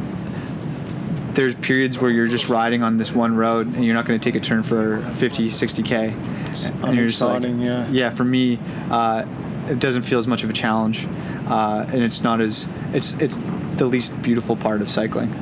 there's 1.32 1.54
periods 1.56 1.98
where 2.00 2.10
you're 2.10 2.28
just 2.28 2.50
riding 2.50 2.82
on 2.84 2.98
this 2.98 3.14
one 3.14 3.36
road 3.36 3.68
and 3.68 3.86
you're 3.86 3.94
not 3.94 4.04
going 4.04 4.20
to 4.20 4.24
take 4.24 4.36
a 4.36 4.44
turn 4.44 4.64
for 4.64 5.00
50 5.18 5.48
60k 5.48 6.39
and 6.84 6.96
you're 6.96 7.08
just 7.08 7.22
like 7.22 7.44
yeah. 7.44 7.88
yeah 7.90 8.10
for 8.10 8.24
me 8.26 8.60
uh, 8.90 9.26
it 9.68 9.80
doesn't 9.80 10.02
feel 10.04 10.20
as 10.20 10.28
much 10.28 10.44
of 10.44 10.50
a 10.50 10.54
challenge 10.54 11.08
uh, 11.48 11.86
and 11.90 12.04
it's 12.04 12.22
not 12.22 12.42
as 12.42 12.68
it's 12.94 13.14
it's 13.16 13.40
the 13.80 13.86
least 13.86 14.22
beautiful 14.22 14.56
part 14.56 14.82
of 14.82 14.90
cycling. 14.90 15.34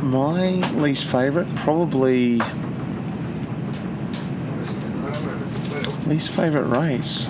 My 0.00 0.50
least 0.74 1.04
favourite, 1.04 1.52
probably. 1.54 2.40
Least 6.06 6.30
favourite 6.30 6.66
race. 6.66 7.28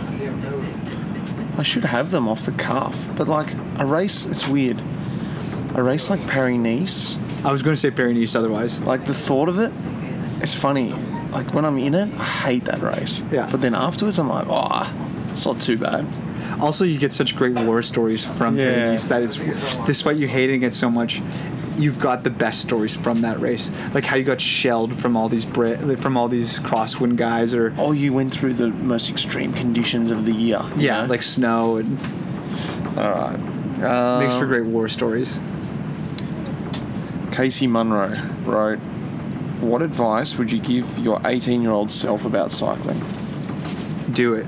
I 1.56 1.62
should 1.62 1.84
have 1.84 2.10
them 2.10 2.26
off 2.26 2.46
the 2.46 2.52
cuff, 2.52 3.10
but 3.16 3.28
like 3.28 3.54
a 3.78 3.86
race, 3.86 4.24
it's 4.24 4.48
weird. 4.48 4.82
A 5.76 5.82
race 5.82 6.10
like 6.10 6.26
Paris 6.26 6.58
Nice, 6.58 7.16
I 7.44 7.52
was 7.52 7.62
going 7.62 7.74
to 7.74 7.80
say 7.80 7.90
Paris 7.92 8.16
Nice 8.16 8.34
otherwise. 8.34 8.80
like 8.82 9.04
the 9.04 9.14
thought 9.14 9.48
of 9.48 9.58
it, 9.58 9.72
it's 10.40 10.54
funny. 10.54 10.92
Like 11.34 11.52
when 11.52 11.64
I'm 11.64 11.78
in 11.78 11.94
it, 11.94 12.08
I 12.18 12.24
hate 12.24 12.64
that 12.66 12.80
race. 12.80 13.22
Yeah. 13.30 13.48
But 13.50 13.60
then 13.60 13.74
afterwards, 13.74 14.18
I'm 14.18 14.28
like, 14.28 14.46
oh, 14.48 15.28
it's 15.32 15.44
not 15.44 15.60
too 15.60 15.76
bad. 15.76 16.06
Also, 16.60 16.84
you 16.84 16.98
get 16.98 17.12
such 17.12 17.34
great 17.36 17.54
war 17.58 17.82
stories 17.82 18.24
from 18.24 18.56
Yeah. 18.56 18.90
Nice 18.92 19.06
that 19.06 19.22
it's 19.22 19.36
despite 19.84 20.16
you 20.16 20.28
hating 20.28 20.62
it 20.62 20.72
so 20.74 20.88
much, 20.88 21.20
you've 21.76 21.98
got 21.98 22.22
the 22.22 22.30
best 22.30 22.60
stories 22.60 22.94
from 22.96 23.22
that 23.22 23.40
race. 23.40 23.70
Like 23.92 24.04
how 24.04 24.16
you 24.16 24.22
got 24.24 24.40
shelled 24.40 24.94
from 24.94 25.16
all 25.16 25.28
these 25.28 25.44
Brit, 25.44 25.98
from 25.98 26.16
all 26.16 26.28
these 26.28 26.60
crosswind 26.60 27.16
guys, 27.16 27.52
or 27.52 27.74
Oh, 27.78 27.90
you 27.92 28.12
went 28.12 28.32
through 28.32 28.54
the 28.54 28.68
most 28.68 29.10
extreme 29.10 29.52
conditions 29.52 30.10
of 30.12 30.24
the 30.24 30.32
year. 30.32 30.62
yeah, 30.76 31.02
know? 31.02 31.08
like 31.08 31.22
snow 31.22 31.78
and 31.78 31.98
all 32.96 33.10
right. 33.10 33.40
Um, 33.82 34.22
makes 34.22 34.36
for 34.36 34.46
great 34.46 34.64
war 34.64 34.88
stories. 34.88 35.40
Casey 37.32 37.66
Munro 37.66 38.12
wrote, 38.44 38.78
"What 39.64 39.82
advice 39.82 40.36
would 40.36 40.52
you 40.52 40.60
give 40.60 40.98
your 40.98 41.18
18-year-old 41.20 41.90
self 41.90 42.24
about 42.24 42.52
cycling? 42.52 43.02
Do 44.10 44.34
it, 44.34 44.46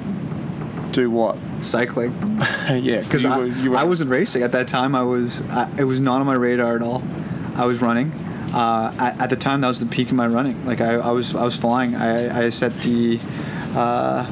Do 0.93 1.11
what? 1.11 1.37
cycling. 1.61 2.12
yeah, 2.71 3.01
because 3.01 3.25
I, 3.25 3.39
were, 3.39 3.71
were 3.71 3.77
I 3.77 3.85
wasn't 3.85 4.11
racing 4.11 4.43
at 4.43 4.53
that 4.53 4.69
time. 4.69 4.95
I 4.95 5.03
was 5.03 5.43
I, 5.51 5.71
it 5.79 5.85
was 5.85 6.01
not 6.01 6.21
on 6.21 6.27
my 6.27 6.35
radar 6.35 6.77
at 6.77 6.83
all. 6.83 7.03
I 7.55 7.64
was 7.67 7.81
running. 7.81 8.12
Uh, 8.53 8.95
at, 8.99 9.21
at 9.23 9.31
the 9.31 9.37
time, 9.37 9.61
that 9.62 9.69
was 9.69 9.81
the 9.81 9.87
peak 9.87 10.09
of 10.09 10.14
my 10.14 10.27
running. 10.27 10.64
Like 10.64 10.81
I, 10.81 10.95
I 10.95 11.11
was 11.11 11.35
I 11.35 11.45
was 11.45 11.57
flying. 11.57 11.95
I, 11.95 12.47
I 12.47 12.49
set 12.51 12.75
the 12.83 13.19
uh, 13.75 14.25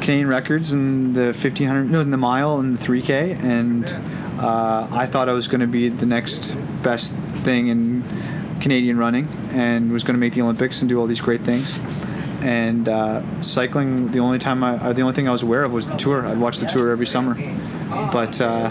Canadian 0.00 0.28
records 0.28 0.72
in 0.72 1.12
the 1.12 1.26
1500 1.26 1.90
no 1.90 2.00
in 2.00 2.10
the 2.10 2.16
mile 2.16 2.58
and 2.58 2.76
the 2.76 2.84
3k 2.84 3.42
and 3.42 3.86
uh, 4.40 4.88
I 4.90 5.06
thought 5.06 5.28
I 5.28 5.32
was 5.32 5.48
going 5.48 5.60
to 5.60 5.66
be 5.66 5.88
the 5.88 6.06
next 6.06 6.52
best 6.82 7.14
thing 7.42 7.68
in 7.68 8.02
Canadian 8.60 8.98
running 8.98 9.28
and 9.52 9.90
was 9.92 10.04
going 10.04 10.14
to 10.14 10.20
make 10.20 10.32
the 10.32 10.42
Olympics 10.42 10.82
and 10.82 10.88
do 10.88 10.98
all 10.98 11.06
these 11.06 11.20
great 11.20 11.42
things. 11.42 11.80
And 12.40 12.88
uh, 12.88 13.22
cycling 13.40 14.08
the 14.08 14.20
only 14.20 14.38
time 14.38 14.62
I 14.62 14.92
the 14.92 15.02
only 15.02 15.14
thing 15.14 15.26
I 15.26 15.32
was 15.32 15.42
aware 15.42 15.64
of 15.64 15.72
was 15.72 15.90
the 15.90 15.96
tour. 15.96 16.24
I'd 16.24 16.38
watch 16.38 16.58
the 16.58 16.66
tour 16.66 16.90
every 16.90 17.06
summer. 17.06 17.34
But 17.88 18.40
uh, 18.40 18.68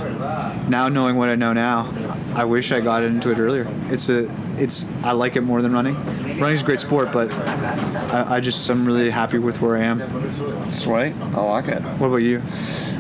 now 0.70 0.88
knowing 0.88 1.18
what 1.18 1.30
I 1.30 1.36
know 1.36 1.52
now 1.52 1.92
I 2.34 2.46
wish 2.46 2.72
I 2.72 2.80
got 2.80 3.04
into 3.04 3.32
it 3.32 3.40
earlier. 3.40 3.68
It's 3.90 4.10
a 4.10 4.30
it's 4.58 4.86
I 5.04 5.12
like 5.12 5.36
it 5.36 5.42
more 5.42 5.62
than 5.62 5.74
running. 5.74 5.96
Running's 6.40 6.62
a 6.62 6.66
great 6.66 6.80
sport 6.80 7.12
but 7.12 7.32
I, 7.34 8.36
I 8.36 8.40
just 8.40 8.70
I'm 8.70 8.86
really 8.86 9.10
happy 9.10 9.38
with 9.38 9.62
where 9.62 9.76
I 9.76 9.82
am. 9.82 10.72
Sweet. 10.72 11.14
I 11.14 11.42
like 11.42 11.68
it. 11.68 11.82
what 11.82 12.08
about 12.08 12.18
you? 12.18 12.42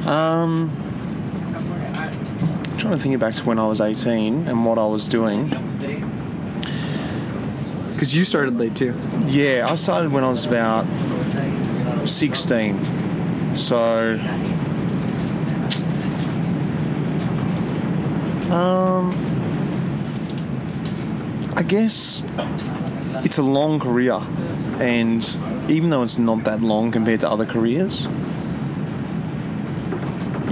Um, 0.06 0.70
trying 2.78 2.94
to 2.94 3.00
think 3.00 3.20
back 3.20 3.36
to 3.36 3.44
when 3.44 3.60
I 3.60 3.68
was 3.68 3.82
18 3.82 4.48
and 4.48 4.66
what 4.66 4.78
I 4.78 4.86
was 4.86 5.08
doing. 5.08 5.52
Because 7.98 8.16
you 8.16 8.24
started 8.24 8.56
late 8.60 8.76
too 8.76 8.94
Yeah, 9.26 9.66
I 9.68 9.74
started 9.74 10.12
when 10.12 10.24
I 10.24 10.30
was 10.30 10.46
about 10.46 10.86
16. 12.08 13.58
So, 13.58 14.20
um, 18.52 19.16
I 21.56 21.64
guess 21.64 22.22
it's 23.26 23.40
a 23.40 23.42
long 23.42 23.80
career, 23.80 24.22
and 24.80 25.24
even 25.68 25.90
though 25.90 26.04
it's 26.04 26.20
not 26.20 26.44
that 26.44 26.62
long 26.62 26.92
compared 26.92 27.22
to 27.22 27.30
other 27.32 27.48
careers, 27.48 28.06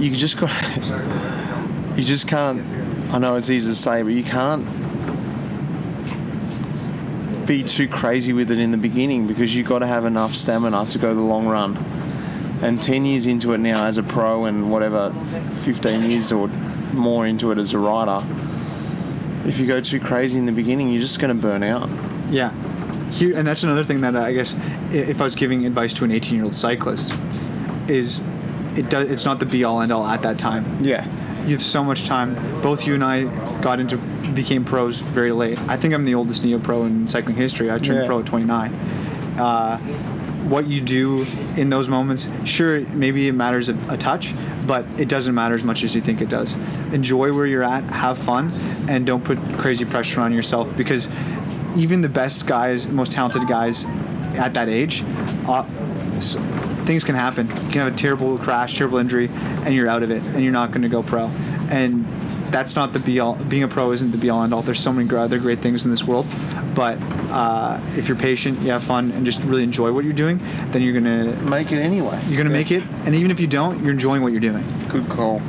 you 0.00 0.10
just 0.16 0.36
got, 0.36 0.50
you 1.96 2.02
just 2.02 2.26
can't. 2.26 2.60
I 3.12 3.18
know 3.18 3.36
it's 3.36 3.50
easy 3.50 3.68
to 3.68 3.76
say, 3.76 4.02
but 4.02 4.12
you 4.12 4.24
can't 4.24 4.66
be 7.46 7.62
too 7.62 7.88
crazy 7.88 8.32
with 8.32 8.50
it 8.50 8.58
in 8.58 8.70
the 8.70 8.78
beginning 8.78 9.26
because 9.26 9.54
you've 9.54 9.66
got 9.66 9.80
to 9.80 9.86
have 9.86 10.04
enough 10.04 10.34
stamina 10.34 10.86
to 10.86 10.98
go 10.98 11.14
the 11.14 11.20
long 11.20 11.46
run. 11.46 11.76
And 12.62 12.82
10 12.82 13.04
years 13.04 13.26
into 13.26 13.52
it 13.52 13.58
now 13.58 13.84
as 13.84 13.98
a 13.98 14.02
pro 14.02 14.46
and 14.46 14.70
whatever, 14.70 15.12
15 15.54 16.10
years 16.10 16.32
or 16.32 16.48
more 16.92 17.26
into 17.26 17.52
it 17.52 17.58
as 17.58 17.74
a 17.74 17.78
rider, 17.78 18.26
if 19.46 19.58
you 19.58 19.66
go 19.66 19.80
too 19.80 20.00
crazy 20.00 20.38
in 20.38 20.46
the 20.46 20.52
beginning, 20.52 20.90
you're 20.90 21.02
just 21.02 21.20
going 21.20 21.34
to 21.34 21.40
burn 21.40 21.62
out. 21.62 21.88
Yeah. 22.30 22.50
And 23.20 23.46
that's 23.46 23.62
another 23.62 23.84
thing 23.84 24.00
that 24.00 24.16
uh, 24.16 24.20
I 24.20 24.32
guess 24.32 24.56
if 24.90 25.20
I 25.20 25.24
was 25.24 25.34
giving 25.34 25.64
advice 25.64 25.94
to 25.94 26.04
an 26.04 26.10
18 26.10 26.34
year 26.34 26.44
old 26.44 26.54
cyclist, 26.54 27.18
is 27.88 28.22
it 28.76 28.90
does 28.90 29.08
it's 29.10 29.24
not 29.24 29.38
the 29.38 29.46
be 29.46 29.64
all 29.64 29.80
end 29.80 29.92
all 29.92 30.04
at 30.06 30.22
that 30.22 30.38
time. 30.38 30.84
Yeah. 30.84 31.04
You 31.44 31.52
have 31.52 31.62
so 31.62 31.84
much 31.84 32.06
time. 32.06 32.34
Both 32.62 32.86
you 32.86 32.94
and 32.94 33.04
I 33.04 33.24
got 33.60 33.78
into 33.78 33.98
became 34.36 34.64
pros 34.64 35.00
very 35.00 35.32
late. 35.32 35.58
I 35.68 35.76
think 35.76 35.94
I'm 35.94 36.04
the 36.04 36.14
oldest 36.14 36.44
neo 36.44 36.58
pro 36.58 36.84
in 36.84 37.08
cycling 37.08 37.36
history. 37.36 37.70
I 37.70 37.78
turned 37.78 38.00
Yeah. 38.00 38.06
pro 38.06 38.20
at 38.20 38.26
29. 38.26 38.72
Uh, 39.38 39.78
what 40.48 40.68
you 40.68 40.80
do 40.80 41.26
in 41.56 41.70
those 41.70 41.88
moments, 41.88 42.28
sure, 42.44 42.80
maybe 42.92 43.26
it 43.26 43.32
matters 43.32 43.68
a, 43.68 43.76
a 43.88 43.96
touch, 43.96 44.32
but 44.66 44.84
it 44.96 45.08
doesn't 45.08 45.34
matter 45.34 45.56
as 45.56 45.64
much 45.64 45.82
as 45.82 45.94
you 45.94 46.00
think 46.00 46.20
it 46.20 46.28
does. 46.28 46.54
Enjoy 46.92 47.32
where 47.32 47.46
you're 47.46 47.64
at, 47.64 47.82
have 47.84 48.16
fun, 48.16 48.52
and 48.88 49.04
don't 49.04 49.24
put 49.24 49.38
crazy 49.58 49.84
pressure 49.84 50.20
on 50.20 50.32
yourself 50.32 50.76
because 50.76 51.08
even 51.76 52.00
the 52.00 52.08
best 52.08 52.46
guys, 52.46 52.86
most 52.86 53.10
talented 53.12 53.48
guys 53.48 53.86
at 54.36 54.54
that 54.54 54.68
age, 54.68 55.02
uh, 55.48 55.64
s- 56.14 56.36
things 56.84 57.02
can 57.02 57.16
happen. 57.16 57.48
You 57.48 57.54
can 57.72 57.80
have 57.82 57.92
a 57.92 57.96
terrible 57.96 58.38
crash, 58.38 58.78
terrible 58.78 58.98
injury, 58.98 59.28
and 59.64 59.74
you're 59.74 59.88
out 59.88 60.02
of 60.04 60.10
it, 60.12 60.22
and 60.22 60.44
you're 60.44 60.52
not 60.52 60.70
going 60.70 60.82
to 60.82 60.88
go 60.88 61.02
pro. 61.02 61.26
And 61.70 62.06
that's 62.56 62.74
not 62.74 62.94
the 62.94 62.98
be 62.98 63.20
all. 63.20 63.34
Being 63.34 63.64
a 63.64 63.68
pro 63.68 63.92
isn't 63.92 64.12
the 64.12 64.16
be 64.16 64.30
all 64.30 64.42
end 64.42 64.54
all. 64.54 64.62
There's 64.62 64.80
so 64.80 64.90
many 64.90 65.14
other 65.14 65.38
great 65.38 65.58
things 65.58 65.84
in 65.84 65.90
this 65.90 66.04
world, 66.04 66.26
but 66.74 66.96
uh, 67.30 67.78
if 67.96 68.08
you're 68.08 68.16
patient, 68.16 68.62
you 68.62 68.70
have 68.70 68.82
fun, 68.82 69.10
and 69.10 69.26
just 69.26 69.42
really 69.42 69.62
enjoy 69.62 69.92
what 69.92 70.04
you're 70.04 70.14
doing, 70.14 70.38
then 70.70 70.80
you're 70.80 70.94
gonna 70.94 71.36
Make 71.42 71.70
it 71.70 71.80
anyway. 71.80 72.18
you're 72.26 72.38
gonna 72.38 72.48
make 72.48 72.70
it. 72.70 72.82
And 73.04 73.14
even 73.14 73.30
if 73.30 73.40
you 73.40 73.46
don't, 73.46 73.82
you're 73.82 73.92
enjoying 73.92 74.22
what 74.22 74.32
you're 74.32 74.40
doing. 74.40 74.64
Good 74.88 75.06
call. 75.10 75.40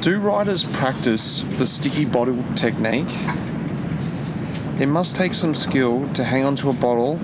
Do 0.00 0.18
riders 0.18 0.64
practice 0.64 1.42
the 1.56 1.68
sticky 1.68 2.04
bottle 2.04 2.44
technique? 2.56 3.14
It 4.80 4.86
must 4.86 5.14
take 5.14 5.34
some 5.34 5.54
skill 5.54 6.12
to 6.14 6.24
hang 6.24 6.44
onto 6.44 6.68
a 6.68 6.74
bottle 6.74 7.20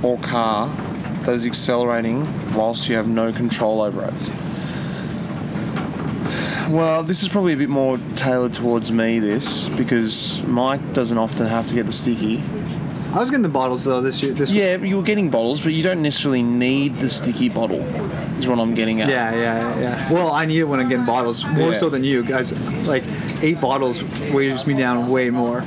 or 0.00 0.16
car 0.18 0.68
that 1.24 1.34
is 1.34 1.44
accelerating 1.44 2.24
whilst 2.54 2.88
you 2.88 2.94
have 2.94 3.08
no 3.08 3.32
control 3.32 3.82
over 3.82 4.04
it. 4.04 4.45
Well, 6.70 7.02
this 7.04 7.22
is 7.22 7.28
probably 7.28 7.52
a 7.52 7.56
bit 7.56 7.68
more 7.68 7.98
tailored 8.16 8.54
towards 8.54 8.90
me, 8.90 9.18
this, 9.20 9.68
because 9.70 10.40
Mike 10.42 10.92
doesn't 10.94 11.16
often 11.16 11.46
have 11.46 11.66
to 11.68 11.74
get 11.74 11.86
the 11.86 11.92
sticky. 11.92 12.42
I 13.12 13.20
was 13.20 13.30
getting 13.30 13.42
the 13.42 13.48
bottles 13.48 13.84
though 13.84 14.00
this 14.02 14.20
year. 14.22 14.34
This 14.34 14.50
Yeah, 14.50 14.76
you 14.76 14.96
were 14.96 15.02
getting 15.02 15.30
bottles, 15.30 15.60
but 15.60 15.72
you 15.72 15.82
don't 15.82 16.02
necessarily 16.02 16.42
need 16.42 16.98
the 16.98 17.08
sticky 17.08 17.48
bottle, 17.48 17.80
is 18.38 18.46
what 18.46 18.58
I'm 18.58 18.74
getting 18.74 19.00
at. 19.00 19.08
Yeah, 19.08 19.32
yeah, 19.34 19.78
yeah. 19.80 20.12
Well, 20.12 20.32
I 20.32 20.44
need 20.44 20.58
it 20.58 20.64
when 20.64 20.80
I'm 20.80 20.88
getting 20.88 21.06
bottles 21.06 21.44
more 21.46 21.68
Yeah. 21.68 21.74
so 21.74 21.88
than 21.88 22.04
you 22.04 22.22
guys. 22.24 22.52
Like 22.86 23.04
eight 23.42 23.60
bottles 23.60 24.02
weighs 24.32 24.66
me 24.66 24.74
down 24.74 25.08
way 25.08 25.30
more. 25.30 25.64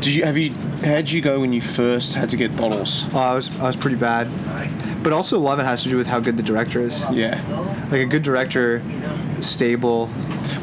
Did 0.00 0.14
you 0.14 0.24
have 0.24 0.36
you? 0.36 0.52
How 0.84 0.96
did 0.96 1.10
you 1.10 1.22
go 1.22 1.40
when 1.40 1.52
you 1.54 1.62
first 1.62 2.14
had 2.14 2.28
to 2.30 2.36
get 2.36 2.54
bottles? 2.56 3.04
Oh, 3.14 3.20
I 3.20 3.34
was 3.34 3.58
I 3.58 3.62
was 3.62 3.76
pretty 3.76 3.96
bad. 3.96 4.28
But 5.02 5.12
also 5.14 5.38
a 5.38 5.40
lot 5.40 5.54
of 5.54 5.60
it 5.60 5.68
has 5.68 5.82
to 5.84 5.88
do 5.88 5.96
with 5.96 6.08
how 6.08 6.20
good 6.20 6.36
the 6.36 6.42
director 6.42 6.80
is. 6.82 7.06
Yeah. 7.10 7.40
Like 7.90 8.00
a 8.00 8.06
good 8.06 8.22
director, 8.22 8.82
stable. 9.40 10.08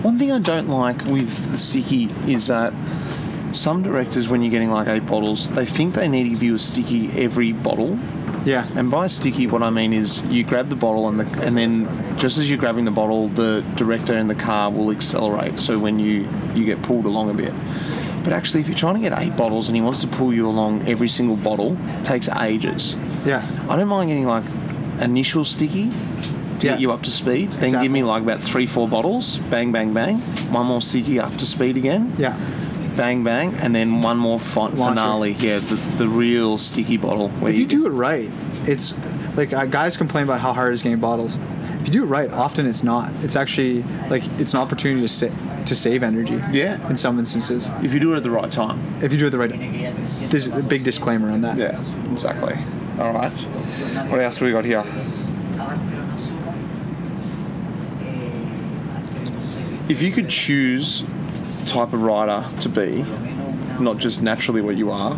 One 0.03 0.17
thing 0.19 0.31
I 0.31 0.39
don't 0.39 0.67
like 0.67 1.05
with 1.05 1.51
the 1.51 1.57
sticky 1.57 2.09
is 2.27 2.47
that 2.47 2.73
some 3.53 3.83
directors, 3.83 4.27
when 4.27 4.41
you're 4.41 4.51
getting 4.51 4.71
like 4.71 4.87
eight 4.87 5.05
bottles, 5.05 5.49
they 5.51 5.65
think 5.65 5.93
they 5.93 6.07
need 6.07 6.23
to 6.23 6.29
give 6.29 6.43
you 6.43 6.55
a 6.55 6.59
sticky 6.59 7.11
every 7.11 7.53
bottle. 7.53 7.97
Yeah. 8.45 8.67
And 8.75 8.91
by 8.91 9.07
sticky, 9.07 9.47
what 9.47 9.63
I 9.63 9.69
mean 9.69 9.93
is 9.93 10.21
you 10.23 10.43
grab 10.43 10.69
the 10.69 10.75
bottle 10.75 11.07
and 11.07 11.19
the, 11.19 11.41
and 11.43 11.57
then 11.57 12.17
just 12.17 12.37
as 12.37 12.49
you're 12.49 12.59
grabbing 12.59 12.83
the 12.83 12.91
bottle, 12.91 13.29
the 13.29 13.61
director 13.75 14.17
in 14.17 14.27
the 14.27 14.35
car 14.35 14.69
will 14.69 14.91
accelerate. 14.91 15.59
So 15.59 15.79
when 15.79 15.99
you 15.99 16.27
you 16.53 16.65
get 16.65 16.81
pulled 16.81 17.05
along 17.05 17.29
a 17.29 17.33
bit. 17.33 17.53
But 18.23 18.33
actually, 18.33 18.61
if 18.61 18.67
you're 18.67 18.77
trying 18.77 18.95
to 18.95 19.01
get 19.01 19.17
eight 19.17 19.35
bottles 19.35 19.67
and 19.67 19.75
he 19.75 19.81
wants 19.81 19.99
to 20.01 20.07
pull 20.07 20.33
you 20.33 20.47
along 20.47 20.87
every 20.87 21.09
single 21.09 21.35
bottle, 21.35 21.77
it 21.99 22.05
takes 22.05 22.27
ages. 22.29 22.95
Yeah. 23.25 23.45
I 23.69 23.75
don't 23.75 23.87
mind 23.87 24.09
getting 24.09 24.25
like 24.25 24.43
initial 24.99 25.45
sticky 25.45 25.89
to 26.63 26.67
Yeah. 26.67 26.73
get 26.73 26.81
you 26.81 26.91
up 26.91 27.01
to 27.03 27.11
speed. 27.11 27.51
Then 27.51 27.65
Exactly. 27.65 27.85
give 27.87 27.91
me 27.93 28.03
like 28.03 28.23
about 28.23 28.41
three, 28.41 28.65
four 28.65 28.87
bottles. 28.87 29.37
Bang, 29.49 29.71
bang, 29.71 29.93
bang. 29.93 30.17
One 30.51 30.65
more 30.65 30.81
sticky 30.81 31.19
up 31.19 31.35
to 31.37 31.45
speed 31.45 31.77
again. 31.77 32.13
Yeah. 32.17 32.35
Bang, 32.95 33.23
bang, 33.23 33.55
and 33.55 33.73
then 33.75 34.01
one 34.01 34.17
more 34.17 34.39
fi- 34.39 34.69
finale. 34.71 35.31
Yeah, 35.39 35.59
the, 35.59 35.75
the 35.97 36.07
real 36.07 36.57
sticky 36.57 36.97
bottle. 36.97 37.31
If 37.41 37.57
you 37.57 37.65
do 37.65 37.85
it 37.87 37.89
right, 37.89 38.29
it's 38.67 38.93
like 39.35 39.51
uh, 39.51 39.65
guys 39.65 39.97
complain 39.97 40.25
about 40.25 40.39
how 40.41 40.53
hard 40.53 40.71
it 40.71 40.73
is 40.75 40.83
getting 40.83 40.99
bottles. 40.99 41.39
if 41.81 41.87
you 41.87 41.91
do 41.91 42.03
it 42.03 42.07
right, 42.07 42.31
often 42.31 42.67
it's 42.67 42.83
not. 42.83 43.11
It's 43.23 43.35
actually 43.35 43.83
like 44.09 44.23
it's 44.39 44.53
an 44.53 44.59
opportunity 44.59 45.01
to 45.01 45.07
sit 45.09 45.31
to 45.65 45.73
save 45.75 46.03
energy. 46.03 46.39
Yeah. 46.51 46.87
In 46.87 46.95
some 46.95 47.17
instances, 47.17 47.71
If 47.81 47.93
you 47.95 47.99
do 47.99 48.13
it 48.13 48.17
at 48.17 48.23
the 48.23 48.29
right 48.29 48.51
time. 48.51 48.79
if 49.01 49.11
you 49.11 49.17
do 49.17 49.25
it 49.27 49.31
the 49.31 49.39
right, 49.39 49.49
there's 50.29 50.47
a 50.47 50.61
big 50.61 50.83
disclaimer 50.83 51.31
on 51.31 51.41
that. 51.41 51.57
Yeah, 51.57 51.81
exactly. 52.11 52.53
All 52.99 53.11
right. 53.11 53.31
What 54.11 54.19
else 54.19 54.39
we 54.39 54.51
got 54.51 54.65
here? 54.65 54.83
If 59.89 60.01
you 60.01 60.11
could 60.11 60.29
choose 60.29 61.03
type 61.65 61.93
of 61.93 62.01
rider 62.01 62.47
to 62.61 62.69
be, 62.69 63.03
not 63.79 63.97
just 63.97 64.21
naturally 64.21 64.61
what 64.61 64.75
you 64.75 64.91
are, 64.91 65.17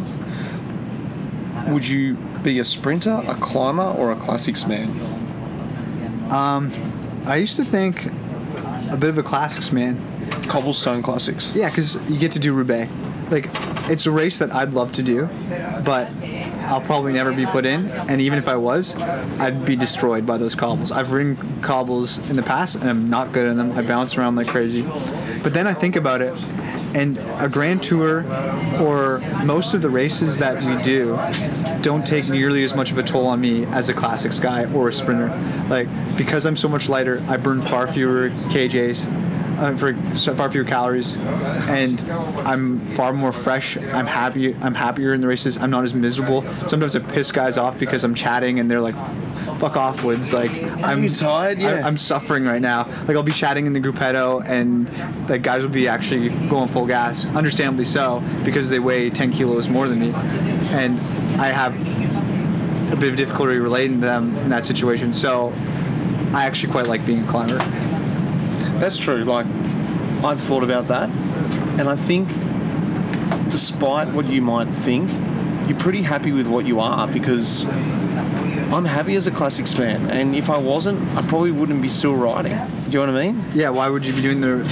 would 1.68 1.88
you 1.88 2.16
be 2.44 2.60
a 2.60 2.64
sprinter, 2.64 3.24
a 3.28 3.36
climber, 3.36 3.84
or 3.84 4.12
a 4.12 4.16
classics 4.16 4.66
man? 4.66 4.90
Um, 6.32 6.72
I 7.26 7.38
used 7.38 7.56
to 7.58 7.66
think 7.66 8.06
a 8.92 8.98
bit 8.98 9.10
of 9.10 9.18
a 9.18 9.24
classics 9.24 9.72
man. 9.72 10.02
Cobblestone 10.48 11.02
classics. 11.02 11.52
Yeah, 11.54 11.70
because 11.70 11.96
you 12.10 12.18
get 12.20 12.32
to 12.34 12.40
do 12.40 12.54
Roubaix. 12.54 12.92
Like, 13.30 13.50
it's 13.90 14.06
a 14.06 14.12
race 14.12 14.40
that 14.40 14.54
I'd 14.54 14.74
love 14.74 14.92
to 14.94 15.04
do, 15.04 15.30
but 15.84 16.10
I'll 16.66 16.82
probably 16.82 17.14
never 17.14 17.34
be 17.34 17.46
put 17.46 17.66
in. 17.66 17.86
And 18.10 18.22
even 18.22 18.40
if 18.40 18.48
I 18.48 18.56
was, 18.56 18.96
I'd 18.96 19.66
be 19.66 19.76
destroyed 19.76 20.26
by 20.26 20.38
those 20.38 20.56
cobbles. 20.56 20.92
I've 20.92 21.12
ridden 21.12 21.62
cobbles 21.62 22.18
in 22.30 22.36
the 22.36 22.44
past, 22.44 22.76
and 22.76 22.90
I'm 22.90 23.10
not 23.10 23.32
good 23.32 23.48
at 23.48 23.56
them. 23.56 23.72
I 23.74 23.82
bounce 23.82 24.18
around 24.18 24.36
like 24.36 24.48
crazy. 24.48 24.82
But 25.44 25.54
then 25.54 25.68
I 25.68 25.74
think 25.74 25.96
about 25.96 26.22
it, 26.22 26.34
and 26.96 27.18
a 27.40 27.50
Grand 27.50 27.84
Tour 27.84 28.26
or 28.82 29.20
most 29.44 29.74
of 29.74 29.82
the 29.82 29.90
races 29.90 30.38
that 30.38 30.64
we 30.64 30.82
do 30.82 31.20
don't 31.82 32.06
take 32.06 32.28
nearly 32.28 32.64
as 32.64 32.74
much 32.74 32.92
of 32.92 32.98
a 32.98 33.04
toll 33.04 33.28
on 33.28 33.40
me 33.40 33.66
as 33.66 33.90
a 33.90 33.94
classics 33.94 34.40
guy 34.40 34.66
or 34.74 34.90
a 34.90 34.94
sprinter. 34.94 35.30
Like, 35.70 35.88
because 36.18 36.46
I'm 36.46 36.56
so 36.56 36.68
much 36.68 36.90
lighter, 36.90 37.24
I 37.28 37.38
burn 37.38 37.62
far 37.62 37.86
fewer 37.86 38.30
KJs 38.30 39.35
uh, 39.58 39.76
for 39.76 39.96
so 40.16 40.36
far 40.36 40.52
fewer 40.52 40.66
calories, 40.66 41.18
and 41.18 42.02
I'm 42.46 42.80
far 42.82 43.14
more 43.14 43.32
fresh. 43.32 43.78
I'm 43.78 44.08
happy. 44.08 44.56
I'm 44.56 44.76
happier 44.76 45.14
in 45.14 45.22
the 45.22 45.28
races. 45.28 45.58
I'm 45.58 45.70
not 45.70 45.84
as 45.84 45.94
miserable. 45.94 46.44
Sometimes 46.68 46.96
I 46.96 47.00
piss 47.00 47.32
guys 47.32 47.58
off 47.58 47.78
because 47.80 48.04
I'm 48.04 48.16
chatting 48.16 48.60
and 48.60 48.70
they're 48.70 48.82
like, 48.82 48.96
"Fuck 49.60 49.78
off, 49.78 50.04
Woods." 50.04 50.34
Like 50.34 50.52
I'm 50.84 51.04
you 51.04 51.10
tired? 51.10 51.60
I, 51.60 51.62
Yeah. 51.62 51.88
I'm 51.88 51.98
suffering 51.98 52.44
right 52.46 52.62
now. 52.62 52.88
Like 53.08 53.16
I'll 53.16 53.24
be 53.24 53.32
chatting 53.32 53.66
in 53.66 53.74
the 53.74 53.80
gruppetto, 53.80 54.44
and 54.46 54.90
like 55.30 55.42
guys 55.42 55.64
will 55.64 55.70
be 55.74 55.88
actually 55.88 56.30
going 56.48 56.68
full 56.68 56.86
gas, 56.86 57.26
understandably 57.28 57.86
so, 57.86 58.22
because 58.44 58.70
they 58.70 58.80
weigh 58.80 59.10
10 59.10 59.32
kilos 59.32 59.70
more 59.70 59.88
than 59.88 60.00
me, 60.00 60.12
and 60.72 61.00
I 61.40 61.48
have 61.48 61.74
a 62.92 62.96
bit 62.96 63.10
of 63.10 63.18
difficulty 63.18 63.58
relating 63.58 63.96
to 64.00 64.06
them 64.06 64.36
in 64.38 64.50
that 64.50 64.66
situation. 64.66 65.12
So 65.12 65.52
I 66.34 66.46
actually 66.46 66.72
quite 66.72 66.88
like 66.88 67.06
being 67.06 67.24
a 67.24 67.28
climber. 67.32 67.60
That's 68.80 68.98
true. 68.98 69.24
Like, 69.24 69.46
I've 70.24 70.40
thought 70.40 70.64
about 70.64 70.88
that, 70.88 71.10
and 71.80 71.90
I 71.90 71.96
think, 71.96 72.28
despite 73.50 74.10
what 74.14 74.28
you 74.28 74.42
might 74.42 74.68
think, 74.70 75.12
you're 75.68 75.78
pretty 75.80 76.02
happy 76.02 76.32
with 76.32 76.48
what 76.48 76.66
you 76.66 76.80
are 76.80 77.08
because 77.08 77.64
I'm 77.66 78.86
happy 78.86 79.16
as 79.16 79.28
a 79.28 79.32
classics 79.32 79.74
fan, 79.74 80.10
and 80.10 80.36
if 80.36 80.50
I 80.50 80.58
wasn't, 80.58 81.00
I 81.18 81.22
probably 81.24 81.52
wouldn't 81.52 81.82
be 81.82 81.90
still 81.90 82.16
riding. 82.16 82.54
Do 82.54 82.92
you 83.00 83.06
know 83.06 83.14
what 83.14 83.22
I 83.22 83.32
mean? 83.32 83.44
Yeah, 83.54 83.70
why 83.70 83.90
would 83.90 84.06
you 84.06 84.14
be 84.14 84.22
doing 84.22 84.42
the? 84.42 84.64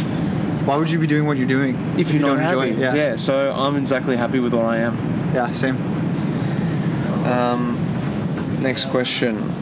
Why 0.66 0.78
would 0.78 0.89
you 0.89 0.97
be 0.99 1.08
doing 1.08 1.26
what 1.26 1.38
you're 1.38 1.47
doing 1.47 1.76
If 1.97 2.12
you're 2.14 2.22
you 2.22 2.28
not 2.28 2.36
don't 2.36 2.38
happy, 2.39 2.70
enjoy 2.70 2.84
it? 2.86 2.95
yeah. 2.95 3.16
So 3.18 3.51
I'm 3.51 3.76
exactly 3.76 4.16
happy 4.16 4.39
with 4.39 4.54
what 4.54 4.66
I 4.66 4.78
am. 4.78 4.95
yeah, 5.34 5.51
same. 5.51 5.76
Um, 7.26 7.80
Next 8.62 8.86
question. 8.86 9.53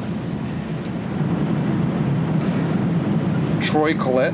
Troy 3.71 3.93
Collette, 3.93 4.33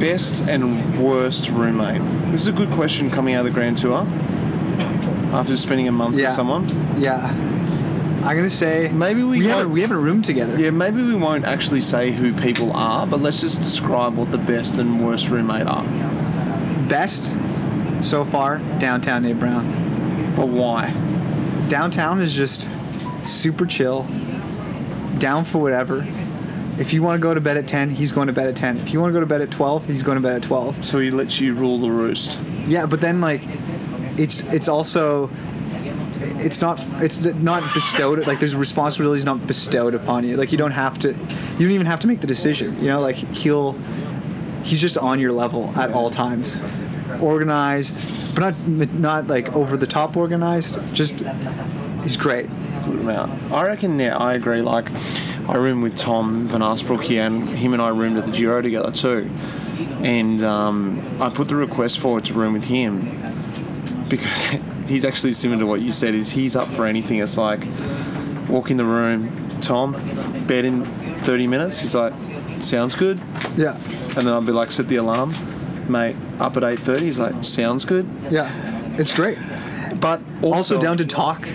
best 0.00 0.48
and 0.48 0.98
worst 1.00 1.48
roommate. 1.50 2.02
This 2.32 2.40
is 2.40 2.48
a 2.48 2.52
good 2.52 2.70
question 2.72 3.08
coming 3.08 3.34
out 3.34 3.40
of 3.40 3.52
the 3.52 3.52
Grand 3.52 3.78
Tour. 3.78 4.04
After 5.32 5.56
spending 5.56 5.86
a 5.86 5.92
month 5.92 6.16
Yeah. 6.16 6.26
with 6.28 6.34
someone, 6.34 6.66
Yeah, 6.98 7.30
I'm 8.24 8.36
gonna 8.36 8.50
say 8.50 8.90
Maybe 8.92 9.22
we 9.22 9.38
we 9.38 9.46
haven't 9.46 9.70
we 9.70 9.80
haven't 9.82 9.98
roomed 10.02 10.24
together. 10.24 10.58
yeah, 10.58 10.70
maybe 10.70 11.02
we 11.02 11.14
won't 11.14 11.44
actually 11.44 11.80
say 11.82 12.10
who 12.10 12.32
people 12.32 12.72
are, 12.72 13.06
but 13.06 13.22
let's 13.22 13.40
just 13.40 13.58
describe 13.60 14.16
what 14.16 14.32
the 14.32 14.38
best 14.38 14.76
and 14.78 15.00
worst 15.00 15.30
roommate 15.30 15.68
are. 15.68 15.84
Best 16.88 17.38
so 18.00 18.24
far, 18.24 18.58
downtown 18.80 19.22
Nate 19.22 19.38
Brown. 19.38 20.32
But 20.34 20.48
why? 20.48 20.92
Downtown 21.68 22.20
is 22.20 22.34
just 22.34 22.68
super 23.22 23.66
chill, 23.66 24.04
down 25.18 25.44
for 25.44 25.58
whatever. 25.58 26.04
If 26.78 26.92
you 26.92 27.02
want 27.02 27.16
to 27.16 27.20
go 27.20 27.32
to 27.32 27.40
bed 27.40 27.56
at 27.56 27.66
10, 27.66 27.90
he's 27.90 28.12
going 28.12 28.26
to 28.26 28.32
bed 28.32 28.48
at 28.48 28.56
10. 28.56 28.78
If 28.78 28.92
you 28.92 29.00
want 29.00 29.10
to 29.10 29.14
go 29.14 29.20
to 29.20 29.26
bed 29.26 29.40
at 29.40 29.50
12, 29.50 29.86
he's 29.86 30.02
going 30.02 30.16
to 30.16 30.22
bed 30.22 30.36
at 30.36 30.42
12. 30.42 30.84
So 30.84 30.98
he 30.98 31.10
lets 31.10 31.40
you 31.40 31.54
rule 31.54 31.78
the 31.78 31.90
roost. 31.90 32.38
Yeah, 32.66 32.86
but 32.86 33.00
then 33.00 33.20
like, 33.20 33.42
it's 34.18 34.40
it's 34.44 34.68
also 34.68 35.30
it's 36.38 36.60
not 36.60 36.80
it's 37.02 37.20
not 37.20 37.62
bestowed 37.74 38.26
like 38.26 38.38
there's 38.40 38.54
responsibilities 38.54 39.24
not 39.24 39.46
bestowed 39.46 39.94
upon 39.94 40.24
you. 40.24 40.36
Like 40.36 40.52
you 40.52 40.58
don't 40.58 40.72
have 40.72 40.98
to 41.00 41.08
you 41.08 41.58
don't 41.58 41.70
even 41.70 41.86
have 41.86 42.00
to 42.00 42.08
make 42.08 42.20
the 42.20 42.26
decision. 42.26 42.78
You 42.80 42.88
know, 42.88 43.00
like 43.00 43.16
he'll 43.16 43.72
he's 44.64 44.80
just 44.80 44.98
on 44.98 45.20
your 45.20 45.32
level 45.32 45.70
at 45.76 45.92
all 45.92 46.10
times, 46.10 46.58
organized, 47.20 48.34
but 48.34 48.40
not 48.40 48.94
not 48.94 49.26
like 49.28 49.54
over 49.54 49.76
the 49.76 49.86
top 49.86 50.16
organized. 50.16 50.78
Just 50.94 51.22
he's 52.02 52.16
great. 52.16 52.48
good 52.84 53.00
amount. 53.00 53.52
I 53.52 53.66
reckon, 53.66 53.98
yeah, 53.98 54.16
I 54.16 54.34
agree. 54.34 54.62
Like, 54.62 54.88
I 55.48 55.56
roomed 55.56 55.82
with 55.82 55.96
Tom 55.96 56.48
Van 56.48 56.60
Asbroeck 56.60 57.02
here, 57.02 57.24
and 57.24 57.48
him 57.50 57.72
and 57.72 57.80
I 57.82 57.88
roomed 57.88 58.18
at 58.18 58.26
the 58.26 58.32
Giro 58.32 58.60
together 58.62 58.90
too. 58.90 59.30
And 60.02 60.42
um, 60.42 61.18
I 61.20 61.28
put 61.28 61.48
the 61.48 61.56
request 61.56 61.98
forward 61.98 62.24
to 62.26 62.34
room 62.34 62.52
with 62.52 62.64
him 62.64 63.00
because 64.08 64.32
he's 64.86 65.04
actually 65.04 65.32
similar 65.32 65.60
to 65.60 65.66
what 65.66 65.80
you 65.80 65.92
said. 65.92 66.14
Is 66.14 66.32
he's 66.32 66.56
up 66.56 66.68
for 66.68 66.86
anything? 66.86 67.18
It's 67.18 67.36
like 67.36 67.60
walk 68.48 68.70
in 68.70 68.76
the 68.76 68.84
room, 68.84 69.48
Tom, 69.60 69.92
bed 70.46 70.64
in 70.64 70.84
30 71.22 71.46
minutes. 71.46 71.78
He's 71.78 71.94
like, 71.94 72.12
sounds 72.60 72.94
good. 72.94 73.20
Yeah, 73.56 73.74
And 73.76 74.26
then 74.26 74.28
I'll 74.28 74.40
be 74.42 74.52
like, 74.52 74.70
set 74.72 74.88
the 74.88 74.96
alarm, 74.96 75.34
mate. 75.90 76.16
Up 76.38 76.56
at 76.56 76.62
8:30. 76.62 77.00
He's 77.00 77.18
like, 77.18 77.44
sounds 77.44 77.84
good. 77.84 78.08
yeah, 78.30 78.50
it's 78.98 79.12
great. 79.12 79.38
But 80.00 80.20
Also, 80.42 80.80
down 80.80 80.96
to 80.98 81.04
talk 81.06 81.48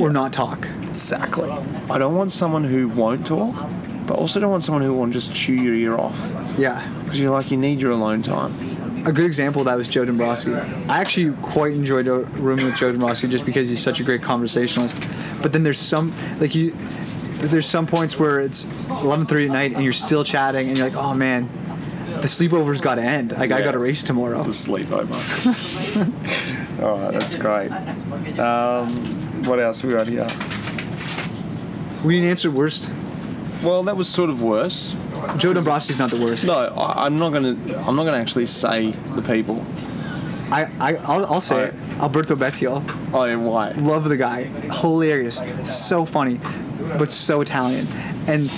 or 0.00 0.10
not 0.10 0.32
talk. 0.32 0.66
Exactly. 0.96 1.50
I 1.90 1.98
don't 1.98 2.14
want 2.14 2.32
someone 2.32 2.64
who 2.64 2.88
won't 2.88 3.26
talk, 3.26 3.54
but 4.06 4.16
also 4.16 4.40
don't 4.40 4.50
want 4.50 4.64
someone 4.64 4.80
who 4.80 4.94
won't 4.94 5.12
just 5.12 5.34
chew 5.34 5.52
your 5.52 5.74
ear 5.74 5.94
off. 5.94 6.18
Yeah. 6.56 6.82
Because 7.04 7.20
you're 7.20 7.30
like, 7.30 7.50
you 7.50 7.58
need 7.58 7.80
your 7.80 7.90
alone 7.90 8.22
time. 8.22 9.04
A 9.06 9.12
good 9.12 9.26
example 9.26 9.60
of 9.60 9.66
that 9.66 9.76
was 9.76 9.88
Joe 9.88 10.06
Dombrowski. 10.06 10.54
I 10.54 11.00
actually 11.02 11.36
quite 11.42 11.74
enjoyed 11.74 12.08
a 12.08 12.20
room 12.20 12.56
with 12.56 12.78
Joe 12.78 12.92
Dombrowski 12.92 13.28
just 13.28 13.44
because 13.44 13.68
he's 13.68 13.82
such 13.82 14.00
a 14.00 14.04
great 14.04 14.22
conversationalist. 14.22 14.98
But 15.42 15.52
then 15.52 15.64
there's 15.64 15.78
some 15.78 16.14
like 16.40 16.54
you, 16.54 16.70
there's 17.40 17.66
some 17.66 17.86
points 17.86 18.18
where 18.18 18.40
it's 18.40 18.64
11:30 18.64 19.44
at 19.44 19.52
night 19.52 19.72
and 19.74 19.84
you're 19.84 19.92
still 19.92 20.24
chatting 20.24 20.66
and 20.68 20.78
you're 20.78 20.88
like, 20.88 20.96
oh 20.96 21.12
man, 21.12 21.50
the 22.22 22.26
sleepover's 22.26 22.80
got 22.80 22.94
to 22.94 23.02
end. 23.02 23.32
Like 23.32 23.52
I 23.52 23.60
got 23.60 23.74
a 23.74 23.78
race 23.78 24.02
tomorrow. 24.02 24.42
The 24.42 24.48
sleepover. 24.50 25.12
All 26.82 26.98
right, 26.98 27.12
that's 27.12 27.34
great. 27.34 27.70
Um, 28.40 29.44
what 29.44 29.60
else 29.60 29.84
we 29.84 29.92
got 29.92 30.08
here? 30.08 30.26
We 32.06 32.14
didn't 32.14 32.30
answer 32.30 32.52
worst. 32.52 32.88
Well, 33.64 33.82
that 33.82 33.96
was 33.96 34.08
sort 34.08 34.30
of 34.30 34.40
worse. 34.40 34.90
Joe 35.38 35.52
Dombrowski's 35.52 35.98
not 35.98 36.10
the 36.10 36.24
worst. 36.24 36.46
No, 36.46 36.54
I, 36.54 37.04
I'm 37.04 37.18
not 37.18 37.32
gonna. 37.32 37.56
I'm 37.78 37.96
not 37.96 38.04
gonna 38.04 38.18
actually 38.18 38.46
say 38.46 38.92
the 38.92 39.22
people. 39.22 39.66
I, 40.52 40.70
I 40.78 40.94
I'll, 40.98 41.26
I'll 41.26 41.40
say 41.40 41.64
it. 41.64 41.74
Alberto 41.98 42.36
Bettiol. 42.36 42.84
Oh, 43.12 43.22
and 43.22 43.44
why? 43.44 43.72
Love 43.72 44.08
the 44.08 44.16
guy. 44.16 44.44
Hilarious. 44.44 45.40
So 45.64 46.04
funny, 46.04 46.40
but 46.96 47.10
so 47.10 47.40
Italian. 47.40 47.88
And 48.28 48.50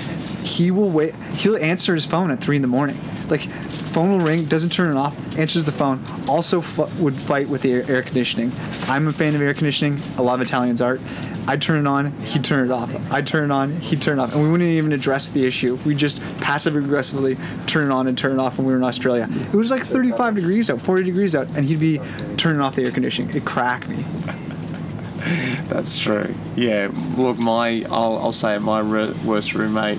he 0.44 0.70
will 0.70 0.90
wait. 0.90 1.14
He'll 1.36 1.56
answer 1.56 1.94
his 1.94 2.04
phone 2.04 2.30
at 2.30 2.42
three 2.42 2.56
in 2.56 2.62
the 2.62 2.68
morning. 2.68 3.00
Like, 3.30 3.42
phone 3.42 4.10
will 4.18 4.24
ring, 4.26 4.44
doesn't 4.46 4.70
turn 4.70 4.96
it 4.96 4.98
off, 4.98 5.16
answers 5.38 5.64
the 5.64 5.72
phone. 5.72 6.02
Also, 6.28 6.60
f- 6.60 6.98
would 7.00 7.14
fight 7.14 7.48
with 7.48 7.62
the 7.62 7.72
air, 7.72 7.84
air 7.88 8.02
conditioning. 8.02 8.52
I'm 8.86 9.06
a 9.08 9.12
fan 9.12 9.34
of 9.34 9.42
air 9.42 9.52
conditioning. 9.54 10.00
A 10.16 10.22
lot 10.22 10.34
of 10.40 10.46
Italians 10.46 10.80
aren't. 10.80 11.00
I'd 11.46 11.62
turn 11.62 11.78
it 11.86 11.88
on, 11.88 12.12
he'd 12.22 12.44
turn 12.44 12.66
it 12.66 12.70
off. 12.72 12.94
I'd 13.10 13.26
turn 13.26 13.50
it 13.50 13.54
on, 13.54 13.80
he'd 13.80 14.02
turn 14.02 14.18
it 14.18 14.22
off. 14.22 14.34
And 14.34 14.42
we 14.42 14.50
wouldn't 14.50 14.68
even 14.68 14.92
address 14.92 15.28
the 15.28 15.46
issue. 15.46 15.76
We'd 15.86 15.96
just 15.96 16.20
passive 16.40 16.76
aggressively 16.76 17.38
turn 17.66 17.84
it 17.86 17.90
on 17.90 18.06
and 18.06 18.18
turn 18.18 18.32
it 18.32 18.38
off 18.38 18.58
when 18.58 18.66
we 18.66 18.72
were 18.72 18.78
in 18.78 18.84
Australia. 18.84 19.26
It 19.30 19.54
was 19.54 19.70
like 19.70 19.82
35 19.82 20.34
degrees 20.34 20.70
out, 20.70 20.82
40 20.82 21.04
degrees 21.04 21.34
out, 21.34 21.48
and 21.56 21.64
he'd 21.64 21.80
be 21.80 22.00
turning 22.36 22.60
off 22.60 22.76
the 22.76 22.84
air 22.84 22.90
conditioning. 22.90 23.34
It 23.34 23.46
cracked 23.46 23.88
me. 23.88 24.04
That's 25.68 25.98
true. 25.98 26.34
Yeah. 26.54 26.90
Look, 27.16 27.38
my. 27.38 27.84
I'll, 27.90 28.18
I'll 28.18 28.32
say. 28.32 28.58
My 28.58 28.80
re- 28.80 29.12
worst 29.24 29.54
roommate 29.54 29.98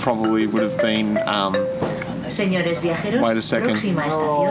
probably 0.00 0.46
would 0.46 0.62
have 0.62 0.78
been. 0.80 1.16
Um, 1.26 1.54
Señores 2.34 2.82
viajeros, 2.82 3.22
próxima 3.22 4.06
estación, 4.08 4.50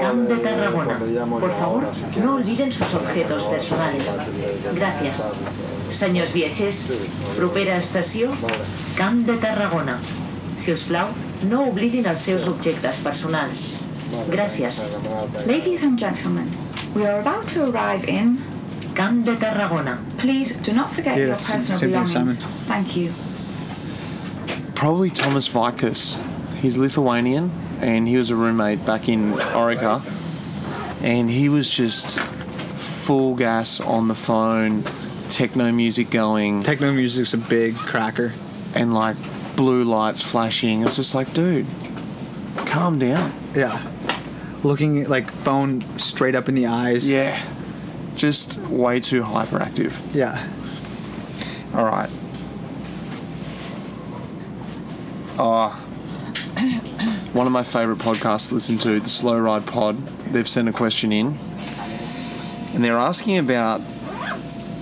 Camp 0.00 0.28
de 0.30 0.36
Tarragona. 0.38 0.98
Por 1.38 1.52
favor, 1.52 1.88
no 2.22 2.36
olviden 2.36 2.72
sus 2.72 2.94
objetos 2.94 3.42
personales. 3.44 4.08
Gracias. 4.74 5.26
Senyors 5.90 6.32
viatgers, 6.32 6.86
propera 7.36 7.76
estació, 7.76 8.30
Camp 8.96 9.26
de 9.26 9.36
Tarragona. 9.36 9.98
Si 10.56 10.72
us 10.72 10.84
plau, 10.84 11.08
no 11.50 11.66
oblidin 11.68 12.08
els 12.08 12.24
seus 12.24 12.48
objectes 12.48 12.96
personals. 13.04 13.66
Gràcies. 14.32 14.80
Ladies 15.46 15.82
and 15.82 15.98
gentlemen, 16.00 16.48
we 16.94 17.04
are 17.04 17.20
about 17.20 17.46
to 17.52 17.68
arrive 17.68 18.08
in. 18.08 18.38
Camp 18.94 19.26
de 19.26 19.36
Tarragona. 19.36 19.98
Please 20.16 20.56
do 20.64 20.72
not 20.72 20.90
forget 20.94 21.18
Yeah, 21.18 21.26
your 21.26 21.36
personal 21.36 21.78
belongings. 21.78 22.38
Thank 22.66 22.96
you. 22.96 23.12
Probably 24.74 25.10
Thomas 25.10 25.46
Vikas. 25.46 26.16
He's 26.58 26.76
Lithuanian 26.76 27.50
and 27.80 28.08
he 28.08 28.16
was 28.16 28.30
a 28.30 28.36
roommate 28.36 28.84
back 28.84 29.08
in 29.08 29.32
Orica. 29.32 30.02
And 31.02 31.30
he 31.30 31.48
was 31.48 31.70
just 31.70 32.18
full 32.18 33.36
gas 33.36 33.80
on 33.80 34.08
the 34.08 34.14
phone, 34.14 34.82
techno 35.28 35.70
music 35.70 36.10
going, 36.10 36.62
Techno 36.64 36.92
music's 36.92 37.32
a 37.34 37.38
big 37.38 37.76
cracker. 37.76 38.32
and 38.74 38.92
like 38.94 39.16
blue 39.56 39.84
lights 39.84 40.22
flashing. 40.22 40.80
It 40.82 40.86
was 40.86 40.96
just 40.96 41.14
like, 41.14 41.32
dude, 41.32 41.66
calm 42.66 42.98
down. 42.98 43.32
Yeah. 43.54 43.80
Looking 44.64 45.02
at, 45.02 45.08
like 45.08 45.30
phone 45.30 45.82
straight 45.98 46.34
up 46.34 46.48
in 46.48 46.56
the 46.56 46.66
eyes. 46.66 47.08
Yeah. 47.10 47.40
Just 48.16 48.58
way 48.58 48.98
too 48.98 49.22
hyperactive. 49.22 49.94
Yeah. 50.12 50.44
All 51.72 51.84
right. 51.84 52.10
Oh, 55.38 55.80
one 57.38 57.46
of 57.46 57.52
my 57.52 57.62
favorite 57.62 57.98
podcasts 57.98 58.48
to 58.48 58.54
listen 58.54 58.76
to, 58.78 58.98
the 58.98 59.08
Slow 59.08 59.38
Ride 59.38 59.64
Pod. 59.64 59.96
They've 60.32 60.48
sent 60.48 60.68
a 60.68 60.72
question 60.72 61.12
in, 61.12 61.38
and 62.74 62.82
they're 62.82 62.98
asking 62.98 63.38
about 63.38 63.80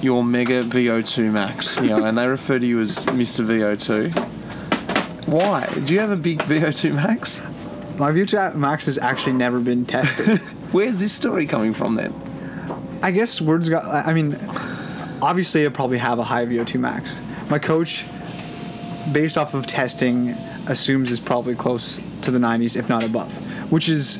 your 0.00 0.24
Mega 0.24 0.62
VO2 0.62 1.30
Max. 1.32 1.76
You 1.76 1.88
know, 1.88 2.06
and 2.06 2.16
they 2.16 2.26
refer 2.26 2.58
to 2.58 2.64
you 2.64 2.80
as 2.80 3.04
Mr. 3.06 3.44
VO2. 3.44 5.26
Why? 5.26 5.66
Do 5.84 5.92
you 5.92 6.00
have 6.00 6.10
a 6.10 6.16
big 6.16 6.38
VO2 6.44 6.94
Max? 6.94 7.42
My 7.98 8.10
VO2 8.10 8.54
Max 8.54 8.86
has 8.86 8.96
actually 8.96 9.34
never 9.34 9.60
been 9.60 9.84
tested. 9.84 10.38
Where's 10.72 11.00
this 11.00 11.12
story 11.12 11.44
coming 11.44 11.74
from 11.74 11.96
then? 11.96 12.14
I 13.02 13.10
guess 13.10 13.38
words 13.38 13.68
got. 13.68 13.84
I 13.84 14.14
mean, 14.14 14.34
obviously, 15.20 15.66
I 15.66 15.68
probably 15.68 15.98
have 15.98 16.18
a 16.18 16.24
high 16.24 16.46
VO2 16.46 16.80
max. 16.80 17.22
My 17.50 17.58
coach, 17.58 18.06
based 19.12 19.36
off 19.36 19.52
of 19.52 19.66
testing, 19.66 20.34
assumes 20.68 21.10
is 21.10 21.20
probably 21.20 21.54
close 21.54 21.96
to 22.22 22.30
the 22.30 22.38
90s, 22.38 22.76
if 22.76 22.88
not 22.88 23.04
above. 23.04 23.30
Which 23.72 23.88
is, 23.88 24.18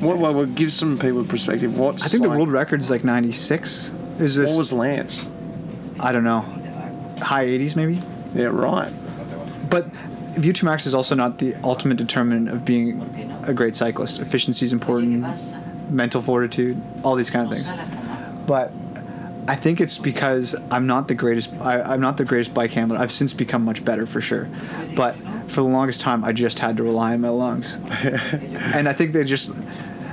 What? 0.00 0.18
What? 0.18 0.34
what 0.34 0.54
give 0.54 0.72
some 0.72 0.98
people 0.98 1.24
perspective. 1.24 1.78
What? 1.78 2.02
I 2.02 2.08
think 2.08 2.22
the 2.22 2.30
world 2.30 2.50
record 2.50 2.80
is 2.80 2.90
like 2.90 3.04
96. 3.04 3.92
Is 4.18 4.36
this? 4.36 4.50
What 4.50 4.58
was 4.58 4.72
Lance? 4.72 5.24
I 6.00 6.12
don't 6.12 6.24
know, 6.24 6.40
high 7.22 7.46
80s 7.46 7.76
maybe. 7.76 8.00
Yeah, 8.34 8.46
right. 8.46 8.92
But 9.70 9.90
VO2 10.34 10.64
max 10.64 10.86
is 10.86 10.94
also 10.94 11.14
not 11.14 11.38
the 11.38 11.54
ultimate 11.62 11.96
determinant 11.96 12.48
of 12.48 12.64
being 12.64 13.00
a 13.46 13.52
great 13.54 13.74
cyclist. 13.76 14.20
Efficiency 14.20 14.64
is 14.66 14.72
important, 14.72 15.24
mental 15.90 16.20
fortitude, 16.20 16.80
all 17.04 17.14
these 17.14 17.30
kind 17.30 17.46
of 17.46 17.52
things. 17.52 17.70
But 18.46 18.72
I 19.46 19.56
think 19.56 19.80
it's 19.80 19.98
because 19.98 20.56
I'm 20.70 20.86
not 20.86 21.08
the 21.08 21.14
greatest. 21.14 21.52
I, 21.60 21.80
I'm 21.80 22.00
not 22.00 22.16
the 22.16 22.24
greatest 22.24 22.52
bike 22.54 22.72
handler. 22.72 22.98
I've 22.98 23.12
since 23.12 23.32
become 23.32 23.64
much 23.64 23.84
better 23.84 24.06
for 24.06 24.20
sure, 24.20 24.48
but 24.96 25.16
for 25.48 25.60
the 25.60 25.68
longest 25.68 26.00
time 26.00 26.24
I 26.24 26.32
just 26.32 26.58
had 26.58 26.76
to 26.78 26.82
rely 26.82 27.14
on 27.14 27.20
my 27.20 27.28
lungs, 27.28 27.76
and 28.02 28.88
I 28.88 28.92
think 28.92 29.12
they 29.12 29.24
just. 29.24 29.52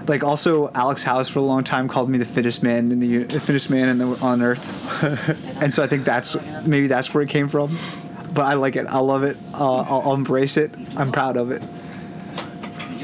Like 0.08 0.24
also, 0.24 0.72
Alex 0.74 1.04
Howes 1.04 1.30
for 1.30 1.40
a 1.40 1.44
long 1.44 1.64
time 1.64 1.88
called 1.88 2.10
me 2.10 2.18
the 2.18 2.26
fittest 2.26 2.64
man 2.64 2.92
in 2.92 3.00
the 3.00 3.24
the 3.24 3.40
fittest 3.40 3.70
man 3.70 3.88
in 3.88 3.98
the, 4.00 4.08
on 4.22 4.42
earth, 4.42 5.62
and 5.62 5.72
so 5.72 5.84
I 5.84 5.88
think 5.88 6.06
that's 6.06 6.36
maybe 6.66 6.88
that's 6.88 7.14
where 7.14 7.22
it 7.22 7.30
came 7.30 7.48
from. 7.48 7.78
But 8.34 8.46
I 8.46 8.56
like 8.56 8.76
it. 8.76 8.88
I 8.88 8.98
love 8.98 9.24
it. 9.24 9.38
Uh, 9.54 9.82
I'll, 9.82 10.02
I'll 10.02 10.14
embrace 10.16 10.58
it. 10.58 10.72
I'm 10.96 11.12
proud 11.12 11.38
of 11.38 11.52
it. 11.52 11.62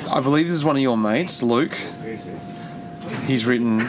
I 0.10 0.22
believe 0.22 0.48
this 0.48 0.56
is 0.56 0.66
one 0.66 0.76
of 0.76 0.82
your 0.82 0.98
mates, 0.98 1.44
Luke. 1.44 1.78
He's 3.26 3.46
written, 3.46 3.82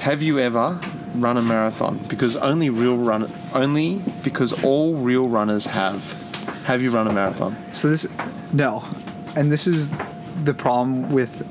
"Have 0.00 0.22
you 0.22 0.38
ever 0.38 0.78
run 1.14 1.36
a 1.36 1.42
marathon? 1.42 1.98
Because 2.08 2.36
only 2.36 2.70
real 2.70 2.96
run, 2.96 3.30
only 3.52 4.00
because 4.22 4.64
all 4.64 4.94
real 4.94 5.28
runners 5.28 5.66
have. 5.66 6.21
Have 6.64 6.80
you 6.82 6.90
run 6.90 7.08
a 7.08 7.12
marathon? 7.12 7.56
So 7.72 7.88
this, 7.88 8.06
no, 8.52 8.84
and 9.36 9.50
this 9.50 9.66
is 9.66 9.90
the 10.44 10.54
problem 10.54 11.12
with 11.12 11.44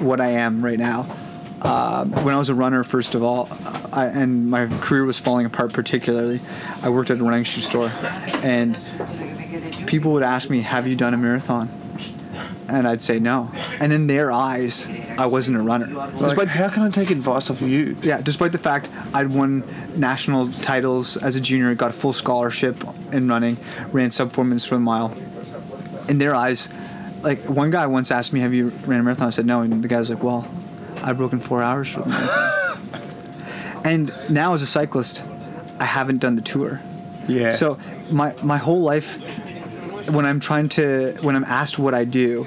what 0.00 0.20
I 0.20 0.28
am 0.28 0.64
right 0.64 0.78
now. 0.78 1.06
Uh, 1.62 2.04
when 2.06 2.34
I 2.34 2.38
was 2.38 2.48
a 2.48 2.54
runner, 2.54 2.84
first 2.84 3.14
of 3.14 3.22
all, 3.22 3.48
I, 3.92 4.06
and 4.06 4.48
my 4.48 4.66
career 4.80 5.04
was 5.04 5.18
falling 5.18 5.44
apart. 5.46 5.72
Particularly, 5.72 6.40
I 6.82 6.88
worked 6.88 7.10
at 7.10 7.18
a 7.18 7.24
running 7.24 7.44
shoe 7.44 7.60
store, 7.60 7.90
and 8.44 8.78
people 9.86 10.12
would 10.12 10.22
ask 10.22 10.50
me, 10.50 10.60
"Have 10.60 10.86
you 10.86 10.94
done 10.94 11.14
a 11.14 11.16
marathon?" 11.16 11.68
And 12.68 12.86
I'd 12.86 13.00
say 13.00 13.18
no. 13.18 13.50
And 13.80 13.92
in 13.94 14.06
their 14.08 14.30
eyes, 14.30 14.88
I 15.16 15.24
wasn't 15.24 15.56
a 15.56 15.62
runner. 15.62 15.86
Like, 15.86 16.18
Despite 16.18 16.48
how 16.48 16.68
can 16.68 16.82
I 16.82 16.90
take 16.90 17.10
advice 17.10 17.48
off 17.50 17.62
of 17.62 17.68
you? 17.68 17.96
yeah, 18.02 18.20
despite 18.20 18.52
the 18.52 18.58
fact 18.58 18.90
I'd 19.14 19.32
won 19.32 19.64
national 19.96 20.48
titles 20.52 21.16
as 21.16 21.34
a 21.34 21.40
junior, 21.40 21.74
got 21.74 21.90
a 21.90 21.94
full 21.94 22.12
scholarship 22.12 22.84
in 23.10 23.26
running, 23.26 23.56
ran 23.90 24.10
sub 24.10 24.32
four 24.32 24.44
minutes 24.44 24.66
for 24.66 24.74
the 24.74 24.82
mile. 24.82 25.16
In 26.10 26.18
their 26.18 26.34
eyes, 26.34 26.68
like 27.22 27.42
one 27.44 27.70
guy 27.70 27.86
once 27.86 28.10
asked 28.10 28.32
me, 28.34 28.40
"Have 28.40 28.52
you 28.52 28.68
ran 28.86 29.00
a 29.00 29.02
marathon?" 29.02 29.28
I 29.28 29.30
said 29.30 29.46
no, 29.46 29.62
and 29.62 29.82
the 29.82 29.88
guy 29.88 29.98
was 29.98 30.10
like, 30.10 30.22
"Well, 30.22 30.46
I've 31.02 31.16
broken 31.16 31.40
four 31.40 31.62
hours 31.62 31.88
for 31.88 32.00
the 32.00 32.08
marathon." 32.10 33.82
and 33.84 34.12
now 34.30 34.52
as 34.54 34.62
a 34.62 34.66
cyclist, 34.66 35.24
I 35.80 35.84
haven't 35.84 36.18
done 36.18 36.36
the 36.36 36.42
tour. 36.42 36.80
Yeah. 37.26 37.50
So 37.50 37.78
my 38.10 38.34
my 38.42 38.56
whole 38.58 38.80
life, 38.82 39.16
when 40.10 40.24
I'm 40.26 40.40
trying 40.40 40.68
to 40.70 41.16
when 41.22 41.34
I'm 41.34 41.44
asked 41.44 41.78
what 41.78 41.94
I 41.94 42.04
do, 42.04 42.46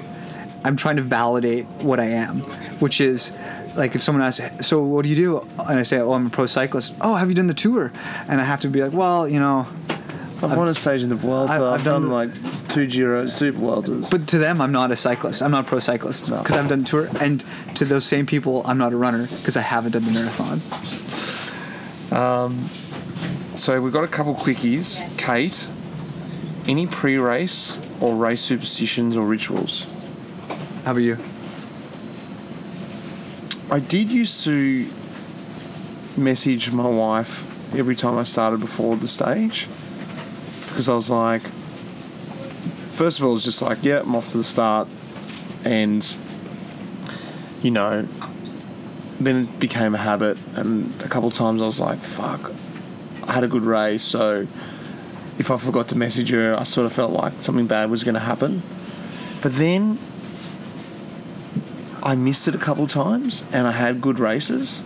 I'm 0.64 0.76
trying 0.76 0.96
to 0.96 1.02
validate 1.02 1.66
what 1.82 1.98
I 2.00 2.04
am, 2.06 2.40
which 2.80 3.00
is 3.00 3.32
like 3.74 3.94
if 3.94 4.02
someone 4.02 4.22
asks, 4.22 4.66
"So 4.66 4.80
what 4.82 5.02
do 5.02 5.08
you 5.08 5.16
do?" 5.16 5.48
and 5.68 5.78
I 5.78 5.82
say, 5.82 5.98
"Oh, 5.98 6.12
I'm 6.12 6.26
a 6.26 6.30
pro 6.30 6.46
cyclist." 6.46 6.94
Oh, 7.00 7.16
have 7.16 7.28
you 7.28 7.34
done 7.34 7.46
the 7.48 7.54
tour? 7.54 7.92
And 8.28 8.40
I 8.40 8.44
have 8.44 8.60
to 8.60 8.68
be 8.68 8.82
like, 8.82 8.92
"Well, 8.92 9.28
you 9.28 9.40
know." 9.40 9.66
I've 10.44 10.56
won 10.56 10.66
a 10.66 10.74
stage 10.74 11.04
in 11.04 11.08
the 11.08 11.14
Vuelta. 11.14 11.52
I've- 11.52 11.62
I've, 11.64 11.72
I've 11.74 11.84
done 11.84 12.02
done, 12.02 12.08
the- 12.10 12.14
like 12.16 12.68
two 12.68 12.88
Giro 12.88 13.28
Super 13.28 13.58
Vueltas. 13.58 14.10
But 14.10 14.26
to 14.28 14.38
them, 14.38 14.60
I'm 14.60 14.72
not 14.72 14.90
a 14.90 14.96
cyclist. 14.96 15.40
I'm 15.40 15.52
not 15.52 15.66
a 15.66 15.68
pro 15.68 15.78
cyclist 15.78 16.28
No. 16.30 16.38
because 16.38 16.56
I've 16.56 16.68
done 16.68 16.80
the 16.82 16.88
tour. 16.88 17.08
And 17.20 17.44
to 17.76 17.84
those 17.84 18.04
same 18.04 18.26
people, 18.26 18.62
I'm 18.64 18.76
not 18.76 18.92
a 18.92 18.96
runner 18.96 19.28
because 19.28 19.56
I 19.56 19.60
haven't 19.60 19.92
done 19.92 20.02
the 20.02 20.10
marathon. 20.10 20.60
Um, 22.10 22.66
so 23.54 23.80
we've 23.80 23.92
got 23.92 24.02
a 24.02 24.08
couple 24.08 24.34
quickies. 24.34 25.00
Kate, 25.16 25.68
any 26.66 26.88
pre-race 26.88 27.78
or 28.00 28.16
race 28.16 28.42
superstitions 28.42 29.16
or 29.16 29.24
rituals? 29.24 29.86
How 30.84 30.90
about 30.90 31.02
you? 31.02 31.16
I 33.70 33.78
did 33.78 34.10
used 34.10 34.42
to 34.42 34.90
message 36.16 36.72
my 36.72 36.88
wife 36.88 37.46
every 37.76 37.94
time 37.94 38.18
I 38.18 38.24
started 38.24 38.58
before 38.58 38.96
the 38.96 39.06
stage 39.06 39.68
because 40.66 40.88
I 40.88 40.94
was 40.94 41.08
like, 41.08 41.42
first 41.42 43.20
of 43.20 43.24
all, 43.24 43.36
it's 43.36 43.44
just 43.44 43.62
like, 43.62 43.84
yeah, 43.84 44.00
I'm 44.00 44.16
off 44.16 44.30
to 44.30 44.38
the 44.38 44.44
start, 44.44 44.88
and 45.64 46.04
you 47.62 47.70
know, 47.70 48.08
then 49.20 49.44
it 49.44 49.60
became 49.60 49.94
a 49.94 49.98
habit, 49.98 50.36
and 50.56 51.00
a 51.02 51.08
couple 51.08 51.30
times 51.30 51.62
I 51.62 51.66
was 51.66 51.78
like, 51.78 52.00
fuck, 52.00 52.50
I 53.28 53.34
had 53.34 53.44
a 53.44 53.48
good 53.48 53.64
race, 53.64 54.02
so 54.02 54.48
if 55.38 55.48
I 55.48 55.58
forgot 55.58 55.86
to 55.88 55.96
message 55.96 56.30
her, 56.30 56.58
I 56.58 56.64
sort 56.64 56.86
of 56.86 56.92
felt 56.92 57.12
like 57.12 57.34
something 57.38 57.68
bad 57.68 57.88
was 57.88 58.02
going 58.02 58.14
to 58.14 58.20
happen, 58.20 58.64
but 59.42 59.54
then 59.54 60.00
I 62.02 62.14
missed 62.14 62.48
it 62.48 62.54
a 62.54 62.58
couple 62.58 62.86
times 62.86 63.44
and 63.52 63.66
I 63.66 63.72
had 63.72 64.00
good 64.00 64.18
races. 64.18 64.80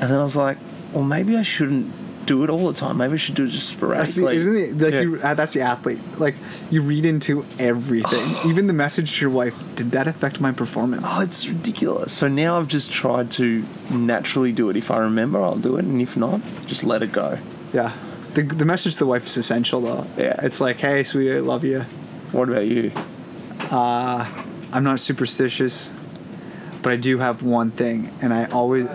And 0.00 0.10
then 0.10 0.18
I 0.18 0.22
was 0.22 0.36
like, 0.36 0.58
well, 0.92 1.04
maybe 1.04 1.36
I 1.36 1.42
shouldn't 1.42 1.92
do 2.26 2.42
it 2.42 2.48
all 2.50 2.66
the 2.68 2.72
time. 2.74 2.96
Maybe 2.98 3.14
I 3.14 3.16
should 3.16 3.34
do 3.34 3.44
it 3.44 3.48
just 3.48 3.78
That's 3.78 4.14
the, 4.14 4.22
sporadically. 4.22 4.36
isn't 4.36 4.56
it? 4.56 4.78
Like 4.78 4.92
Yeah. 4.94 5.00
you, 5.02 5.20
uh, 5.22 5.34
that's 5.34 5.52
the 5.54 5.60
athlete. 5.60 5.98
Like 6.18 6.34
you 6.70 6.80
read 6.82 7.04
into 7.06 7.44
everything, 7.58 8.34
even 8.50 8.66
the 8.66 8.72
message 8.72 9.14
to 9.18 9.20
your 9.22 9.30
wife. 9.30 9.58
Did 9.76 9.90
that 9.92 10.06
affect 10.06 10.40
my 10.40 10.50
performance? 10.52 11.04
Oh, 11.08 11.20
it's 11.20 11.46
ridiculous. 11.48 12.12
So 12.12 12.28
now 12.28 12.58
I've 12.58 12.68
just 12.68 12.90
tried 12.90 13.30
to 13.32 13.64
naturally 13.90 14.52
do 14.52 14.70
it. 14.70 14.76
If 14.76 14.90
I 14.90 14.98
remember, 14.98 15.40
I'll 15.42 15.56
do 15.56 15.76
it. 15.76 15.84
And 15.84 16.00
if 16.00 16.16
not, 16.16 16.40
just 16.66 16.82
let 16.84 17.02
it 17.02 17.12
go. 17.12 17.38
Yeah. 17.72 17.92
The, 18.34 18.42
the 18.42 18.64
message 18.64 18.94
to 18.94 18.98
the 19.00 19.06
wife 19.06 19.26
is 19.26 19.36
essential 19.36 19.80
though. 19.80 20.06
Yeah. 20.16 20.38
It's 20.42 20.60
like, 20.60 20.76
hey, 20.78 21.02
sweetie, 21.02 21.40
love 21.40 21.62
you. 21.64 21.80
What 22.32 22.48
about 22.48 22.66
you? 22.66 22.90
Uh, 23.70 24.26
I'm 24.72 24.82
not 24.84 24.98
superstitious, 25.00 25.92
but 26.84 26.92
I 26.92 26.96
do 26.96 27.18
have 27.18 27.42
one 27.42 27.72
thing, 27.72 28.12
and 28.20 28.32
I 28.32 28.44
always 28.44 28.86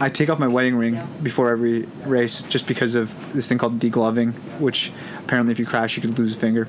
I 0.00 0.10
take 0.10 0.28
off 0.28 0.38
my 0.38 0.46
wedding 0.46 0.76
ring 0.76 1.00
before 1.22 1.50
every 1.50 1.82
race 2.04 2.42
just 2.42 2.68
because 2.68 2.94
of 2.94 3.32
this 3.32 3.48
thing 3.48 3.58
called 3.58 3.78
degloving, 3.78 4.34
which 4.60 4.92
apparently 5.24 5.52
if 5.52 5.58
you 5.58 5.66
crash 5.66 5.96
you 5.96 6.02
could 6.02 6.18
lose 6.18 6.34
a 6.34 6.38
finger 6.38 6.68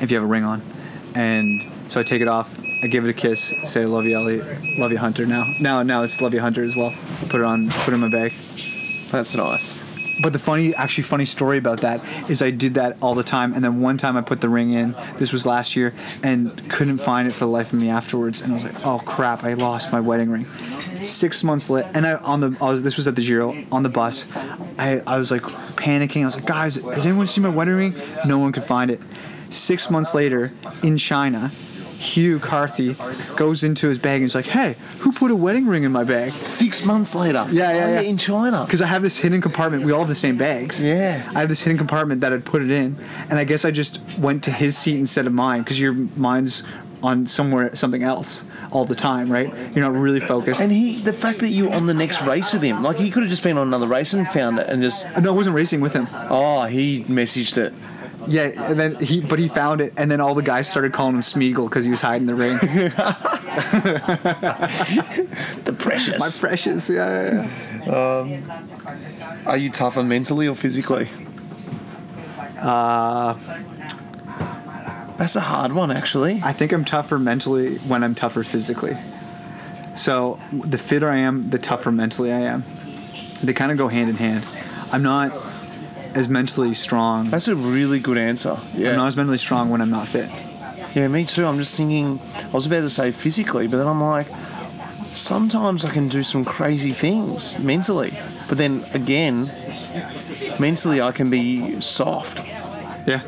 if 0.00 0.10
you 0.10 0.16
have 0.16 0.24
a 0.24 0.26
ring 0.26 0.42
on. 0.42 0.62
And 1.14 1.62
so 1.88 2.00
I 2.00 2.02
take 2.02 2.22
it 2.22 2.28
off, 2.28 2.58
I 2.82 2.86
give 2.86 3.04
it 3.04 3.10
a 3.10 3.12
kiss, 3.12 3.52
say 3.64 3.82
I 3.82 3.84
love 3.84 4.04
you, 4.04 4.16
Ellie, 4.16 4.40
love 4.78 4.90
you, 4.90 4.98
Hunter. 4.98 5.26
Now, 5.26 5.52
now, 5.60 5.82
now 5.82 6.02
it's 6.02 6.20
love 6.20 6.32
you, 6.32 6.40
Hunter 6.40 6.64
as 6.64 6.74
well. 6.74 6.94
Put 7.28 7.40
it 7.40 7.44
on, 7.44 7.68
put 7.70 7.88
it 7.88 7.94
in 7.94 8.00
my 8.00 8.08
bag. 8.08 8.32
That's 9.10 9.34
nice. 9.34 9.83
But 10.20 10.32
the 10.32 10.38
funny, 10.38 10.74
actually 10.74 11.04
funny 11.04 11.24
story 11.24 11.58
about 11.58 11.80
that 11.82 12.00
is 12.30 12.42
I 12.42 12.50
did 12.50 12.74
that 12.74 12.96
all 13.02 13.14
the 13.14 13.22
time, 13.22 13.52
and 13.54 13.64
then 13.64 13.80
one 13.80 13.96
time 13.96 14.16
I 14.16 14.20
put 14.20 14.40
the 14.40 14.48
ring 14.48 14.72
in. 14.72 14.94
This 15.18 15.32
was 15.32 15.46
last 15.46 15.76
year, 15.76 15.94
and 16.22 16.70
couldn't 16.70 16.98
find 16.98 17.28
it 17.28 17.32
for 17.32 17.40
the 17.40 17.50
life 17.50 17.72
of 17.72 17.78
me 17.78 17.90
afterwards. 17.90 18.40
And 18.40 18.52
I 18.52 18.54
was 18.54 18.64
like, 18.64 18.86
oh 18.86 18.98
crap, 19.00 19.44
I 19.44 19.54
lost 19.54 19.92
my 19.92 20.00
wedding 20.00 20.30
ring. 20.30 20.46
Six 21.02 21.44
months 21.44 21.68
later, 21.68 21.90
and 21.94 22.06
I 22.06 22.14
on 22.16 22.40
the 22.40 22.56
I 22.60 22.70
was 22.70 22.82
this 22.82 22.96
was 22.96 23.08
at 23.08 23.16
the 23.16 23.22
Giro 23.22 23.64
on 23.70 23.82
the 23.82 23.88
bus. 23.88 24.26
I 24.78 25.02
I 25.06 25.18
was 25.18 25.30
like 25.30 25.42
panicking. 25.42 26.22
I 26.22 26.26
was 26.26 26.36
like, 26.36 26.46
guys, 26.46 26.76
has 26.76 27.04
anyone 27.04 27.26
seen 27.26 27.42
my 27.42 27.50
wedding 27.50 27.74
ring? 27.74 27.94
No 28.26 28.38
one 28.38 28.52
could 28.52 28.64
find 28.64 28.90
it. 28.90 29.00
Six 29.50 29.90
months 29.90 30.14
later, 30.14 30.52
in 30.82 30.96
China. 30.96 31.50
Hugh 31.98 32.38
Carthy 32.38 32.94
goes 33.36 33.64
into 33.64 33.88
his 33.88 33.98
bag 33.98 34.14
and 34.16 34.22
he's 34.22 34.34
like, 34.34 34.46
"Hey, 34.46 34.76
who 34.98 35.12
put 35.12 35.30
a 35.30 35.34
wedding 35.36 35.66
ring 35.66 35.84
in 35.84 35.92
my 35.92 36.04
bag?" 36.04 36.32
Six 36.32 36.84
months 36.84 37.14
later. 37.14 37.46
Yeah, 37.50 37.72
yeah, 37.72 37.88
yeah. 37.88 38.00
In 38.00 38.18
China. 38.18 38.64
because 38.64 38.82
I 38.82 38.86
have 38.86 39.02
this 39.02 39.16
hidden 39.18 39.40
compartment. 39.40 39.84
We 39.84 39.92
all 39.92 40.00
have 40.00 40.08
the 40.08 40.14
same 40.14 40.36
bags. 40.36 40.82
Yeah. 40.82 41.22
I 41.34 41.40
have 41.40 41.48
this 41.48 41.62
hidden 41.62 41.78
compartment 41.78 42.20
that 42.22 42.32
I'd 42.32 42.44
put 42.44 42.62
it 42.62 42.70
in, 42.70 42.96
and 43.30 43.38
I 43.38 43.44
guess 43.44 43.64
I 43.64 43.70
just 43.70 44.00
went 44.18 44.44
to 44.44 44.50
his 44.50 44.76
seat 44.76 44.98
instead 44.98 45.26
of 45.26 45.32
mine 45.32 45.62
because 45.62 45.78
your 45.78 45.92
mind's 45.92 46.62
on 47.02 47.26
somewhere 47.26 47.74
something 47.76 48.02
else 48.02 48.44
all 48.70 48.86
the 48.86 48.94
time, 48.94 49.30
right? 49.30 49.48
You're 49.74 49.84
not 49.84 49.92
really 49.92 50.20
focused. 50.20 50.60
And 50.60 50.72
he, 50.72 51.02
the 51.02 51.12
fact 51.12 51.40
that 51.40 51.50
you 51.50 51.66
were 51.68 51.74
on 51.74 51.84
the 51.86 51.92
next 51.92 52.22
race 52.22 52.52
with 52.54 52.62
him, 52.62 52.82
like 52.82 52.96
he 52.96 53.10
could 53.10 53.22
have 53.22 53.30
just 53.30 53.42
been 53.42 53.58
on 53.58 53.66
another 53.66 53.86
race 53.86 54.14
and 54.14 54.26
found 54.26 54.58
it 54.58 54.68
and 54.70 54.82
just, 54.82 55.06
no, 55.20 55.28
I 55.30 55.34
wasn't 55.36 55.54
racing 55.54 55.82
with 55.82 55.92
him. 55.92 56.06
oh, 56.30 56.64
he 56.64 57.04
messaged 57.04 57.58
it. 57.58 57.74
Yeah, 58.26 58.70
and 58.70 58.78
then 58.78 58.96
he, 58.96 59.20
but 59.20 59.38
he 59.38 59.48
found 59.48 59.80
it, 59.80 59.92
and 59.96 60.10
then 60.10 60.20
all 60.20 60.34
the 60.34 60.42
guys 60.42 60.68
started 60.68 60.92
calling 60.92 61.14
him 61.14 61.20
Smeagol 61.20 61.68
because 61.68 61.84
he 61.84 61.90
was 61.90 62.00
hiding 62.00 62.26
the 62.26 62.34
ring. 62.34 62.58
The 65.64 65.72
precious. 65.78 66.20
My 66.20 66.48
precious, 66.48 66.90
yeah, 66.90 67.46
yeah, 67.86 68.26
yeah. 68.26 68.62
Are 69.46 69.56
you 69.56 69.70
tougher 69.70 70.02
mentally 70.02 70.48
or 70.48 70.54
physically? 70.54 71.08
Uh, 72.58 73.34
That's 75.16 75.36
a 75.36 75.40
hard 75.40 75.72
one, 75.72 75.90
actually. 75.90 76.40
I 76.42 76.52
think 76.52 76.72
I'm 76.72 76.84
tougher 76.84 77.18
mentally 77.18 77.76
when 77.78 78.02
I'm 78.02 78.14
tougher 78.14 78.42
physically. 78.42 78.96
So 79.94 80.40
the 80.52 80.78
fitter 80.78 81.08
I 81.08 81.18
am, 81.18 81.50
the 81.50 81.58
tougher 81.58 81.92
mentally 81.92 82.32
I 82.32 82.40
am. 82.40 82.64
They 83.42 83.52
kind 83.52 83.70
of 83.70 83.78
go 83.78 83.88
hand 83.88 84.10
in 84.10 84.16
hand. 84.16 84.46
I'm 84.92 85.02
not 85.02 85.30
as 86.14 86.28
mentally 86.28 86.74
strong. 86.74 87.30
That's 87.30 87.48
a 87.48 87.56
really 87.56 87.98
good 87.98 88.18
answer. 88.18 88.56
Yeah. 88.74 88.90
I'm 88.90 88.96
not 88.96 89.08
as 89.08 89.16
mentally 89.16 89.38
strong 89.38 89.70
when 89.70 89.80
I'm 89.80 89.90
not 89.90 90.06
fit. 90.06 90.30
Yeah, 90.94 91.08
me 91.08 91.24
too. 91.24 91.44
I'm 91.44 91.58
just 91.58 91.76
thinking, 91.76 92.20
I 92.36 92.50
was 92.52 92.66
about 92.66 92.80
to 92.80 92.90
say 92.90 93.10
physically, 93.10 93.66
but 93.66 93.78
then 93.78 93.86
I'm 93.86 94.00
like, 94.00 94.26
sometimes 95.16 95.84
I 95.84 95.90
can 95.90 96.08
do 96.08 96.22
some 96.22 96.44
crazy 96.44 96.90
things 96.90 97.58
mentally. 97.58 98.12
But 98.48 98.58
then 98.58 98.84
again, 98.94 99.50
mentally 100.60 101.00
I 101.00 101.12
can 101.12 101.30
be 101.30 101.80
soft. 101.80 102.38
Yeah. 103.06 103.22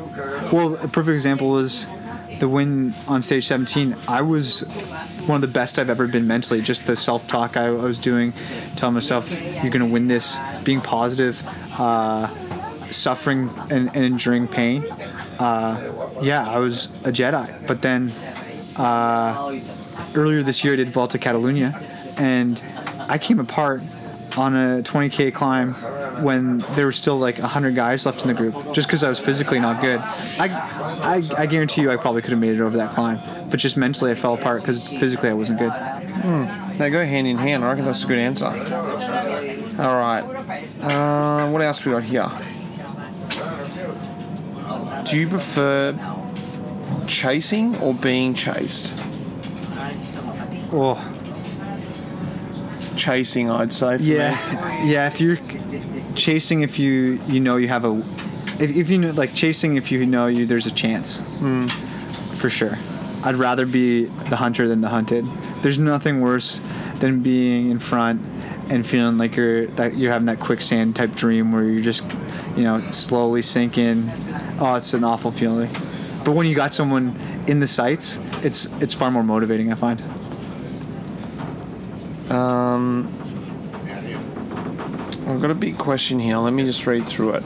Well, 0.51 0.75
a 0.75 0.87
perfect 0.87 1.13
example 1.13 1.49
was 1.49 1.87
the 2.39 2.47
win 2.47 2.93
on 3.07 3.21
stage 3.21 3.47
17. 3.47 3.95
I 4.07 4.21
was 4.21 4.61
one 5.27 5.35
of 5.35 5.41
the 5.41 5.53
best 5.53 5.79
I've 5.79 5.89
ever 5.89 6.07
been 6.07 6.27
mentally. 6.27 6.61
Just 6.61 6.87
the 6.87 6.95
self 6.95 7.27
talk 7.27 7.57
I, 7.57 7.67
I 7.67 7.71
was 7.71 7.99
doing, 7.99 8.33
telling 8.75 8.93
myself, 8.93 9.29
you're 9.31 9.71
going 9.71 9.85
to 9.85 9.91
win 9.91 10.07
this, 10.07 10.37
being 10.63 10.81
positive, 10.81 11.41
uh, 11.79 12.27
suffering 12.91 13.49
and, 13.69 13.87
and 13.95 14.05
enduring 14.05 14.47
pain. 14.47 14.83
Uh, 15.39 16.19
yeah, 16.21 16.47
I 16.47 16.59
was 16.59 16.87
a 17.03 17.11
Jedi. 17.11 17.67
But 17.67 17.81
then 17.81 18.11
uh, 18.77 19.59
earlier 20.15 20.43
this 20.43 20.63
year, 20.63 20.73
I 20.73 20.77
did 20.77 20.89
Volta 20.89 21.17
Catalunya, 21.17 21.73
and 22.17 22.61
I 23.09 23.17
came 23.17 23.39
apart 23.39 23.81
on 24.37 24.55
a 24.55 24.83
20k 24.83 25.33
climb 25.33 25.73
when 26.23 26.59
there 26.75 26.85
were 26.85 26.91
still 26.91 27.17
like 27.17 27.39
100 27.39 27.75
guys 27.75 28.05
left 28.05 28.21
in 28.21 28.27
the 28.27 28.33
group 28.33 28.73
just 28.73 28.87
because 28.87 29.03
I 29.03 29.09
was 29.09 29.19
physically 29.19 29.59
not 29.59 29.81
good. 29.81 29.99
I, 29.99 30.47
I, 30.47 31.41
I 31.41 31.45
guarantee 31.47 31.81
you 31.81 31.91
I 31.91 31.97
probably 31.97 32.21
could 32.21 32.31
have 32.31 32.39
made 32.39 32.55
it 32.55 32.61
over 32.61 32.77
that 32.77 32.93
climb, 32.93 33.19
but 33.49 33.59
just 33.59 33.77
mentally 33.77 34.11
I 34.11 34.15
fell 34.15 34.35
apart 34.35 34.61
because 34.61 34.87
physically 34.87 35.29
I 35.29 35.33
wasn't 35.33 35.59
good. 35.59 35.71
They 36.77 36.89
go 36.91 37.03
hand 37.03 37.25
in 37.27 37.37
hand. 37.37 37.63
I 37.63 37.69
reckon 37.69 37.85
that's 37.85 38.03
a 38.03 38.07
good 38.07 38.19
answer. 38.19 38.45
All 38.45 39.95
right. 39.95 40.21
Uh, 40.81 41.49
what 41.49 41.61
else 41.61 41.83
we 41.83 41.91
got 41.91 42.03
here? 42.03 42.29
Do 45.09 45.17
you 45.17 45.27
prefer 45.27 45.97
chasing 47.07 47.75
or 47.77 47.93
being 47.93 48.33
chased? 48.33 48.93
Oh, 50.71 51.13
Chasing, 52.97 53.49
I'd 53.49 53.71
say. 53.71 53.97
For 53.97 54.03
Me. 54.03 54.15
yeah, 54.15 54.83
yeah. 54.85 55.07
If 55.07 55.21
you're 55.21 55.37
chasing, 56.15 56.61
if 56.61 56.79
you 56.79 57.19
you 57.27 57.39
know 57.39 57.57
you 57.57 57.67
have 57.67 57.85
a, 57.85 57.93
if, 58.59 58.75
if 58.75 58.89
you 58.89 58.97
know 58.97 59.11
like 59.11 59.33
chasing, 59.35 59.77
if 59.77 59.91
you 59.91 60.05
know 60.05 60.27
you 60.27 60.45
there's 60.45 60.65
a 60.65 60.73
chance, 60.73 61.21
mm. 61.21 61.69
for 62.35 62.49
sure. 62.49 62.77
I'd 63.23 63.35
rather 63.35 63.65
be 63.65 64.05
the 64.05 64.37
hunter 64.37 64.67
than 64.67 64.81
the 64.81 64.89
hunted. 64.89 65.25
There's 65.61 65.77
nothing 65.77 66.21
worse 66.21 66.59
than 66.95 67.21
being 67.21 67.69
in 67.71 67.79
front 67.79 68.21
and 68.69 68.85
feeling 68.85 69.17
like 69.17 69.35
you're 69.35 69.67
that 69.67 69.95
you're 69.95 70.11
having 70.11 70.25
that 70.25 70.39
quicksand 70.39 70.95
type 70.95 71.13
dream 71.13 71.51
where 71.51 71.63
you're 71.63 71.83
just, 71.83 72.03
you 72.57 72.63
know, 72.63 72.81
slowly 72.91 73.41
sinking. 73.41 74.11
Oh, 74.59 74.75
it's 74.75 74.93
an 74.93 75.03
awful 75.03 75.31
feeling. 75.31 75.69
But 76.25 76.31
when 76.31 76.47
you 76.47 76.55
got 76.55 76.73
someone 76.73 77.15
in 77.47 77.59
the 77.59 77.67
sights, 77.67 78.19
it's 78.43 78.65
it's 78.81 78.93
far 78.93 79.11
more 79.11 79.23
motivating. 79.23 79.71
I 79.71 79.75
find. 79.75 80.01
Um, 82.31 83.07
I've 85.27 85.39
got 85.39 85.51
a 85.51 85.55
big 85.55 85.77
question 85.77 86.19
here. 86.19 86.37
Let 86.37 86.53
me 86.53 86.65
just 86.65 86.85
read 86.87 87.05
through 87.05 87.35
it. 87.35 87.43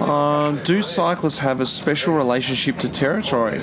Um, 0.00 0.62
do 0.64 0.80
cyclists 0.80 1.38
have 1.38 1.60
a 1.60 1.66
special 1.66 2.14
relationship 2.14 2.78
to 2.78 2.88
territory? 2.88 3.60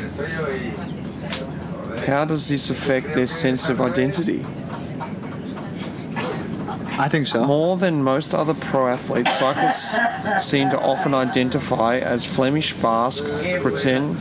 How 2.06 2.26
does 2.26 2.48
this 2.48 2.70
affect 2.70 3.14
their 3.14 3.28
sense 3.28 3.68
of 3.68 3.82
identity? 3.82 4.46
I 7.00 7.08
think 7.08 7.28
so. 7.28 7.46
More 7.46 7.78
than 7.78 8.04
most 8.04 8.36
other 8.36 8.54
pro 8.54 8.90
athletes, 8.90 9.40
cyclists 9.40 10.46
seem 10.46 10.70
to 10.70 10.80
often 10.80 11.14
identify 11.14 11.98
as 11.98 12.26
Flemish, 12.26 12.74
Basque, 12.74 13.24
Breton, 13.62 14.18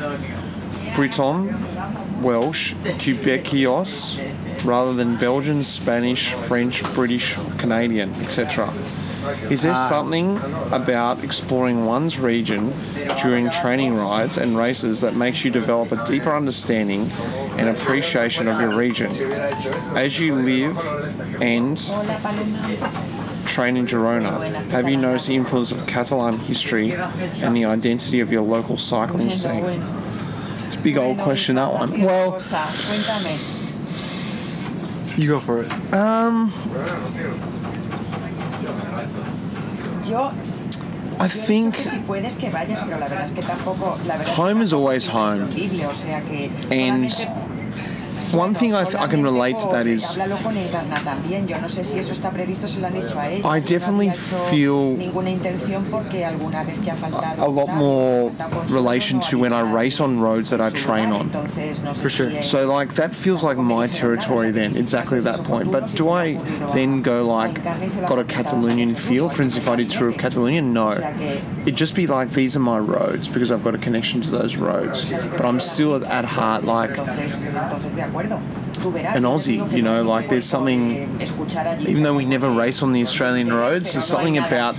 Breton, 0.95 2.22
Welsh, 2.22 2.74
Quebecois, 2.74 4.64
rather 4.64 4.95
than 4.95 5.16
Belgian, 5.16 5.64
Spanish, 5.64 6.33
French, 6.33 6.85
British, 6.95 7.37
Canadian, 7.59 8.11
etc. 8.11 8.72
Is 9.51 9.62
there 9.62 9.72
ah. 9.72 9.89
something 9.89 10.39
about 10.72 11.24
exploring 11.24 11.85
one's 11.85 12.20
region 12.20 12.72
during 13.20 13.51
training 13.51 13.97
rides 13.97 14.37
and 14.37 14.57
races 14.57 15.01
that 15.01 15.16
makes 15.16 15.45
you 15.45 15.51
develop 15.51 15.91
a 15.91 16.05
deeper 16.07 16.35
understanding 16.35 17.11
and 17.59 17.68
appreciation 17.68 18.47
of 18.47 18.61
your 18.61 18.76
region? 18.76 19.11
As 19.97 20.20
you 20.20 20.37
live 20.37 20.76
and 21.41 21.76
train 23.47 23.76
in 23.76 23.86
Girona, 23.86 24.55
have 24.70 24.89
you 24.89 24.97
noticed 24.97 25.28
the 25.28 25.34
influence 25.36 25.72
of 25.72 25.86
Catalan 25.86 26.39
history 26.41 26.93
and 26.93 27.57
the 27.57 27.64
identity 27.64 28.20
of 28.20 28.30
your 28.30 28.43
local 28.43 28.76
cycling 28.76 29.32
scene? 29.32 29.82
It's 30.66 30.76
a 30.76 30.80
big 30.80 30.97
old 30.99 31.18
question, 31.18 31.57
that 31.57 31.72
one. 31.72 32.01
Well, 32.03 32.39
You 35.16 35.28
go 35.28 35.41
for 35.41 35.62
it. 35.62 35.72
um, 35.93 36.53
I 40.01 40.09
yo 40.09 40.30
he 40.30 41.24
dicho 41.24 41.28
think 41.47 41.74
que 41.74 41.84
si 41.84 41.99
puedes 41.99 42.36
que 42.36 42.51
vayas, 42.51 42.78
pero 42.84 42.99
la 42.99 43.09
verdad 43.09 43.24
es 43.24 43.32
que 43.32 43.43
tampoco. 43.43 43.99
La 44.07 44.16
verdad 44.16 44.28
es 44.28 44.34
que 44.36 44.41
Home 44.43 44.62
is 44.62 44.72
always 44.72 45.07
home. 45.09 45.41
imprescindible, 45.49 45.86
O 45.86 45.91
sea 45.93 46.20
que 46.22 46.51
And 46.70 47.11
solamente- 47.11 47.47
one 48.33 48.55
thing 48.55 48.74
I, 48.74 48.85
Bueno, 48.85 49.01
I 49.01 49.07
can 49.09 49.22
relate 49.22 49.59
to 49.61 49.66
that 49.68 49.87
solamente 49.87 49.95
is 49.95 50.05
Háblalo 50.05 50.43
con 50.43 50.57
Encarna 50.57 50.97
también. 50.97 51.47
Yo 51.47 51.59
no 51.61 51.68
sé 51.68 51.85
si 51.85 51.99
eso 51.99 52.12
está 52.12 52.31
previsto, 52.31 52.66
se 52.68 52.81
lo 52.81 52.87
han 52.87 52.95
dicho 52.95 53.18
a 53.18 53.31
ella. 53.31 53.57
I 53.57 53.61
definitely 53.61 54.11
feel 54.11 54.97
Ninguna 54.97 55.31
intención 55.31 55.85
porque 55.91 56.24
alguna 56.24 56.64
vez 56.64 56.79
que 56.81 56.91
ha 56.91 56.97
faltado. 56.97 57.43
a 57.43 57.49
lot 57.49 57.68
more 57.68 58.31
relation 58.68 59.20
to 59.20 59.39
when 59.39 59.53
I 59.53 59.62
race 59.62 60.01
on 60.01 60.20
roads 60.20 60.51
that 60.51 60.61
I 60.61 60.70
train 60.70 61.12
on. 61.12 61.31
entonces 61.31 61.81
no 61.81 61.93
sé 61.95 62.01
For 62.03 62.09
sure. 62.09 62.43
So 62.43 62.66
like 62.66 62.95
that 62.95 63.14
feels 63.14 63.43
like 63.43 63.59
my 63.59 63.87
territory 63.89 64.51
then, 64.51 64.76
exactly 64.76 65.18
at 65.18 65.24
that 65.24 65.45
point. 65.45 65.70
But 65.70 65.95
do 65.95 66.11
I 66.11 66.35
then 66.74 67.03
go 67.03 67.24
like 67.26 67.62
got 67.62 68.18
a 68.18 68.24
Catalonian 68.24 68.95
feel? 68.95 69.29
For 69.29 69.43
instance, 69.43 69.64
if 69.64 69.68
I 69.68 69.76
did 69.76 69.91
tour 69.91 70.09
of 70.09 70.18
Catalonia, 70.18 70.62
no. 70.62 70.93
It'd 71.62 71.76
just 71.76 71.95
be 71.95 72.07
like 72.07 72.31
these 72.31 72.57
are 72.57 72.61
my 72.61 72.79
roads 72.79 73.29
because 73.29 73.51
I've 73.51 73.64
got 73.64 73.74
a 73.74 73.79
connection 73.79 74.20
to 74.22 74.31
those 74.31 74.57
roads. 74.57 75.05
But 75.05 75.45
I'm 75.45 75.61
still 75.61 75.95
at, 75.97 76.03
at 76.03 76.24
heart 76.24 76.64
like 76.64 76.97
Entonces, 78.21 78.31
entonces 78.31 78.31
de 78.31 78.35
acuerdo. 78.37 78.41
Tú 78.79 78.95
an 78.97 79.25
Aussie. 79.25 79.77
You 79.77 79.83
know, 79.83 80.03
like 80.03 80.29
there's 80.29 80.45
something. 80.45 81.21
Even 81.89 82.03
though 82.03 82.14
we 82.14 82.25
never 82.25 82.51
race 82.51 82.83
on 82.83 82.93
the 82.93 83.03
Australian 83.03 83.53
roads, 83.53 83.93
there's 83.93 84.11
Pero 84.11 84.23
no 84.23 84.29
hay 84.29 84.35
something 84.35 84.39
about 84.39 84.75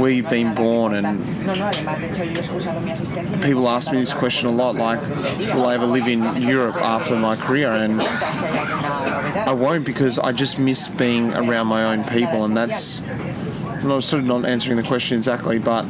where 0.00 0.10
you've 0.10 0.30
been 0.30 0.54
born 0.54 0.94
and 0.94 1.04
No, 1.46 1.54
no, 1.54 1.64
además, 1.66 2.00
de 2.00 2.08
hecho, 2.08 2.24
yo 2.24 2.30
he 2.30 2.38
excusado 2.38 2.80
mi 2.80 2.90
asistencia 2.90 3.36
y 3.36 3.38
me 3.38 3.46
he 3.46 3.52
people 3.52 3.68
ask 3.68 3.92
me 3.92 3.98
this 3.98 4.14
question 4.14 4.48
a 4.48 4.52
lot 4.52 4.74
like, 4.76 5.00
will 5.54 5.66
I 5.66 5.74
ever 5.74 5.86
live 5.86 6.08
in 6.08 6.42
Europe 6.42 6.76
after 6.76 7.14
my 7.16 7.36
career? 7.36 7.70
And 7.70 8.00
Si 8.00 8.08
hay 8.08 8.58
alguna 8.58 9.06
novedad. 9.06 9.48
I 9.48 9.52
won't 9.52 9.84
because 9.84 10.18
I 10.18 10.32
just 10.32 10.58
miss 10.58 10.88
being 10.88 11.34
around 11.34 11.66
my 11.66 11.84
own 11.84 12.04
people, 12.04 12.44
and 12.44 12.56
that's. 12.56 13.02
I'm 13.82 14.00
sort 14.00 14.22
of 14.22 14.26
not 14.26 14.46
answering 14.46 14.78
the 14.78 14.82
question 14.82 15.18
exactly, 15.18 15.58
but 15.58 15.84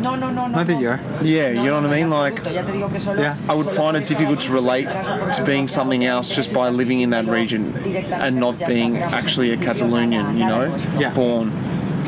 No, 0.00 0.14
no, 0.16 0.30
no, 0.30 0.46
no. 0.48 0.58
I 0.58 0.64
think 0.64 0.80
no. 0.80 0.82
you 0.82 0.88
are. 0.90 1.00
Yeah, 1.22 1.52
No, 1.52 1.64
you 1.64 1.70
know 1.70 1.80
no, 1.80 1.88
what 1.88 1.96
I 1.96 2.02
mean? 2.02 2.04
en 2.04 2.10
Like, 2.10 2.34
absoluto. 2.42 2.54
Ya 2.54 2.62
te 2.64 2.72
digo 2.72 2.90
que 2.90 3.00
solo- 3.00 3.20
Yeah. 3.22 3.36
I 3.48 3.54
would 3.54 3.66
find 3.66 3.96
it 3.96 4.06
difficult 4.06 4.40
to 4.42 4.52
relate 4.52 4.86
to 5.34 5.42
being 5.44 5.68
something 5.68 6.04
else 6.04 6.34
just 6.34 6.52
by 6.52 6.68
living 6.70 7.00
in 7.00 7.10
that 7.10 7.26
region 7.26 7.74
and 8.12 8.36
not 8.40 8.58
being 8.66 8.96
actually 8.98 9.52
a 9.52 9.56
Catalonian, 9.56 10.38
you 10.38 10.46
know, 10.46 10.74
Yeah. 10.98 11.12
born. 11.14 11.52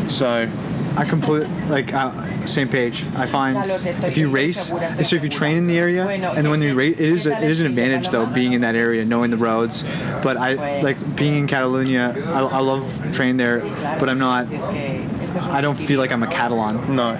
So, 0.08 0.48
I 0.94 1.04
completely 1.06 1.48
like 1.70 1.94
uh, 1.94 2.12
same 2.44 2.68
page. 2.68 3.06
I 3.16 3.26
find 3.26 3.56
if 4.04 4.18
you 4.18 4.28
race, 4.28 4.68
so 5.08 5.16
if 5.16 5.22
you 5.22 5.30
train 5.30 5.56
in 5.56 5.66
the 5.66 5.78
area, 5.78 6.06
and 6.06 6.50
when 6.50 6.60
you 6.60 6.74
race, 6.74 6.98
it 7.00 7.08
is 7.08 7.26
a, 7.26 7.32
it 7.42 7.50
is 7.50 7.60
an 7.60 7.66
advantage 7.66 8.10
though 8.10 8.26
being 8.26 8.52
in 8.52 8.60
that 8.60 8.74
area, 8.74 9.02
knowing 9.04 9.30
the 9.30 9.38
roads. 9.38 9.84
But 10.22 10.36
I 10.36 10.82
like 10.82 10.98
being 11.16 11.34
in 11.34 11.46
Catalonia. 11.46 12.12
I, 12.28 12.40
I 12.40 12.58
love 12.60 12.84
training 13.12 13.38
there, 13.38 13.60
but 13.98 14.10
I'm 14.10 14.18
not. 14.18 14.48
si 14.48 14.56
es 14.56 14.64
que 14.64 15.08
este 15.22 15.36
es 15.38 15.44
un 15.46 15.50
I 15.50 15.60
don't 15.62 15.76
feel 15.78 15.98
like 15.98 16.12
I'm 16.12 16.22
a 16.24 16.26
Catalan. 16.26 16.94
no. 16.94 17.16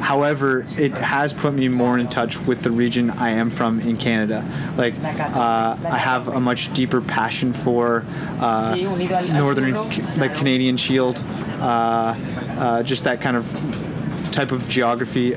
However, 0.00 0.66
it 0.76 0.92
has 0.92 1.32
put 1.32 1.54
me 1.54 1.68
more 1.68 1.98
in 1.98 2.08
touch 2.08 2.38
with 2.40 2.62
the 2.62 2.70
region 2.70 3.10
I 3.10 3.30
am 3.30 3.50
from 3.50 3.80
in 3.80 3.96
Canada. 3.96 4.44
Like, 4.76 4.94
uh, 5.02 5.76
I 5.84 5.98
have 5.98 6.28
a 6.28 6.40
much 6.40 6.72
deeper 6.72 7.00
passion 7.00 7.52
for 7.52 8.04
uh, 8.40 8.74
northern, 9.32 9.74
like. 10.18 10.34
Canadian 10.36 10.76
Shield, 10.78 11.18
uh, 11.60 12.16
uh, 12.56 12.82
just 12.82 13.04
that 13.04 13.20
kind 13.20 13.36
of 13.36 13.46
type 14.32 14.52
of 14.52 14.68
geography. 14.68 15.34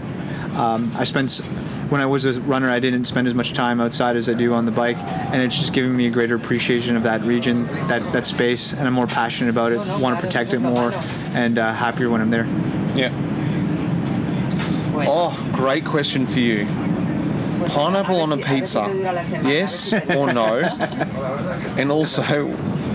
Um, 0.56 0.92
I 0.96 1.04
spent 1.04 1.42
when 1.90 2.00
I 2.00 2.06
was 2.06 2.26
a 2.26 2.40
runner, 2.42 2.70
I 2.70 2.80
didn't 2.80 3.06
spend 3.06 3.28
as 3.28 3.34
much 3.34 3.54
time 3.54 3.82
outside 3.82 4.16
as 4.16 4.30
I 4.30 4.34
do 4.34 4.54
on 4.54 4.66
the 4.66 4.72
bike, 4.72 4.98
and 4.98 5.42
it's 5.42 5.58
just 5.58 5.74
giving 5.74 5.96
me 5.96 6.08
a 6.08 6.10
greater 6.10 6.36
appreciation 6.36 6.96
of 6.96 7.04
that 7.04 7.22
region, 7.22 7.66
that 7.88 8.02
that 8.14 8.26
space, 8.26 8.72
and 8.72 8.88
I'm 8.88 8.94
more 8.94 9.08
passionate 9.08 9.50
about 9.50 9.74
it. 9.74 9.78
Want 10.02 10.16
to 10.16 10.22
protect 10.26 10.54
it 10.54 10.60
more, 10.60 10.92
and 11.34 11.58
uh, 11.58 11.74
happier 11.74 12.10
when 12.10 12.22
I'm 12.22 12.30
there. 12.30 12.46
Yeah. 12.96 13.12
Bueno, 14.94 15.12
Oh, 15.12 15.50
great 15.54 15.84
question 15.86 16.26
for 16.26 16.40
you. 16.40 16.66
Pineapple 17.68 18.20
on 18.22 18.34
a 18.34 18.36
si- 18.36 18.42
a 18.42 18.46
ver 18.46 18.54
si 18.56 18.60
pizza. 18.60 18.88
me 18.88 18.94
dura 18.94 19.14
la 19.14 19.22
semana, 19.22 19.40
a 19.40 19.44
ver 19.44 19.50
Yes 19.54 19.94
or 20.16 20.34
no? 20.34 20.58
And 21.78 21.92
also, 21.92 22.22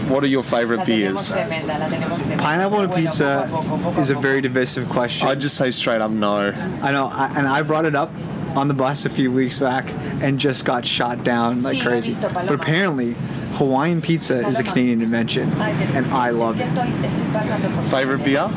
what 0.08 0.22
are 0.22 0.26
your 0.28 0.42
favourite 0.42 0.84
beers? 0.86 1.30
tremenda, 1.30 1.78
la 1.78 1.88
tenemos 1.88 2.18
tremenda. 2.20 2.38
Pineapple 2.38 2.78
on 2.78 2.84
a 2.90 2.94
pizza 2.94 3.46
poco 3.50 3.58
a 3.58 3.62
poco, 3.62 3.82
poco 3.90 4.00
is 4.00 4.10
a 4.10 4.16
a 4.16 4.20
very 4.20 4.40
divisive 4.40 4.88
question. 4.88 5.26
I'd 5.28 5.40
just 5.40 5.56
say 5.56 5.70
straight 5.70 6.00
up 6.00 6.10
no. 6.10 6.52
I 6.82 6.92
know, 6.92 7.06
I, 7.12 7.32
and 7.36 7.48
I 7.48 7.62
brought 7.62 7.86
it 7.86 7.94
up 7.96 8.10
on 8.54 8.68
the 8.68 8.74
bus 8.74 9.04
a 9.06 9.10
few 9.10 9.30
weeks 9.32 9.58
back 9.58 9.92
and 10.22 10.38
just 10.38 10.64
got 10.64 10.84
shot 10.84 11.24
down 11.24 11.62
like 11.62 11.76
Sí, 11.78 11.84
lo 11.84 11.90
he 11.92 12.00
crazy. 12.02 12.20
But 12.20 12.52
apparently, 12.52 13.14
Hawaiian 13.54 14.02
pizza 14.02 14.46
is 14.46 14.58
a 14.58 14.62
Canadian 14.64 15.00
invention, 15.02 15.52
and 15.60 16.06
I 16.12 16.30
love 16.30 16.60
it. 16.60 16.66
estoy, 16.68 16.92
estoy 17.04 17.32
pasando 17.32 17.74
por 17.74 17.82
Favourite 17.84 18.24
beer? 18.24 18.48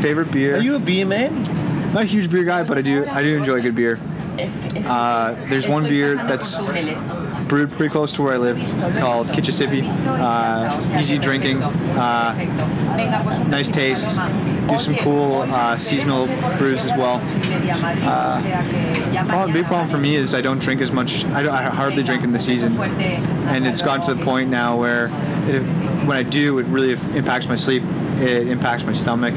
Favorite 0.00 0.30
beer? 0.30 0.56
Are 0.56 0.60
you 0.62 0.76
a 0.76 0.78
beer 0.78 1.04
man? 1.04 1.42
Not 1.92 2.02
a 2.02 2.06
huge 2.06 2.30
beer 2.30 2.44
guy, 2.44 2.62
but 2.64 2.78
I 2.78 2.82
do 2.82 3.04
I 3.06 3.22
do 3.22 3.36
enjoy 3.36 3.60
good 3.62 3.74
beer. 3.74 3.98
Uh, 4.86 5.34
there's 5.48 5.66
one 5.66 5.84
beer 5.84 6.14
that's. 6.14 6.58
Brewed 7.48 7.70
pretty 7.72 7.90
close 7.90 8.12
to 8.12 8.22
where 8.22 8.34
I 8.34 8.36
live, 8.36 8.58
called 8.98 9.28
Kichesippi. 9.28 9.88
Uh, 10.06 10.98
easy 11.00 11.16
drinking, 11.16 11.62
uh, 11.62 12.34
nice 13.48 13.70
taste. 13.70 14.16
Do 14.68 14.76
some 14.76 14.94
cool 14.96 15.42
uh, 15.42 15.78
seasonal 15.78 16.26
brews 16.58 16.84
as 16.84 16.92
well. 16.92 17.22
Uh, 18.06 18.42
Well, 19.28 19.50
big 19.50 19.64
problem 19.64 19.88
for 19.88 19.96
me 19.96 20.14
is 20.14 20.34
I 20.34 20.42
don't 20.42 20.58
drink 20.58 20.82
as 20.82 20.92
much. 20.92 21.24
I, 21.26 21.40
I 21.50 21.62
hardly 21.70 22.02
drink 22.02 22.22
in 22.22 22.32
the 22.32 22.38
season, 22.38 22.78
and 22.78 23.66
it's 23.66 23.80
gotten 23.80 24.06
to 24.06 24.14
the 24.14 24.24
point 24.24 24.50
now 24.50 24.76
where 24.78 25.06
it, 25.48 25.62
when 26.06 26.16
I 26.18 26.22
do, 26.22 26.58
it 26.58 26.66
really 26.66 26.92
impacts 27.16 27.48
my 27.48 27.56
sleep. 27.56 27.82
It 28.20 28.48
impacts 28.48 28.84
my 28.84 28.92
stomach 28.92 29.34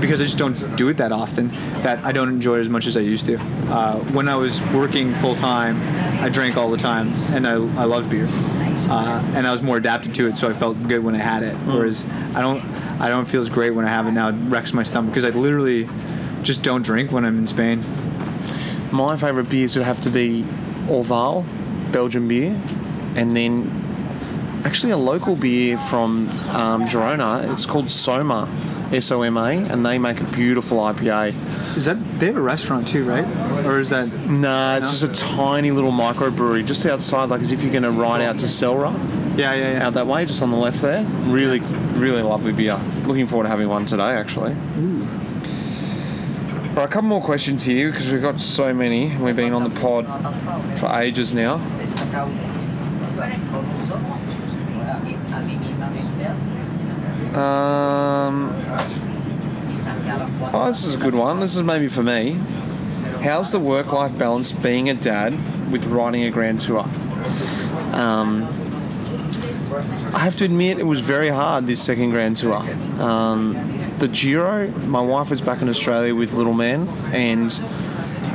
because 0.00 0.20
I 0.20 0.24
just 0.24 0.38
don't 0.38 0.76
do 0.76 0.88
it 0.88 0.96
that 0.96 1.12
often. 1.12 1.48
That 1.82 2.04
I 2.04 2.12
don't 2.12 2.28
enjoy 2.28 2.58
it 2.58 2.60
as 2.60 2.68
much 2.68 2.86
as 2.86 2.96
I 2.96 3.00
used 3.00 3.26
to. 3.26 3.38
Uh, 3.68 3.98
when 4.12 4.28
I 4.28 4.36
was 4.36 4.60
working 4.72 5.14
full 5.16 5.34
time, 5.34 5.76
I 6.22 6.28
drank 6.28 6.56
all 6.56 6.70
the 6.70 6.76
time, 6.76 7.12
and 7.32 7.46
I, 7.46 7.52
I 7.52 7.84
loved 7.84 8.10
beer, 8.10 8.26
uh, 8.28 9.22
and 9.34 9.46
I 9.46 9.52
was 9.52 9.62
more 9.62 9.76
adapted 9.76 10.14
to 10.16 10.26
it, 10.26 10.36
so 10.36 10.48
I 10.48 10.54
felt 10.54 10.82
good 10.88 11.02
when 11.04 11.14
I 11.14 11.18
had 11.18 11.42
it. 11.42 11.54
Whereas 11.66 12.06
I 12.34 12.40
don't, 12.40 12.62
I 13.00 13.08
don't 13.08 13.26
feel 13.26 13.42
as 13.42 13.50
great 13.50 13.70
when 13.70 13.84
I 13.84 13.88
have 13.88 14.06
it 14.06 14.12
now. 14.12 14.28
It 14.28 14.34
wrecks 14.48 14.72
my 14.72 14.82
stomach 14.82 15.12
because 15.12 15.24
I 15.24 15.30
literally 15.30 15.88
just 16.42 16.62
don't 16.62 16.82
drink 16.82 17.12
when 17.12 17.24
I'm 17.24 17.38
in 17.38 17.46
Spain. 17.46 17.84
My 18.92 19.16
favourite 19.16 19.48
beers 19.48 19.76
would 19.76 19.84
have 19.84 20.00
to 20.02 20.10
be 20.10 20.42
Orval, 20.88 21.44
Belgian 21.92 22.26
beer, 22.26 22.60
and 23.14 23.36
then 23.36 24.62
actually 24.64 24.92
a 24.92 24.96
local 24.96 25.36
beer 25.36 25.78
from 25.78 26.28
um, 26.50 26.84
Girona. 26.84 27.50
It's 27.52 27.66
called 27.66 27.90
Soma, 27.90 28.48
S 28.92 29.10
O 29.10 29.22
M 29.22 29.36
A, 29.36 29.50
and 29.52 29.84
they 29.86 29.98
make 29.98 30.20
a 30.20 30.24
beautiful 30.24 30.78
IPA. 30.78 31.34
Is 31.76 31.84
that 31.84 31.96
they 32.18 32.26
have 32.26 32.36
a 32.36 32.40
restaurant 32.40 32.88
too, 32.88 33.04
right? 33.04 33.24
Or 33.64 33.78
is 33.78 33.90
that 33.90 34.08
Nah, 34.28 34.76
it's 34.76 34.86
No? 34.86 35.06
just 35.08 35.22
a 35.22 35.26
tiny 35.36 35.70
little 35.70 35.92
microbrewery 35.92 36.66
just 36.66 36.84
outside, 36.86 37.28
like 37.30 37.40
as 37.40 37.52
if 37.52 37.62
you're 37.62 37.70
going 37.72 37.84
to 37.84 37.90
ride 37.90 38.20
out 38.22 38.38
to 38.40 38.46
Celrà, 38.46 38.92
yeah, 39.38 39.54
yeah, 39.54 39.72
yeah. 39.72 39.86
out 39.86 39.94
that 39.94 40.06
way, 40.06 40.24
just 40.24 40.42
on 40.42 40.50
the 40.50 40.56
left 40.56 40.80
there. 40.82 41.04
Really, 41.26 41.60
really 41.94 42.22
lovely 42.22 42.52
beer. 42.52 42.80
Looking 43.06 43.26
forward 43.26 43.44
to 43.44 43.48
having 43.50 43.68
one 43.68 43.86
today, 43.86 44.02
actually. 44.12 44.52
Ooh. 44.80 45.06
All 46.70 46.76
right, 46.76 46.84
a 46.84 46.88
couple 46.88 47.08
more 47.08 47.22
questions 47.22 47.64
here 47.64 47.90
because 47.90 48.10
we've 48.10 48.22
got 48.22 48.40
so 48.40 48.72
many. 48.72 49.14
We've 49.16 49.34
been 49.36 49.52
on 49.52 49.64
the 49.64 49.80
pod 49.80 50.06
for 50.78 50.86
ages 51.00 51.32
now. 51.34 51.58
Um, 57.34 58.52
oh, 60.52 60.66
this 60.68 60.84
is 60.84 60.94
a 60.94 60.98
good 60.98 61.14
one. 61.14 61.38
This 61.40 61.54
is 61.54 61.62
maybe 61.62 61.88
for 61.88 62.02
me. 62.02 62.40
How's 63.22 63.52
the 63.52 63.60
work-life 63.60 64.18
balance 64.18 64.50
being 64.50 64.90
a 64.90 64.94
dad 64.94 65.32
with 65.70 65.84
riding 65.86 66.24
a 66.24 66.30
grand 66.30 66.60
tour? 66.60 66.88
Um, 67.92 68.48
I 70.12 70.18
have 70.18 70.34
to 70.36 70.44
admit, 70.44 70.78
it 70.80 70.86
was 70.86 71.00
very 71.00 71.28
hard 71.28 71.66
this 71.68 71.80
second 71.80 72.10
grand 72.10 72.36
tour. 72.36 72.64
Um, 73.00 73.54
the 73.98 74.08
Giro, 74.08 74.68
my 74.86 75.00
wife 75.00 75.30
was 75.30 75.40
back 75.40 75.62
in 75.62 75.68
Australia 75.68 76.14
with 76.14 76.32
little 76.32 76.54
man, 76.54 76.88
and 77.12 77.50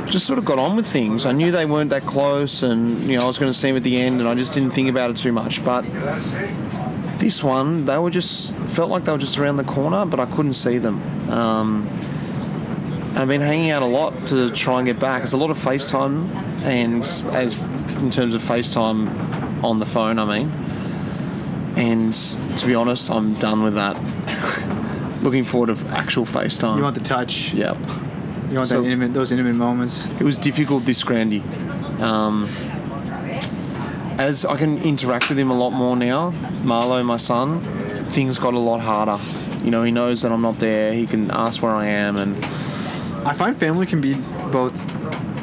just 0.06 0.26
sort 0.26 0.38
of 0.38 0.44
got 0.44 0.58
on 0.58 0.76
with 0.76 0.86
things. 0.86 1.26
I 1.26 1.32
knew 1.32 1.50
they 1.50 1.66
weren't 1.66 1.90
that 1.90 2.06
close, 2.06 2.62
and 2.62 3.02
you 3.04 3.18
know 3.18 3.24
I 3.24 3.26
was 3.26 3.36
going 3.36 3.52
to 3.52 3.58
see 3.58 3.66
them 3.66 3.76
at 3.76 3.82
the 3.82 3.98
end, 3.98 4.20
and 4.20 4.28
I 4.28 4.34
just 4.34 4.54
didn't 4.54 4.70
think 4.70 4.88
about 4.88 5.10
it 5.10 5.16
too 5.16 5.32
much. 5.32 5.62
But 5.64 5.84
this 7.26 7.42
one, 7.42 7.86
they 7.86 7.98
were 7.98 8.08
just 8.08 8.54
felt 8.66 8.88
like 8.88 9.04
they 9.04 9.10
were 9.10 9.18
just 9.18 9.36
around 9.36 9.56
the 9.56 9.64
corner, 9.64 10.06
but 10.06 10.20
I 10.20 10.26
couldn't 10.26 10.52
see 10.52 10.78
them. 10.78 11.02
Um, 11.28 11.88
I've 13.16 13.26
been 13.26 13.40
hanging 13.40 13.70
out 13.70 13.82
a 13.82 13.86
lot 13.86 14.28
to 14.28 14.48
try 14.50 14.78
and 14.78 14.86
get 14.86 15.00
back. 15.00 15.24
It's 15.24 15.32
a 15.32 15.36
lot 15.36 15.50
of 15.50 15.58
FaceTime, 15.58 16.32
and 16.62 17.02
as 17.34 17.60
in 18.00 18.12
terms 18.12 18.36
of 18.36 18.42
FaceTime 18.42 19.64
on 19.64 19.80
the 19.80 19.86
phone, 19.86 20.20
I 20.20 20.24
mean. 20.38 20.50
And 21.76 22.14
to 22.58 22.64
be 22.64 22.76
honest, 22.76 23.10
I'm 23.10 23.34
done 23.34 23.64
with 23.64 23.74
that. 23.74 23.96
Looking 25.24 25.42
forward 25.42 25.74
to 25.76 25.86
actual 25.88 26.26
FaceTime. 26.26 26.76
You 26.76 26.84
want 26.84 26.94
the 26.94 27.02
touch. 27.02 27.52
Yep. 27.54 27.76
You 28.50 28.56
want 28.58 28.68
So- 28.68 28.82
that 28.82 28.86
intimate, 28.86 29.14
those 29.14 29.32
intimate 29.32 29.56
moments. 29.56 30.08
It 30.20 30.22
was 30.22 30.38
difficult 30.38 30.84
this 30.84 31.02
Grandy. 31.02 31.42
Um, 31.98 32.48
as 34.18 34.44
I 34.44 34.56
can 34.56 34.82
interact 34.82 35.28
with 35.28 35.38
him 35.38 35.50
a 35.50 35.56
lot 35.56 35.70
more 35.70 35.96
now, 35.96 36.32
Marlo, 36.62 37.04
my 37.04 37.16
son, 37.16 37.60
things 38.10 38.38
got 38.38 38.54
a 38.54 38.58
lot 38.58 38.80
harder. 38.80 39.18
You 39.62 39.70
know, 39.70 39.82
he 39.82 39.90
knows 39.90 40.22
that 40.22 40.32
I'm 40.32 40.42
not 40.42 40.58
there. 40.58 40.92
He 40.92 41.06
can 41.06 41.30
ask 41.30 41.62
where 41.62 41.72
I 41.72 41.86
am, 41.86 42.16
and 42.16 42.36
I 43.26 43.32
find 43.34 43.56
family 43.56 43.86
can 43.86 44.00
be 44.00 44.14
both 44.52 44.74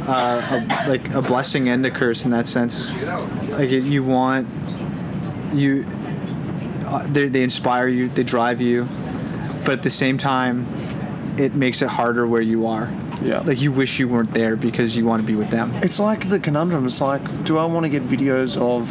uh, 0.07 0.41
a, 0.51 0.89
like 0.89 1.13
a 1.13 1.21
blessing 1.21 1.69
and 1.69 1.86
a 1.86 1.91
curse 1.91 2.26
in 2.26 2.32
that 2.32 2.47
sense. 2.47 2.93
Like 3.49 3.69
you 3.69 4.03
want 4.03 4.47
you, 5.53 5.86
uh, 6.86 7.05
they, 7.07 7.28
they 7.28 7.43
inspire 7.43 7.88
you, 7.88 8.09
they 8.09 8.24
drive 8.24 8.59
you, 8.61 8.88
but 9.65 9.74
at 9.74 9.84
the 9.84 9.89
same 9.89 10.17
time, 10.17 10.65
it 11.38 11.53
makes 11.53 11.82
it 11.82 11.89
harder 11.89 12.26
where 12.26 12.41
you 12.41 12.65
are. 12.65 12.91
Yeah. 13.22 13.39
Like 13.39 13.61
you 13.61 13.72
wish 13.72 13.99
you 13.99 14.07
weren't 14.07 14.34
there 14.34 14.55
because 14.55 14.97
you 14.97 15.05
want 15.05 15.22
to 15.22 15.26
be 15.28 15.36
with 15.36 15.49
them. 15.49 15.72
it's 15.76 15.99
like 15.99 16.30
the 16.30 16.39
conundrum. 16.39 16.86
It's 16.86 16.99
like, 17.01 17.22
do 17.45 17.57
I 17.57 17.66
want 17.66 17.86
to 17.86 17.89
get 17.89 18.03
videos 18.03 18.57
of 18.57 18.88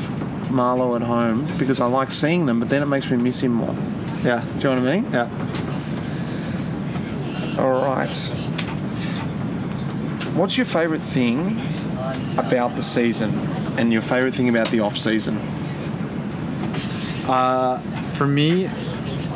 Marlo 0.48 0.94
at 0.96 1.02
home 1.02 1.46
because 1.58 1.80
I 1.80 1.86
like 1.86 2.10
seeing 2.12 2.46
them, 2.46 2.60
but 2.60 2.68
then 2.68 2.82
it 2.82 2.86
makes 2.88 3.10
me 3.10 3.16
miss 3.16 3.40
him 3.42 3.52
more. 3.52 3.74
Yeah. 4.24 4.44
Do 4.58 4.68
you 4.68 4.74
know 4.74 4.80
what 4.80 4.88
I 4.88 5.00
mean? 5.00 5.12
Yeah. 5.12 5.28
All 7.58 7.72
right. 7.82 8.14
What's 10.34 10.56
your 10.56 10.64
favourite 10.66 11.02
thing 11.02 11.60
about 12.38 12.74
the 12.76 12.82
season, 12.82 13.30
and 13.76 13.92
your 13.92 14.00
favourite 14.02 14.34
thing 14.34 14.48
about 14.48 14.68
the 14.68 14.80
off 14.80 14.96
season? 14.96 15.36
Uh, 17.28 17.78
for 18.14 18.26
me, 18.26 18.70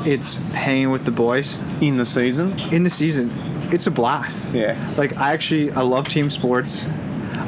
it's 0.06 0.36
hanging 0.52 0.90
with 0.90 1.04
the 1.04 1.10
boys 1.10 1.58
In 1.80 1.96
the 1.98 2.06
season? 2.06 2.58
in 2.72 2.82
the 2.82 2.90
season. 2.90 3.30
It's 3.72 3.86
a 3.86 3.90
blast. 3.90 4.50
Yeah. 4.52 4.76
Like 4.96 5.16
I 5.16 5.32
actually 5.32 5.70
I 5.72 5.82
love 5.82 6.08
team 6.08 6.30
sports. 6.30 6.86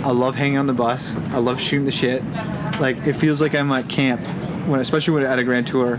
I 0.05 0.11
love 0.13 0.35
hanging 0.35 0.59
on 0.59 0.67
the 0.67 0.73
bus. 0.73 1.17
I 1.31 1.39
love 1.39 1.61
shooting 1.61 1.85
the 1.85 1.91
shit. 1.91 2.23
Like 2.81 3.07
it 3.07 3.15
feels 3.15 3.41
like 3.41 3.55
I'm 3.55 3.71
at 3.73 3.89
camp 3.89 4.21
when 4.69 4.81
especially 4.81 5.15
when 5.15 5.23
at 5.25 5.39
a 5.39 5.45
grand 5.45 5.67
tour. 5.67 5.99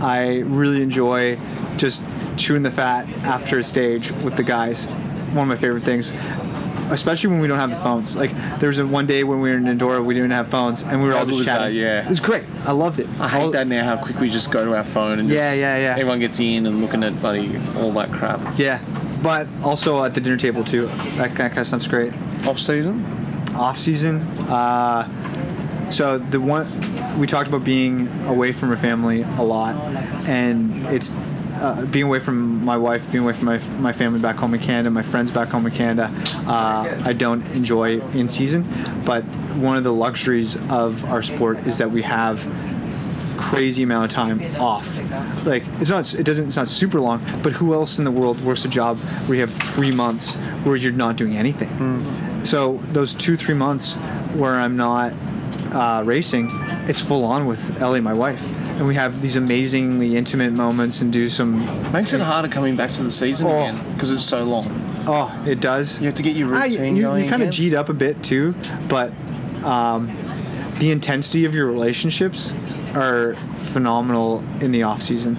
I 0.00 0.38
really 0.40 0.82
enjoy 0.82 1.38
just 1.76 2.02
chewing 2.36 2.62
the 2.62 2.70
fat 2.70 3.06
after 3.24 3.58
a 3.58 3.62
stage 3.62 4.10
with 4.10 4.36
the 4.36 4.42
guys. 4.42 4.86
One 4.86 5.38
of 5.44 5.48
my 5.48 5.56
favorite 5.56 5.84
things. 5.84 6.12
Especially 6.90 7.30
when 7.30 7.38
we 7.38 7.46
don't 7.46 7.58
have 7.58 7.70
the 7.70 7.76
phones. 7.76 8.16
Like 8.16 8.32
there 8.58 8.68
was 8.68 8.78
a 8.78 8.86
one 8.86 9.06
day 9.06 9.22
when 9.24 9.40
we 9.40 9.50
were 9.50 9.56
in 9.56 9.68
Andorra, 9.68 10.02
we 10.02 10.12
didn't 10.14 10.32
have 10.32 10.48
phones, 10.48 10.82
and 10.82 11.00
we 11.02 11.08
were 11.08 11.14
all 11.14 11.24
just 11.24 11.38
was 11.38 11.46
that? 11.46 11.58
chatting. 11.58 11.76
Yeah. 11.76 12.02
it 12.02 12.08
was 12.08 12.18
great. 12.18 12.42
I 12.66 12.72
loved 12.72 12.98
it. 12.98 13.06
I 13.20 13.28
hate 13.28 13.42
All- 13.42 13.50
that 13.52 13.68
now. 13.68 13.84
How 13.84 14.02
quick 14.02 14.18
we 14.18 14.28
just 14.28 14.50
go 14.50 14.64
to 14.64 14.74
our 14.76 14.82
phone 14.82 15.20
and 15.20 15.28
just, 15.28 15.36
Yeah, 15.38 15.52
yeah, 15.52 15.76
yeah. 15.76 15.92
Everyone 15.92 16.18
gets 16.18 16.40
in 16.40 16.66
and 16.66 16.80
looking 16.80 17.04
at 17.04 17.18
bloody 17.20 17.56
all 17.76 17.92
that 17.92 18.10
crap. 18.10 18.40
Yeah, 18.58 18.80
but 19.22 19.46
also 19.62 20.04
at 20.04 20.14
the 20.14 20.20
dinner 20.20 20.36
table 20.36 20.64
too. 20.64 20.86
That, 21.16 21.34
that 21.34 21.52
kind 21.52 21.58
of 21.58 21.66
stuff's 21.66 21.88
great. 21.88 22.12
Off 22.46 22.58
season? 22.58 23.20
off 23.54 23.78
season. 23.78 24.20
Uh, 24.48 25.90
so 25.90 26.18
the 26.18 26.40
one 26.40 26.66
we 27.18 27.26
talked 27.26 27.48
about 27.48 27.64
being 27.64 28.08
away 28.26 28.52
from 28.52 28.70
our 28.70 28.76
family 28.76 29.22
a 29.22 29.42
lot, 29.42 29.74
and 30.28 30.86
it's 30.86 31.12
uh, 31.54 31.84
being 31.90 32.06
away 32.06 32.20
from 32.20 32.64
my 32.64 32.76
wife, 32.76 33.10
being 33.10 33.24
away 33.24 33.32
from 33.32 33.46
my, 33.46 33.58
my 33.80 33.92
family 33.92 34.20
back 34.20 34.36
home 34.36 34.54
in 34.54 34.60
Canada, 34.60 34.90
my 34.90 35.02
friends 35.02 35.30
back 35.30 35.48
home 35.48 35.66
in 35.66 35.72
Canada. 35.72 36.10
Uh, 36.46 37.02
I 37.04 37.12
don't 37.12 37.46
enjoy 37.50 38.00
in 38.12 38.28
season, 38.28 38.66
but 39.04 39.24
one 39.56 39.76
of 39.76 39.84
the 39.84 39.92
luxuries 39.92 40.56
of 40.70 41.04
our 41.06 41.22
sport 41.22 41.66
is 41.66 41.78
that 41.78 41.90
we 41.90 42.02
have 42.02 42.46
crazy 43.50 43.82
amount 43.82 44.04
of 44.04 44.10
time 44.10 44.40
off. 44.60 44.86
Like 45.44 45.64
it's 45.80 45.90
not 45.90 46.14
it 46.14 46.22
doesn't 46.22 46.46
it's 46.48 46.56
not 46.56 46.68
super 46.68 47.00
long, 47.00 47.20
but 47.42 47.52
who 47.52 47.74
else 47.74 47.98
in 47.98 48.04
the 48.04 48.10
world 48.10 48.40
works 48.44 48.64
a 48.64 48.68
job 48.68 48.96
where 49.26 49.34
you 49.36 49.40
have 49.40 49.52
three 49.52 49.90
months 49.92 50.36
where 50.64 50.76
you're 50.76 50.92
not 50.92 51.16
doing 51.16 51.36
anything? 51.36 52.44
So 52.44 52.78
those 52.92 53.14
two 53.14 53.36
three 53.36 53.54
months 53.56 53.96
where 54.34 54.54
I'm 54.54 54.76
not 54.76 55.12
uh, 55.72 56.02
racing, 56.04 56.48
it's 56.88 57.00
full 57.00 57.24
on 57.24 57.46
with 57.46 57.80
Ellie, 57.82 58.00
my 58.00 58.12
wife, 58.14 58.46
and 58.78 58.86
we 58.86 58.94
have 58.94 59.20
these 59.20 59.36
amazingly 59.36 60.16
intimate 60.16 60.52
moments 60.52 61.00
and 61.00 61.12
do 61.12 61.28
some. 61.28 61.64
Makes 61.92 62.12
it 62.12 62.20
harder 62.20 62.48
coming 62.48 62.76
back 62.76 62.92
to 62.92 63.02
the 63.02 63.10
season 63.10 63.46
Oh. 63.48 63.50
again 63.60 63.92
because 63.92 64.10
it's 64.12 64.24
so 64.24 64.44
long. 64.44 64.66
Oh, 65.06 65.44
it 65.46 65.60
does. 65.60 66.00
You 66.00 66.06
have 66.06 66.14
to 66.16 66.22
get 66.22 66.36
your 66.36 66.48
routine 66.48 66.94
you, 66.96 67.02
going. 67.02 67.24
you 67.24 67.30
kind 67.30 67.42
of. 67.42 67.50
G'd 67.50 67.74
up 67.74 67.88
a 67.88 67.94
bit 67.94 68.22
too, 68.22 68.54
but 68.88 69.12
um, 69.64 70.10
the 70.78 70.90
intensity 70.92 71.44
of 71.44 71.54
your 71.54 71.66
relationships 71.66 72.54
are 72.94 73.34
phenomenal 73.72 74.44
in 74.60 74.72
the 74.72 74.82
off 74.82 75.02
season. 75.02 75.38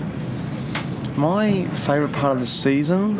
My 1.15 1.65
favorite 1.67 2.13
part 2.13 2.33
of 2.33 2.39
the 2.39 2.45
season. 2.45 3.19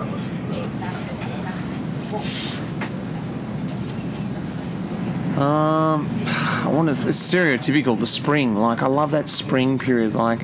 Um, 5.37 6.07
I 6.25 6.67
want 6.67 6.95
to. 6.95 7.07
It's 7.07 7.19
stereotypical. 7.19 7.99
The 7.99 8.07
spring, 8.07 8.55
like 8.55 8.83
I 8.83 8.87
love 8.87 9.11
that 9.11 9.27
spring 9.27 9.79
period. 9.79 10.13
Like, 10.13 10.41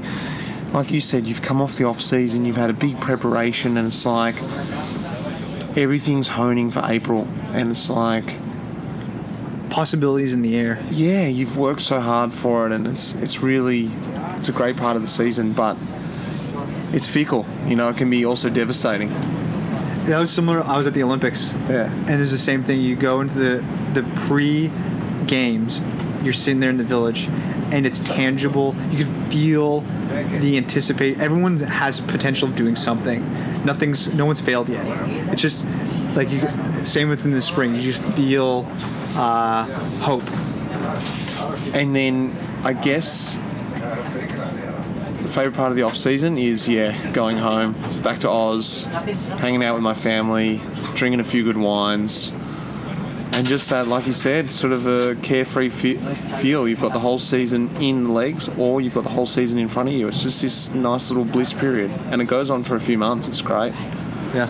like 0.74 0.92
you 0.92 1.02
said, 1.02 1.28
you've 1.28 1.42
come 1.42 1.62
off 1.62 1.76
the 1.76 1.84
off 1.84 2.02
season. 2.02 2.46
You've 2.46 2.58
had 2.58 2.70
a 2.70 2.74
big 2.74 3.00
preparation, 3.00 3.78
and 3.78 3.88
it's 3.88 4.06
like 4.06 4.36
everything's 5.78 6.30
honing 6.30 6.72
for 6.72 6.82
April, 6.86 7.28
and 7.54 7.72
it's 7.72 7.90
like 7.90 8.36
Possibilities 9.82 10.34
in 10.34 10.42
the 10.42 10.58
air. 10.58 10.84
yeah, 10.90 11.28
you've 11.28 11.56
worked 11.56 11.82
so 11.84 12.02
hard 12.02 12.34
for 12.34 12.66
it, 12.66 12.72
and 12.72 12.88
it's 12.88 13.14
it's 13.14 13.44
really 13.44 13.92
it's 14.36 14.50
a 14.50 14.52
great 14.52 14.76
part 14.76 14.96
of 14.96 15.04
the 15.04 15.08
season, 15.08 15.54
but 15.54 15.78
it's 16.92 17.08
fickle. 17.08 17.46
You 17.68 17.76
know, 17.76 17.88
it 17.90 17.96
can 17.96 18.10
be 18.10 18.26
also 18.26 18.50
devastating. 18.50 19.10
That 20.08 20.18
was 20.18 20.34
similar. 20.34 20.64
I 20.64 20.78
was 20.78 20.88
at 20.88 20.96
the 20.96 21.04
Olympics, 21.04 21.54
Yeah. 21.70 21.92
and 22.08 22.20
it's 22.20 22.32
the 22.32 22.40
same 22.40 22.64
thing. 22.64 22.82
You 22.82 22.96
go 22.96 23.22
into 23.22 23.38
the 23.38 23.64
the 23.94 24.02
pre 24.26 24.72
games, 25.28 25.80
you're 26.24 26.34
sitting 26.34 26.60
there 26.60 26.72
in 26.72 26.78
the 26.78 26.84
village, 26.96 27.28
and 27.72 27.86
it's 27.86 28.00
tangible. 28.00 28.74
You 28.90 29.06
can 29.06 29.30
feel 29.30 29.82
the 30.42 30.58
anticipate. 30.58 31.20
Everyone 31.20 31.56
has 31.60 32.00
potential 32.00 32.48
of 32.48 32.56
doing 32.56 32.76
something. 32.76 33.22
Nothing's 33.64 34.12
no 34.12 34.26
one's 34.26 34.42
failed 34.42 34.70
yet. 34.70 34.84
It's 35.32 35.44
just 35.44 35.68
like 36.16 36.32
you. 36.32 36.42
Same 36.84 37.10
within 37.10 37.30
the 37.30 37.44
spring. 37.44 37.76
You 37.76 37.82
just 37.82 38.02
feel 38.16 38.66
uh, 39.18 39.66
hope. 40.00 40.24
And 41.74 41.96
then 41.96 42.38
I 42.64 42.74
guess 42.74 43.36
the 45.22 45.28
favourite 45.28 45.56
part 45.56 45.72
of 45.72 45.76
the 45.76 45.84
off 45.84 45.96
season 45.98 46.38
is 46.38 46.70
yeah, 46.70 47.12
going 47.12 47.38
home, 47.38 47.74
back 48.02 48.20
to 48.20 48.30
Oz, 48.30 48.84
hanging 48.84 49.64
out 49.64 49.74
with 49.74 49.84
my 49.84 49.94
family, 49.94 50.62
drinking 50.96 51.20
a 51.20 51.24
few 51.24 51.44
good 51.44 51.58
wines, 51.58 52.32
and 53.34 53.46
just 53.46 53.70
that, 53.70 53.88
like 53.88 54.08
you 54.08 54.14
said, 54.14 54.52
sort 54.52 54.74
of 54.74 54.88
a 54.88 55.16
carefree 55.22 55.70
feel. 55.70 56.68
You've 56.68 56.82
got 56.82 56.94
the 56.94 57.00
whole 57.00 57.20
season 57.20 57.70
in 57.78 58.04
the 58.04 58.12
legs, 58.12 58.50
or 58.58 58.82
you've 58.82 58.96
got 58.96 59.04
the 59.04 59.12
whole 59.12 59.28
season 59.28 59.60
in 59.60 59.68
front 59.68 59.90
of 59.90 59.96
you. 59.96 60.08
It's 60.08 60.24
just 60.24 60.42
this 60.42 60.74
nice 60.74 61.10
little 61.10 61.26
bliss 61.26 61.54
period, 61.54 61.92
and 62.10 62.22
it 62.22 62.26
goes 62.26 62.50
on 62.50 62.64
for 62.64 62.76
a 62.76 62.80
few 62.80 62.98
months. 62.98 63.28
It's 63.28 63.42
great. 63.42 63.74
Yeah. 64.34 64.50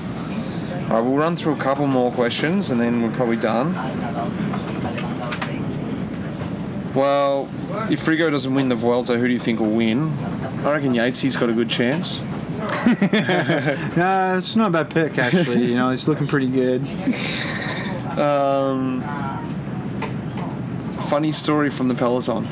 All 0.89 0.93
right, 0.93 1.01
we'll 1.01 1.17
run 1.17 1.35
through 1.35 1.55
a 1.55 1.59
couple 1.59 1.85
more 1.85 2.11
questions, 2.13 2.69
and 2.69 2.79
then 2.79 3.01
we're 3.01 3.11
probably 3.11 3.35
done. 3.35 3.73
Well, 6.97 7.43
if 7.91 8.03
Rigo 8.07 8.31
doesn't 8.31 8.51
win 8.55 8.69
the 8.69 8.75
Vuelta, 8.75 9.19
who 9.19 9.27
do 9.27 9.31
you 9.31 9.37
think 9.37 9.59
will 9.59 9.69
win? 9.69 10.11
I 10.65 10.73
reckon 10.73 10.93
Yatesy's 10.93 11.35
got 11.35 11.47
a 11.47 11.53
good 11.53 11.69
chance. 11.69 12.19
Yeah, 13.97 14.37
it's 14.37 14.55
not 14.55 14.69
a 14.69 14.71
bad 14.71 14.89
pick 14.89 15.17
actually. 15.19 15.65
you 15.65 15.75
know, 15.75 15.91
he's 15.91 16.07
looking 16.07 16.25
pretty 16.25 16.47
good. 16.47 16.81
Um, 18.17 19.01
funny 21.01 21.31
story 21.31 21.69
from 21.69 21.87
the 21.87 21.95
peloton. 21.95 22.45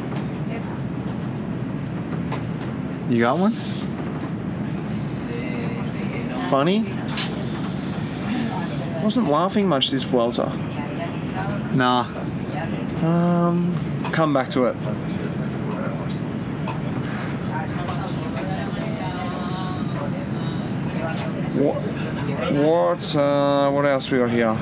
You 3.09 3.19
got 3.19 3.39
one? 3.39 3.53
Funny? 6.49 6.83
Wasn't 9.03 9.27
laughing 9.27 9.67
much 9.67 9.89
this 9.89 10.03
Vuelta. 10.03 10.49
Nah. 11.73 12.05
Come 14.16 14.32
back 14.32 14.49
to 14.51 14.63
it. 14.63 14.76
What? 21.57 21.76
What? 22.53 23.13
Uh, 23.13 23.72
what 23.72 23.86
else 23.86 24.09
we 24.09 24.20
got 24.20 24.32
here? 24.32 24.57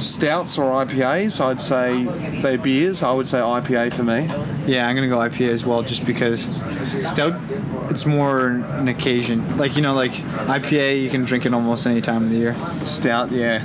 Stouts 0.00 0.58
or 0.58 0.84
IPAs? 0.84 1.40
I'd 1.40 1.60
say 1.60 2.02
they're 2.42 2.58
beers. 2.58 3.04
I 3.04 3.12
would 3.12 3.28
say 3.28 3.38
IPA 3.38 3.92
for 3.92 4.02
me. 4.02 4.28
Yeah, 4.66 4.88
I'm 4.88 4.96
gonna 4.96 5.06
go 5.06 5.18
IPA 5.18 5.50
as 5.50 5.64
well, 5.64 5.84
just 5.84 6.04
because 6.04 6.48
stout. 7.04 7.40
It's 7.94 8.06
more 8.06 8.48
an 8.48 8.88
occasion. 8.88 9.56
Like 9.56 9.76
you 9.76 9.82
know, 9.82 9.94
like 9.94 10.10
IPA, 10.10 11.00
you 11.00 11.08
can 11.08 11.22
drink 11.22 11.46
it 11.46 11.54
almost 11.54 11.86
any 11.86 12.00
time 12.00 12.24
of 12.24 12.30
the 12.30 12.36
year. 12.36 12.56
Stout, 12.86 13.30
yeah. 13.30 13.64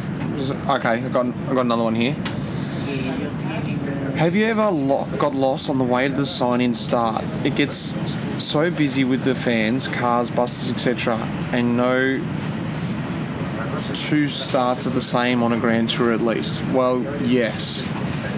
Okay, 0.70 1.04
I've 1.04 1.12
got, 1.12 1.26
I've 1.26 1.56
got 1.56 1.62
another 1.62 1.82
one 1.82 1.96
here. 1.96 2.14
Have 4.18 4.36
you 4.36 4.46
ever 4.46 4.70
lo- 4.70 5.08
got 5.18 5.34
lost 5.34 5.68
on 5.68 5.80
the 5.80 5.84
way 5.84 6.08
to 6.08 6.14
the 6.14 6.28
sign-in 6.28 6.76
start? 6.76 7.26
It 7.44 7.56
gets 7.56 7.96
so 8.38 8.70
busy 8.70 9.04
with 9.04 9.24
the 9.24 9.34
fans, 9.34 9.88
cars, 9.88 10.30
buses, 10.30 10.72
etc., 10.72 11.16
and 11.52 11.76
no 11.76 12.24
two 13.96 14.28
starts 14.28 14.86
are 14.86 14.92
the 14.92 15.02
same 15.02 15.42
on 15.42 15.54
a 15.54 15.58
Grand 15.58 15.90
Tour 15.90 16.14
at 16.14 16.22
least. 16.22 16.64
Well, 16.66 17.02
yes, 17.26 17.82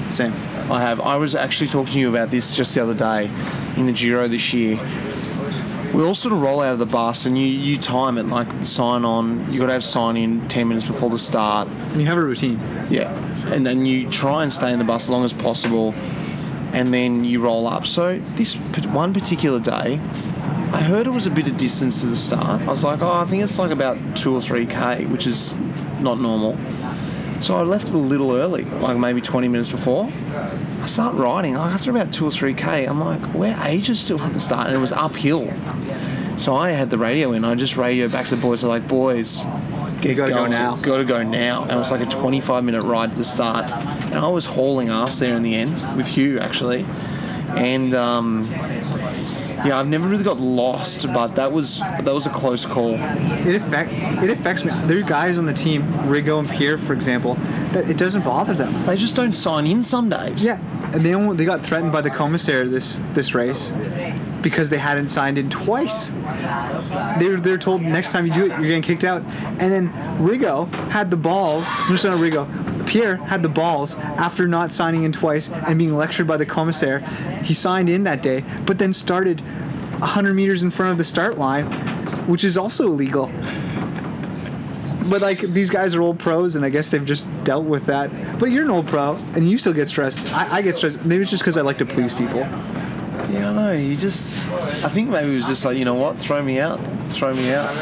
Same. 0.10 0.32
I 0.72 0.80
have. 0.80 1.02
I 1.02 1.18
was 1.18 1.36
actually 1.36 1.68
talking 1.68 1.92
to 1.92 2.00
you 2.00 2.10
about 2.10 2.30
this 2.30 2.56
just 2.56 2.74
the 2.76 2.82
other 2.82 2.96
day 2.96 3.30
in 3.76 3.88
the 3.88 3.92
Giro 3.92 4.30
this 4.30 4.54
year. 4.54 4.80
We 5.94 6.04
all 6.04 6.16
sort 6.16 6.34
of 6.34 6.42
roll 6.42 6.62
out 6.62 6.74
of 6.74 6.80
the 6.80 6.86
bus 6.86 7.26
and 7.26 7.38
you, 7.38 7.46
you 7.46 7.78
time 7.78 8.18
it 8.18 8.24
like 8.24 8.48
sign 8.66 9.04
on. 9.04 9.52
You 9.52 9.60
got 9.60 9.68
to 9.68 9.74
have 9.74 9.84
sign 9.84 10.16
in 10.16 10.48
ten 10.48 10.70
minutes 10.70 10.88
before 10.88 11.10
the 11.10 11.20
start. 11.20 11.68
And 11.68 12.00
you 12.00 12.08
have 12.08 12.18
a 12.18 12.24
routine. 12.24 12.60
Yeah, 12.90 13.14
and 13.52 13.66
then 13.66 13.86
you 13.86 14.10
try 14.10 14.44
and 14.44 14.54
stay 14.54 14.72
in 14.72 14.80
the 14.80 14.86
bus 14.86 15.04
as 15.04 15.10
long 15.10 15.26
as 15.26 15.34
possible, 15.34 15.94
and 16.72 16.94
then 16.94 17.26
you 17.26 17.42
roll 17.42 17.68
up. 17.68 17.86
So 17.86 18.20
this 18.36 18.56
one 18.56 19.14
particular 19.14 19.60
day, 19.60 20.00
I 20.72 20.82
heard 20.82 21.08
it 21.08 21.12
was 21.12 21.28
a 21.28 21.32
bit 21.32 21.50
of 21.50 21.58
distance 21.58 22.00
to 22.00 22.08
the 22.08 22.16
start. 22.16 22.62
I 22.62 22.68
was 22.68 22.86
like, 22.86 23.02
oh, 23.02 23.12
I 23.12 23.26
think 23.26 23.44
it's 23.44 23.60
like 23.60 23.72
about 23.72 24.16
two 24.16 24.34
or 24.34 24.42
three 24.42 24.66
k, 24.66 25.06
which 25.08 25.28
is 25.28 25.54
not 26.00 26.22
normal. 26.22 26.58
So 27.42 27.58
I 27.58 27.64
left 27.64 27.90
a 27.90 27.98
little 27.98 28.34
early, 28.34 28.64
like 28.64 28.98
maybe 28.98 29.20
20 29.20 29.50
minutes 29.50 29.72
before. 29.72 30.10
I 30.82 30.88
start 30.88 31.16
riding, 31.16 31.54
like 31.54 31.74
after 31.74 31.92
about 31.92 32.12
two 32.12 32.26
or 32.26 32.32
three 32.32 32.54
k, 32.54 32.86
I'm 32.86 33.00
like, 33.00 33.34
we're 33.34 33.58
ages 33.64 34.00
still 34.00 34.18
from 34.18 34.34
the 34.34 34.40
start, 34.40 34.68
and 34.68 34.76
it 34.76 34.80
was 34.80 34.92
uphill. 34.92 35.54
So 36.38 36.56
I 36.56 36.72
had 36.72 36.90
the 36.90 36.98
radio 36.98 37.34
in. 37.34 37.46
I 37.46 37.54
just 37.54 37.78
radioed 37.78 38.12
back 38.12 38.26
to 38.28 38.36
the 38.36 38.42
boys, 38.42 38.64
like, 38.64 38.88
boys, 38.88 39.42
get 40.02 40.18
gotta 40.18 40.32
go 40.32 40.38
going. 40.40 40.52
now. 40.52 40.76
Got 40.78 40.98
to 40.98 41.06
go 41.06 41.24
now. 41.24 41.64
And 41.64 41.72
it 41.72 41.76
was 41.76 41.92
like 41.92 42.02
a 42.02 42.06
25 42.06 42.64
minute 42.64 42.82
ride 42.82 43.12
to 43.12 43.18
the 43.18 43.24
start. 43.26 43.70
And 44.06 44.16
I 44.16 44.28
was 44.28 44.46
hauling 44.46 44.90
ass 44.90 45.20
there 45.20 45.36
in 45.36 45.44
the 45.44 45.56
end 45.56 45.84
with 45.96 46.08
Hugh 46.08 46.40
actually. 46.40 46.86
And 47.50 47.94
um, 47.94 48.50
yeah, 49.66 49.80
I've 49.80 49.88
never 49.88 50.08
really 50.08 50.24
got 50.24 50.40
lost, 50.40 51.06
but 51.14 51.36
that 51.36 51.52
was 51.52 51.80
that 51.80 52.06
was 52.06 52.26
a 52.26 52.30
close 52.30 52.66
call. 52.66 52.96
It 52.96 53.56
affect 53.56 53.92
it 53.94 54.30
affects 54.30 54.64
me. 54.64 54.72
There 54.86 54.98
are 54.98 55.02
guys 55.02 55.38
on 55.38 55.46
the 55.46 55.54
team, 55.54 55.84
Rigo 55.84 56.40
and 56.40 56.50
Pierre, 56.50 56.78
for 56.78 56.94
example, 56.94 57.36
that 57.74 57.90
it 57.90 57.98
doesn't 57.98 58.24
bother 58.24 58.54
them. 58.54 58.86
They 58.86 58.98
just 58.98 59.16
don't 59.16 59.34
sign 59.34 59.68
in 59.68 59.84
some 59.84 60.10
days. 60.10 60.44
Yeah, 60.44 60.60
and 60.94 61.06
they 61.06 61.14
almost, 61.14 61.38
they 61.38 61.46
got 61.46 61.66
threatened 61.66 61.92
by 61.92 62.02
the 62.02 62.10
commissaire 62.10 62.68
this 62.68 63.02
this 63.14 63.34
race 63.34 63.74
because 64.42 64.70
they 64.70 64.78
hadn't 64.78 65.10
signed 65.10 65.38
in 65.38 65.50
twice. 65.50 66.10
They 67.20 67.30
were 67.30 67.40
they're 67.40 67.58
told 67.58 67.82
next 67.82 68.12
time 68.12 68.26
you 68.26 68.34
do 68.34 68.46
it, 68.46 68.50
you're 68.52 68.62
getting 68.62 68.82
kicked 68.82 69.04
out. 69.04 69.22
And 69.60 69.72
then 69.72 69.92
Rigo 70.20 70.72
had 70.90 71.12
the 71.12 71.18
balls. 71.18 71.68
No, 71.90 71.92
not 71.92 72.20
Rigo. 72.20 72.88
Pierre 72.88 73.18
had 73.18 73.42
the 73.44 73.50
balls 73.50 73.96
after 73.96 74.48
not 74.48 74.72
signing 74.72 75.04
in 75.04 75.12
twice 75.12 75.50
and 75.50 75.78
being 75.78 75.96
lectured 75.96 76.28
by 76.28 76.38
the 76.38 76.46
commissaire. 76.46 77.00
He 77.44 77.54
signed 77.54 77.90
in 77.90 78.04
that 78.04 78.22
day, 78.22 78.44
but 78.66 78.80
then 78.80 78.94
started 78.94 79.42
100 79.42 80.34
meters 80.34 80.64
in 80.64 80.72
front 80.72 80.92
of 80.92 80.98
the 80.98 81.04
start 81.04 81.38
line, 81.38 81.66
which 82.28 82.44
is 82.44 82.58
also 82.58 82.88
illegal. 82.88 83.32
But 85.12 85.22
like 85.22 85.40
these 85.40 85.70
guys 85.70 85.94
are 85.94 86.02
old 86.02 86.20
pros, 86.20 86.56
and 86.56 86.64
I 86.64 86.70
guess 86.70 86.90
they've 86.90 87.04
just 87.04 87.28
dealt 87.44 87.66
with 87.66 87.86
that. 87.88 88.40
But 88.40 88.50
you're 88.50 88.64
an 88.64 88.70
old 88.70 88.88
pro, 88.88 89.16
and 89.36 89.52
you 89.52 89.58
still 89.58 89.74
get 89.74 89.90
stressed. 89.90 90.34
I, 90.34 90.56
I 90.56 90.62
get 90.62 90.78
stressed. 90.78 91.04
Maybe 91.04 91.22
it's 91.22 91.30
just 91.30 91.44
because 91.44 91.58
I 91.58 91.62
like 91.64 91.78
to 91.80 91.86
please 91.86 92.14
people. 92.14 92.48
Yeah, 93.32 93.50
I 93.50 93.54
know. 93.54 93.78
He 93.78 93.96
just, 93.96 94.50
I 94.50 94.90
think 94.90 95.10
maybe 95.10 95.32
it 95.32 95.36
was 95.36 95.48
just 95.48 95.64
like, 95.64 95.78
you 95.78 95.86
know 95.86 95.94
what, 95.94 96.20
throw 96.20 96.44
me 96.44 96.60
out, 96.60 96.80
throw 97.12 97.34
me 97.34 97.54
out. 97.54 97.74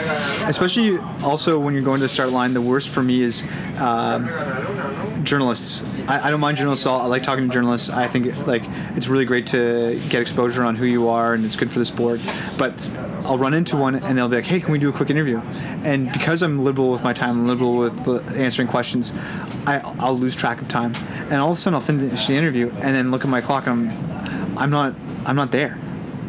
Especially 0.48 1.00
also 1.24 1.60
when 1.60 1.74
you're 1.74 1.84
going 1.84 1.98
to 1.98 2.04
the 2.04 2.10
start 2.10 2.30
line. 2.30 2.54
The 2.54 2.62
worst 2.62 2.90
for 2.90 3.02
me 3.02 3.22
is 3.22 3.44
um, 3.78 4.30
journalists. 5.24 5.84
I, 6.08 6.28
I 6.28 6.30
don't 6.30 6.40
mind 6.40 6.58
journalists 6.58 6.86
at 6.86 6.90
all. 6.90 7.02
I 7.02 7.06
like 7.06 7.24
talking 7.24 7.48
to 7.48 7.54
journalists. 7.54 7.90
I 7.90 8.08
think 8.08 8.46
like 8.46 8.64
it's 8.96 9.08
really 9.08 9.26
great 9.26 9.48
to 9.48 10.00
get 10.10 10.22
exposure 10.22 10.64
on 10.64 10.76
who 10.76 10.86
you 10.86 11.10
are, 11.10 11.34
and 11.34 11.44
it's 11.44 11.56
good 11.56 11.72
for 11.72 11.80
the 11.80 11.86
sport. 11.86 12.22
But 12.58 12.74
I'll 13.26 13.38
run 13.38 13.54
into 13.54 13.76
one, 13.76 13.96
and 13.96 14.18
they'll 14.18 14.30
be 14.30 14.38
like, 14.38 14.46
"Hey, 14.46 14.60
can 14.60 14.72
we 14.72 14.80
do 14.80 14.90
a 14.90 14.94
quick 14.94 15.10
interview?" 15.10 15.40
And 15.84 16.12
because 16.12 16.42
I'm 16.42 16.64
liberal 16.64 16.92
with 16.92 17.04
my 17.04 17.14
time, 17.14 17.32
I'm 17.32 17.48
liberal 17.48 17.78
with 17.78 18.08
answering 18.38 18.68
questions. 18.68 19.14
I, 19.66 19.82
I'll 20.00 20.18
lose 20.18 20.36
track 20.36 20.62
of 20.62 20.68
time, 20.68 20.96
and 20.96 21.36
all 21.36 21.52
of 21.52 21.58
a 21.58 21.60
sudden 21.60 21.76
I'll 21.76 21.82
finish 21.82 22.28
the 22.28 22.36
interview, 22.36 22.70
and 22.76 22.96
then 22.96 23.12
look 23.12 23.24
at 23.24 23.30
my 23.30 23.42
clock, 23.42 23.68
I'm, 23.68 23.90
I'm 24.58 24.70
not, 24.72 24.96
I'm 25.26 25.36
not 25.36 25.52
there. 25.52 25.78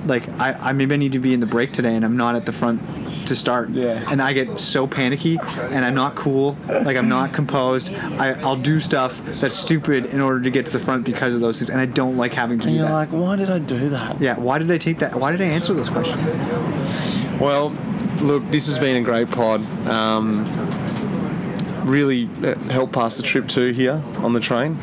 Like 0.07 0.26
I, 0.41 0.53
I 0.53 0.72
maybe 0.72 0.95
I 0.95 0.97
need 0.97 1.12
to 1.12 1.18
be 1.18 1.34
in 1.34 1.41
the 1.41 1.47
break 1.47 1.72
today, 1.72 1.95
and 1.95 2.07
I'm 2.07 2.16
not 2.16 2.34
at 2.34 2.47
the 2.47 2.53
front 2.53 2.80
to 3.26 3.36
start. 3.36 3.68
Yeah. 3.70 4.03
And 4.11 4.22
I 4.22 4.32
get 4.32 4.59
so 4.59 4.86
panicky, 4.86 5.38
and 5.38 5.84
I'm 5.84 5.95
not 5.95 6.16
cool. 6.16 6.57
Like 6.68 6.97
I'm 6.97 7.09
not 7.11 7.34
composed. 7.34 7.93
I, 7.95 8.32
I'll 8.41 8.57
do 8.57 8.80
stuff 8.80 9.20
that's 9.41 9.55
stupid 9.57 10.07
in 10.07 10.22
order 10.22 10.41
to 10.41 10.51
get 10.51 10.64
to 10.66 10.72
the 10.72 10.80
front 10.80 11.05
because 11.05 11.34
of 11.34 11.43
those 11.43 11.59
things, 11.59 11.68
and 11.68 11.78
I 11.78 11.84
don't 11.84 12.16
like 12.16 12.32
having 12.32 12.59
to 12.61 12.66
And 12.66 12.72
do 12.74 12.78
you're 12.78 12.88
that. 12.88 12.95
like, 12.95 13.09
why 13.11 13.36
did 13.36 13.51
I 13.51 13.59
do 13.59 13.91
that? 13.91 14.18
yeah. 14.22 14.38
Why 14.38 14.59
did 14.59 14.70
I 14.70 14.78
take 14.78 15.01
that? 15.01 15.14
Why 15.16 15.32
did 15.32 15.43
I 15.43 15.47
answer 15.47 15.74
those 15.74 15.91
questions? 15.91 16.34
Well, 17.38 17.68
look, 18.22 18.43
this 18.51 18.66
has 18.68 18.78
been 18.78 18.97
a 18.97 19.03
great 19.03 19.30
pod. 19.30 19.61
Um, 19.86 20.47
really 21.84 22.28
uh, 22.43 22.55
helped 22.70 22.93
pass 22.95 23.16
the 23.18 23.22
trip 23.22 23.49
too 23.49 23.72
here 23.72 24.03
on 24.18 24.32
the 24.32 24.41
train. 24.41 24.78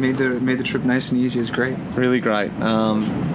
Made 0.00 0.16
the 0.16 0.30
made 0.40 0.58
the 0.58 0.64
trip 0.64 0.82
nice 0.84 1.10
and 1.12 1.20
easy. 1.20 1.38
It 1.38 1.42
was 1.42 1.50
great. 1.50 1.76
Really 1.94 2.20
great. 2.20 2.50
Um, 2.60 3.28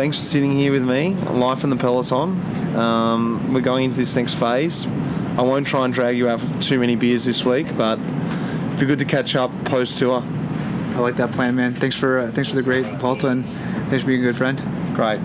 thanks 0.00 0.16
for 0.16 0.24
sitting 0.24 0.52
here 0.52 0.72
with 0.72 0.82
me, 0.82 1.14
live 1.14 1.62
in 1.62 1.68
the 1.68 1.76
Peloton. 1.76 2.40
Um, 2.74 3.52
we're 3.52 3.60
going 3.60 3.84
into 3.84 3.98
this 3.98 4.16
next 4.16 4.32
phase. 4.32 4.86
I 4.86 5.42
won't 5.42 5.66
try 5.66 5.84
and 5.84 5.92
drag 5.92 6.16
you 6.16 6.26
out 6.26 6.40
for 6.40 6.58
too 6.58 6.80
many 6.80 6.96
beers 6.96 7.26
this 7.26 7.44
week, 7.44 7.76
but 7.76 7.98
it'd 7.98 8.80
be 8.80 8.86
good 8.86 9.00
to 9.00 9.04
catch 9.04 9.36
up 9.36 9.50
post 9.66 9.98
tour. 9.98 10.22
I 10.24 11.00
like 11.00 11.16
that 11.16 11.32
plan, 11.32 11.54
man. 11.54 11.74
Thanks 11.74 11.96
for 11.96 12.20
uh, 12.20 12.32
thanks 12.32 12.48
for 12.48 12.56
the 12.56 12.62
great 12.62 12.86
Vuelta, 12.98 13.28
and 13.28 13.44
thanks 13.90 14.00
for 14.00 14.06
being 14.06 14.20
a 14.20 14.22
good 14.22 14.38
friend. 14.38 14.58
Great. 14.96 15.20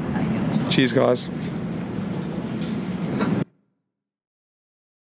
Cheers, 0.70 0.92
guys. 0.92 1.30